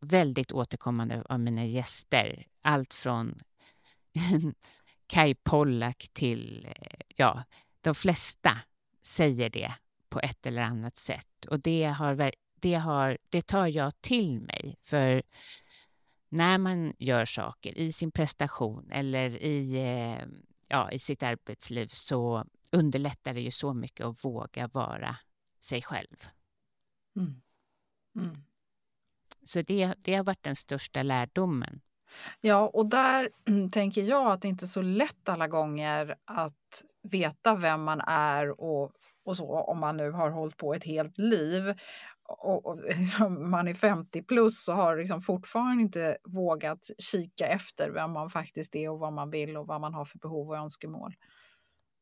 väldigt 0.02 0.52
återkommande 0.52 1.24
av 1.30 1.40
mina 1.40 1.66
gäster. 1.66 2.48
Allt 2.62 2.94
från 2.94 3.40
Kai 5.08 5.36
Pollak 5.36 6.08
till, 6.14 6.68
eh, 6.76 7.00
ja, 7.08 7.44
de 7.82 7.96
flesta 7.96 8.58
säger 9.02 9.50
det 9.50 9.74
på 10.10 10.20
ett 10.20 10.46
eller 10.46 10.62
annat 10.62 10.98
sätt. 10.98 11.46
Och 11.46 11.60
det, 11.60 11.84
har, 11.84 12.32
det, 12.56 12.74
har, 12.74 13.18
det 13.30 13.42
tar 13.42 13.68
jag 13.68 14.02
till 14.02 14.40
mig. 14.42 14.78
För 14.82 15.24
när 16.30 16.58
man 16.58 16.94
gör 16.98 17.26
saker 17.26 17.78
i 17.78 17.92
sin 17.92 18.12
prestation 18.12 18.92
eller 18.92 19.44
i, 19.44 19.76
eh, 19.76 20.26
ja, 20.68 20.92
i 20.92 21.00
sitt 21.00 21.24
arbetsliv 21.24 21.88
så 21.88 22.46
underlättar 22.72 23.34
det 23.34 23.42
ju 23.42 23.52
så 23.52 23.74
mycket 23.74 24.06
att 24.06 24.26
våga 24.26 24.68
vara 24.68 25.18
sig 25.60 25.82
själv. 25.82 26.18
Mm. 27.16 27.42
Mm. 28.16 28.44
Så 29.44 29.62
det, 29.62 29.94
det 29.98 30.16
har 30.16 30.24
varit 30.24 30.44
den 30.44 30.56
största 30.56 31.04
lärdomen. 31.04 31.82
Ja, 32.42 32.68
och 32.68 32.86
där 32.86 33.30
tänker 33.70 34.04
jag 34.04 34.32
att 34.32 34.42
det 34.42 34.48
inte 34.48 34.66
är 34.66 34.68
så 34.68 34.82
lätt 34.82 35.30
alla 35.30 35.48
gånger 35.48 36.16
att 36.26 36.84
veta 37.04 37.56
vem 37.56 37.84
man 37.84 38.02
är 38.08 38.62
och, 38.62 38.92
och 39.24 39.38
så 39.38 39.60
om 39.60 39.80
man 39.80 39.98
nu 39.98 40.12
har 40.12 40.30
hållit 40.30 40.58
på 40.58 40.74
ett 40.74 40.84
helt 40.84 41.18
liv. 41.18 41.74
Och, 42.24 42.66
och 42.66 42.80
liksom, 42.98 43.52
man 43.52 43.68
är 43.68 43.74
50 43.74 44.24
plus 44.24 44.68
och 44.68 44.76
har 44.76 44.98
liksom 44.98 45.22
fortfarande 45.22 45.82
inte 45.82 46.18
vågat 46.24 46.90
kika 46.98 47.48
efter 47.48 47.90
vem 47.90 48.12
man 48.12 48.30
faktiskt 48.30 48.76
är 48.76 48.90
och 48.90 49.00
vad 49.00 49.14
man 49.14 49.30
vill 49.30 49.58
och 49.58 49.68
vad 49.68 49.82
man 49.82 49.94
har 49.94 50.06
för 50.06 50.20
behov 50.20 50.50
och 50.50 50.58
önskemål. 50.58 51.16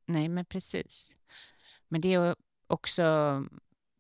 Nej, 0.06 0.30
men 0.30 0.46
precis. 0.46 1.16
Men 1.88 2.02
det 2.02 2.14
är 2.14 2.36
också 2.68 3.04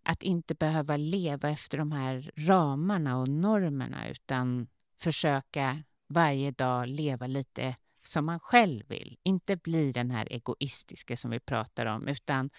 att 0.03 0.23
inte 0.23 0.55
behöva 0.55 0.97
leva 0.97 1.49
efter 1.49 1.77
de 1.77 1.91
här 1.91 2.31
ramarna 2.35 3.17
och 3.17 3.29
normerna 3.29 4.09
utan 4.09 4.67
försöka 4.97 5.83
varje 6.07 6.51
dag 6.51 6.87
leva 6.87 7.27
lite 7.27 7.75
som 8.09 8.25
man 8.25 8.39
själv 8.39 8.83
vill. 8.87 9.17
Inte 9.23 9.55
bli 9.55 9.91
den 9.91 10.11
här 10.11 10.27
egoistiska 10.31 11.17
som 11.17 11.31
vi 11.31 11.39
pratar 11.39 11.85
om, 11.85 12.07
utan 12.07 12.49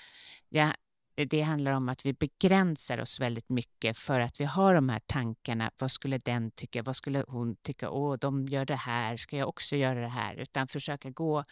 ja, 0.48 0.74
det 1.14 1.42
handlar 1.42 1.72
om 1.72 1.88
att 1.88 2.06
vi 2.06 2.12
begränsar 2.12 3.00
oss 3.00 3.20
väldigt 3.20 3.48
mycket 3.48 3.98
för 3.98 4.20
att 4.20 4.40
vi 4.40 4.44
har 4.44 4.74
de 4.74 4.88
här 4.88 5.00
tankarna. 5.06 5.70
Vad 5.78 5.90
skulle 5.90 6.18
den 6.18 6.50
tycka? 6.50 6.82
Vad 6.82 6.96
skulle 6.96 7.24
hon 7.28 7.56
tycka? 7.56 7.90
Åh, 7.90 8.16
de 8.16 8.46
gör 8.46 8.64
det 8.64 8.76
här. 8.76 9.16
Ska 9.16 9.36
jag 9.36 9.48
också 9.48 9.76
göra 9.76 10.00
det 10.00 10.08
här? 10.08 10.34
Utan 10.34 10.68
försöka 10.68 11.10
gå 11.10 11.44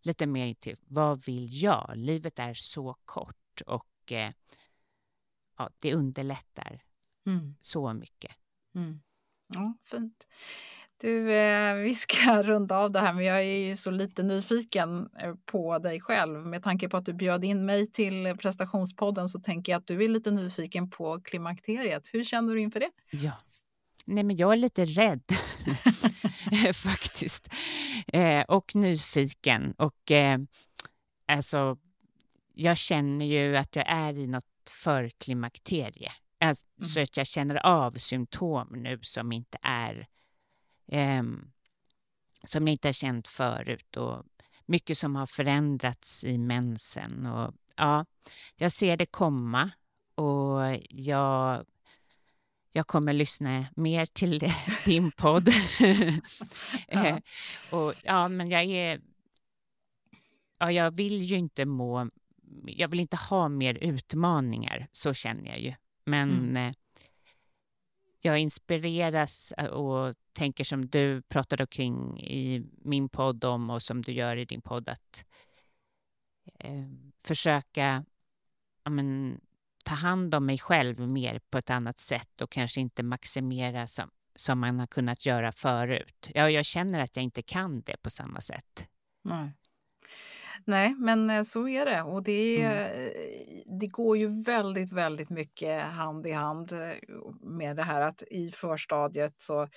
lite 0.00 0.26
mer 0.26 0.54
till 0.54 0.76
vad 0.80 1.24
vill 1.24 1.62
jag? 1.62 1.92
Livet 1.94 2.38
är 2.38 2.54
så 2.54 2.96
kort 3.04 3.62
och 3.66 4.12
eh, 4.12 4.32
ja, 5.58 5.70
det 5.78 5.94
underlättar 5.94 6.82
mm. 7.26 7.56
så 7.60 7.92
mycket. 7.92 8.32
Mm. 8.74 9.00
Ja, 9.48 9.74
fint. 9.84 10.28
Du, 10.98 11.32
eh, 11.32 11.74
vi 11.74 11.94
ska 11.94 12.16
runda 12.42 12.76
av 12.76 12.90
det 12.90 13.00
här, 13.00 13.12
men 13.12 13.24
jag 13.24 13.38
är 13.38 13.68
ju 13.68 13.76
så 13.76 13.90
lite 13.90 14.22
nyfiken 14.22 15.08
eh, 15.22 15.34
på 15.44 15.78
dig 15.78 16.00
själv. 16.00 16.46
Med 16.46 16.62
tanke 16.62 16.88
på 16.88 16.96
att 16.96 17.04
du 17.04 17.12
bjöd 17.12 17.44
in 17.44 17.66
mig 17.66 17.86
till 17.92 18.36
prestationspodden 18.38 19.28
så 19.28 19.40
tänker 19.40 19.72
jag 19.72 19.78
att 19.78 19.86
du 19.86 20.04
är 20.04 20.08
lite 20.08 20.30
nyfiken 20.30 20.90
på 20.90 21.20
klimakteriet. 21.20 22.08
Hur 22.12 22.24
känner 22.24 22.54
du 22.54 22.60
inför 22.60 22.80
det? 22.80 22.90
Ja. 23.10 23.32
Nej, 24.04 24.24
men 24.24 24.36
jag 24.36 24.52
är 24.52 24.56
lite 24.56 24.84
rädd 24.84 25.22
faktiskt. 26.74 27.48
Eh, 28.06 28.40
och 28.40 28.74
nyfiken. 28.74 29.72
Och 29.72 30.10
eh, 30.10 30.38
alltså, 31.26 31.78
jag 32.54 32.76
känner 32.78 33.26
ju 33.26 33.56
att 33.56 33.76
jag 33.76 33.84
är 33.88 34.18
i 34.18 34.26
något 34.26 34.44
förklimakterie. 34.70 36.12
Alltså 36.40 36.64
mm. 36.98 37.04
att 37.04 37.16
jag 37.16 37.26
känner 37.26 37.66
av 37.66 37.92
symptom 37.92 38.68
nu 38.76 38.98
som 39.02 39.32
inte 39.32 39.58
är 39.62 40.06
eh, 40.86 41.22
som 42.44 42.66
jag 42.66 42.72
inte 42.72 42.88
har 42.88 42.92
känt 42.92 43.28
förut 43.28 43.96
och 43.96 44.24
mycket 44.66 44.98
som 44.98 45.16
har 45.16 45.26
förändrats 45.26 46.24
i 46.24 46.38
mensen. 46.38 47.26
Och, 47.26 47.54
ja, 47.76 48.06
jag 48.56 48.72
ser 48.72 48.96
det 48.96 49.06
komma 49.06 49.70
och 50.14 50.60
jag, 50.88 51.66
jag 52.72 52.86
kommer 52.86 53.12
lyssna 53.12 53.66
mer 53.76 54.06
till 54.06 54.38
din 54.84 55.12
podd. 55.12 55.48
ja. 56.88 57.06
Eh, 57.06 57.18
och, 57.70 57.94
ja, 58.04 58.28
men 58.28 58.50
jag 58.50 58.64
är... 58.64 59.00
Ja, 60.58 60.72
jag 60.72 60.90
vill 60.90 61.22
ju 61.22 61.36
inte 61.36 61.64
må... 61.64 62.10
Jag 62.66 62.88
vill 62.88 63.00
inte 63.00 63.16
ha 63.16 63.48
mer 63.48 63.74
utmaningar, 63.74 64.88
så 64.92 65.14
känner 65.14 65.50
jag 65.50 65.60
ju. 65.60 65.74
Men 66.04 66.30
mm. 66.30 66.74
Jag 68.26 68.38
inspireras 68.38 69.52
eh, 69.52 69.66
och 69.66 70.14
tänker 70.32 70.64
som 70.64 70.86
du 70.86 71.22
pratade 71.22 71.66
kring 71.66 72.20
i 72.20 72.66
min 72.84 73.08
podd 73.08 73.44
om 73.44 73.70
och 73.70 73.82
som 73.82 74.02
du 74.02 74.12
gör 74.12 74.36
i 74.36 74.44
din 74.44 74.62
podd, 74.62 74.88
att 74.88 75.24
eh, 76.58 76.86
försöka 77.22 78.04
ja, 78.84 78.90
men, 78.90 79.40
ta 79.84 79.94
hand 79.94 80.34
om 80.34 80.46
mig 80.46 80.58
själv 80.58 81.00
mer 81.00 81.40
på 81.50 81.58
ett 81.58 81.70
annat 81.70 81.98
sätt 81.98 82.40
och 82.40 82.50
kanske 82.50 82.80
inte 82.80 83.02
maximera 83.02 83.86
som, 83.86 84.10
som 84.34 84.58
man 84.60 84.78
har 84.78 84.86
kunnat 84.86 85.26
göra 85.26 85.52
förut. 85.52 86.30
Ja, 86.34 86.50
jag 86.50 86.64
känner 86.64 87.00
att 87.00 87.16
jag 87.16 87.22
inte 87.22 87.42
kan 87.42 87.80
det 87.80 88.02
på 88.02 88.10
samma 88.10 88.40
sätt. 88.40 88.88
Nej. 89.22 89.52
Nej, 90.64 90.94
men 90.94 91.30
eh, 91.30 91.42
så 91.42 91.68
är 91.68 91.84
det. 91.84 92.02
Och 92.02 92.22
det, 92.22 92.62
mm. 92.62 93.12
det 93.80 93.86
går 93.86 94.16
ju 94.16 94.42
väldigt, 94.42 94.92
väldigt 94.92 95.30
mycket 95.30 95.82
hand 95.82 96.26
i 96.26 96.32
hand 96.32 96.72
eh, 96.72 96.78
med 97.40 97.76
det 97.76 97.82
här 97.82 98.00
att 98.00 98.22
i 98.30 98.52
förstadiet 98.52 99.34
så 99.38 99.68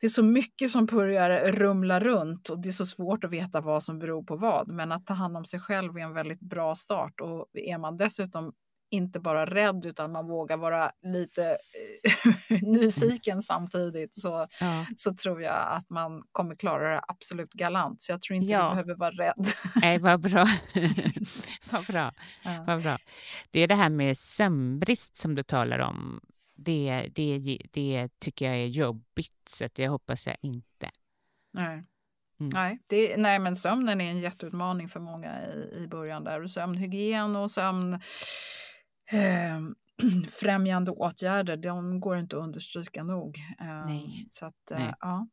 det 0.00 0.06
är 0.06 0.10
så 0.10 0.22
mycket 0.22 0.70
som 0.70 0.86
börjar 0.86 1.52
rumla 1.52 2.00
runt 2.00 2.48
och 2.48 2.62
det 2.62 2.68
är 2.68 2.72
så 2.72 2.86
svårt 2.86 3.24
att 3.24 3.32
veta 3.32 3.60
vad 3.60 3.82
som 3.82 3.98
beror 3.98 4.22
på 4.22 4.36
vad. 4.36 4.68
Men 4.68 4.92
att 4.92 5.06
ta 5.06 5.14
hand 5.14 5.36
om 5.36 5.44
sig 5.44 5.60
själv 5.60 5.96
är 5.96 6.00
en 6.00 6.14
väldigt 6.14 6.40
bra 6.40 6.74
start 6.74 7.20
och 7.20 7.46
är 7.52 7.78
man 7.78 7.96
dessutom 7.96 8.52
inte 8.94 9.20
bara 9.20 9.46
rädd 9.46 9.86
utan 9.86 10.12
man 10.12 10.26
vågar 10.26 10.56
vara 10.56 10.92
lite 11.02 11.58
eh, 12.50 12.62
nyfiken 12.62 13.42
samtidigt 13.42 14.20
så, 14.20 14.46
ja. 14.60 14.86
så 14.96 15.14
tror 15.14 15.42
jag 15.42 15.66
att 15.68 15.90
man 15.90 16.22
kommer 16.32 16.54
klara 16.54 16.94
det 16.94 17.00
absolut 17.08 17.52
galant. 17.52 18.02
Så 18.02 18.12
jag 18.12 18.22
tror 18.22 18.36
inte 18.36 18.52
ja. 18.52 18.68
du 18.68 18.70
behöver 18.70 18.94
vara 18.94 19.10
rädd. 19.10 19.46
Nej, 19.76 19.98
vad 19.98 20.20
bra. 20.20 20.48
vad, 21.70 21.86
bra. 21.86 22.12
Ja. 22.44 22.64
vad 22.66 22.82
bra. 22.82 22.98
Det 23.50 23.60
är 23.60 23.68
det 23.68 23.74
här 23.74 23.90
med 23.90 24.18
sömnbrist 24.18 25.16
som 25.16 25.34
du 25.34 25.42
talar 25.42 25.78
om. 25.78 26.20
Det, 26.56 27.08
det, 27.14 27.58
det 27.72 28.08
tycker 28.18 28.46
jag 28.46 28.56
är 28.56 28.66
jobbigt, 28.66 29.48
så 29.48 29.66
jag 29.74 29.90
hoppas 29.90 30.26
jag 30.26 30.36
inte. 30.42 30.90
Nej. 31.52 31.84
Mm. 32.40 32.50
Nej, 32.54 32.78
det, 32.86 33.16
nej, 33.16 33.38
men 33.38 33.56
sömnen 33.56 34.00
är 34.00 34.10
en 34.10 34.18
jätteutmaning 34.18 34.88
för 34.88 35.00
många 35.00 35.46
i, 35.46 35.82
i 35.82 35.86
början. 35.86 36.24
där. 36.24 36.46
Sömnhygien 36.46 37.36
och 37.36 37.50
sömn 37.50 38.00
eh, 39.12 39.60
främjande 40.30 40.90
åtgärder, 40.90 41.56
de 41.56 42.00
går 42.00 42.18
inte 42.18 42.36
att 42.36 42.42
understryka 42.42 43.04
nog. 43.04 43.38
Eh, 43.60 43.86
Nej. 43.86 44.26
Så 44.30 44.46
att, 44.46 44.70
eh, 44.70 44.92
ja. 45.00 45.26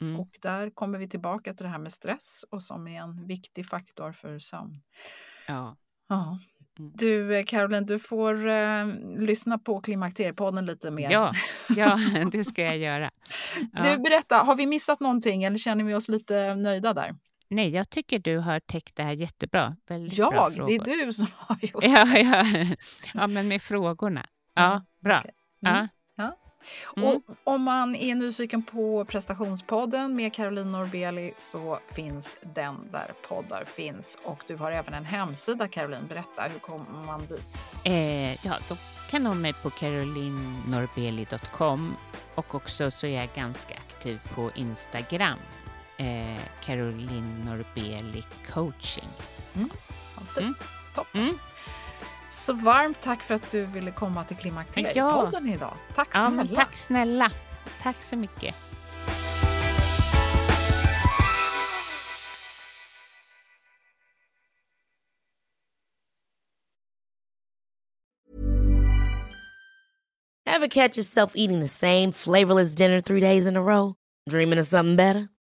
Mm. 0.00 0.20
Och 0.20 0.38
där 0.42 0.70
kommer 0.70 0.98
vi 0.98 1.08
tillbaka 1.08 1.54
till 1.54 1.64
det 1.64 1.70
här 1.70 1.78
med 1.78 1.92
stress 1.92 2.44
och 2.50 2.62
som 2.62 2.88
är 2.88 3.00
en 3.00 3.26
viktig 3.26 3.66
faktor 3.66 4.12
för 4.12 4.38
sömn. 4.38 4.82
Ja. 5.48 5.76
ja. 6.08 6.38
Mm. 6.78 6.92
Du 6.94 7.36
eh, 7.36 7.44
Caroline, 7.44 7.86
du 7.86 7.98
får 7.98 8.46
eh, 8.46 8.86
lyssna 9.18 9.58
på 9.58 9.80
Klimakteriepodden 9.80 10.66
lite 10.66 10.90
mer. 10.90 11.10
Ja, 11.10 11.32
ja, 11.76 11.98
det 12.32 12.44
ska 12.44 12.62
jag 12.62 12.78
göra. 12.78 13.10
Ja. 13.72 13.82
Du, 13.82 13.98
berätta, 13.98 14.36
har 14.36 14.54
vi 14.56 14.66
missat 14.66 15.00
någonting 15.00 15.44
eller 15.44 15.58
känner 15.58 15.84
vi 15.84 15.94
oss 15.94 16.08
lite 16.08 16.54
nöjda 16.54 16.94
där? 16.94 17.14
Nej, 17.48 17.70
jag 17.70 17.90
tycker 17.90 18.18
du 18.18 18.38
har 18.38 18.60
täckt 18.60 18.96
det 18.96 19.02
här 19.02 19.12
jättebra. 19.12 19.76
Väldigt 19.88 20.18
jag? 20.18 20.32
Bra 20.32 20.48
det 20.48 20.74
är 20.74 21.06
du 21.06 21.12
som 21.12 21.26
har 21.36 21.56
gjort 21.62 21.82
det. 21.82 21.88
Ja, 21.88 22.18
ja. 22.18 22.44
ja 23.14 23.26
men 23.26 23.48
med 23.48 23.62
frågorna. 23.62 24.26
Ja, 24.54 24.72
mm, 24.72 24.84
bra. 25.00 25.18
Okay. 25.18 25.30
Mm. 25.66 25.88
Ja. 26.16 26.36
Mm. 26.96 27.08
Och 27.08 27.22
om 27.44 27.62
man 27.62 27.96
är 27.96 28.14
nyfiken 28.14 28.62
på 28.62 29.04
prestationspodden 29.04 30.16
med 30.16 30.34
Caroline 30.34 30.72
Norbeli 30.72 31.34
så 31.36 31.78
finns 31.94 32.36
den 32.54 32.88
där 32.92 33.12
poddar 33.28 33.64
finns. 33.64 34.18
Och 34.24 34.44
du 34.46 34.56
har 34.56 34.72
även 34.72 34.94
en 34.94 35.04
hemsida, 35.04 35.68
Caroline. 35.68 36.06
Berätta, 36.08 36.42
hur 36.42 36.58
kommer 36.58 37.06
man 37.06 37.26
dit? 37.26 37.74
Eh, 37.84 38.46
ja, 38.46 38.58
då 38.68 38.76
kan 39.10 39.22
man 39.22 39.40
mig 39.40 39.52
på 39.52 39.70
carolinnorbeli.com 39.70 41.96
och 42.34 42.54
också 42.54 42.90
så 42.90 43.06
är 43.06 43.20
jag 43.20 43.28
ganska 43.34 43.74
aktiv 43.74 44.20
på 44.34 44.50
Instagram 44.54 45.38
eh, 45.98 46.40
Caroline 46.64 47.44
Norbeli 47.44 48.24
coaching. 48.54 49.08
Mm. 49.54 49.70
Ja, 50.16 50.22
fint. 50.34 50.38
Mm. 50.38 50.54
Toppen. 50.94 51.20
Mm. 51.20 51.38
Så 52.28 52.52
varmt 52.52 53.00
tack 53.00 53.22
för 53.22 53.34
att 53.34 53.50
du 53.50 53.66
ville 53.66 53.90
komma 53.90 54.24
till 54.24 54.36
Klimakteriepodden 54.36 55.46
ja. 55.48 55.54
idag. 55.54 55.74
Tack 55.94 56.08
ja, 56.12 56.30
snälla. 56.30 56.56
tack 56.56 56.76
snälla. 56.76 57.30
Tack 57.82 58.02
så 58.02 58.16
mycket. 58.16 58.54
Ever 70.46 70.68
catch 70.68 70.96
yourself 70.96 71.32
eating 71.34 71.60
the 71.60 71.68
same 71.68 72.12
flavorless 72.12 72.74
dinner 72.74 73.00
three 73.00 73.20
days 73.20 73.46
in 73.46 73.56
a 73.56 73.62
row? 73.62 73.96
Dreaming 74.28 74.58
of 74.60 74.66
something 74.66 74.96
better? 74.96 75.28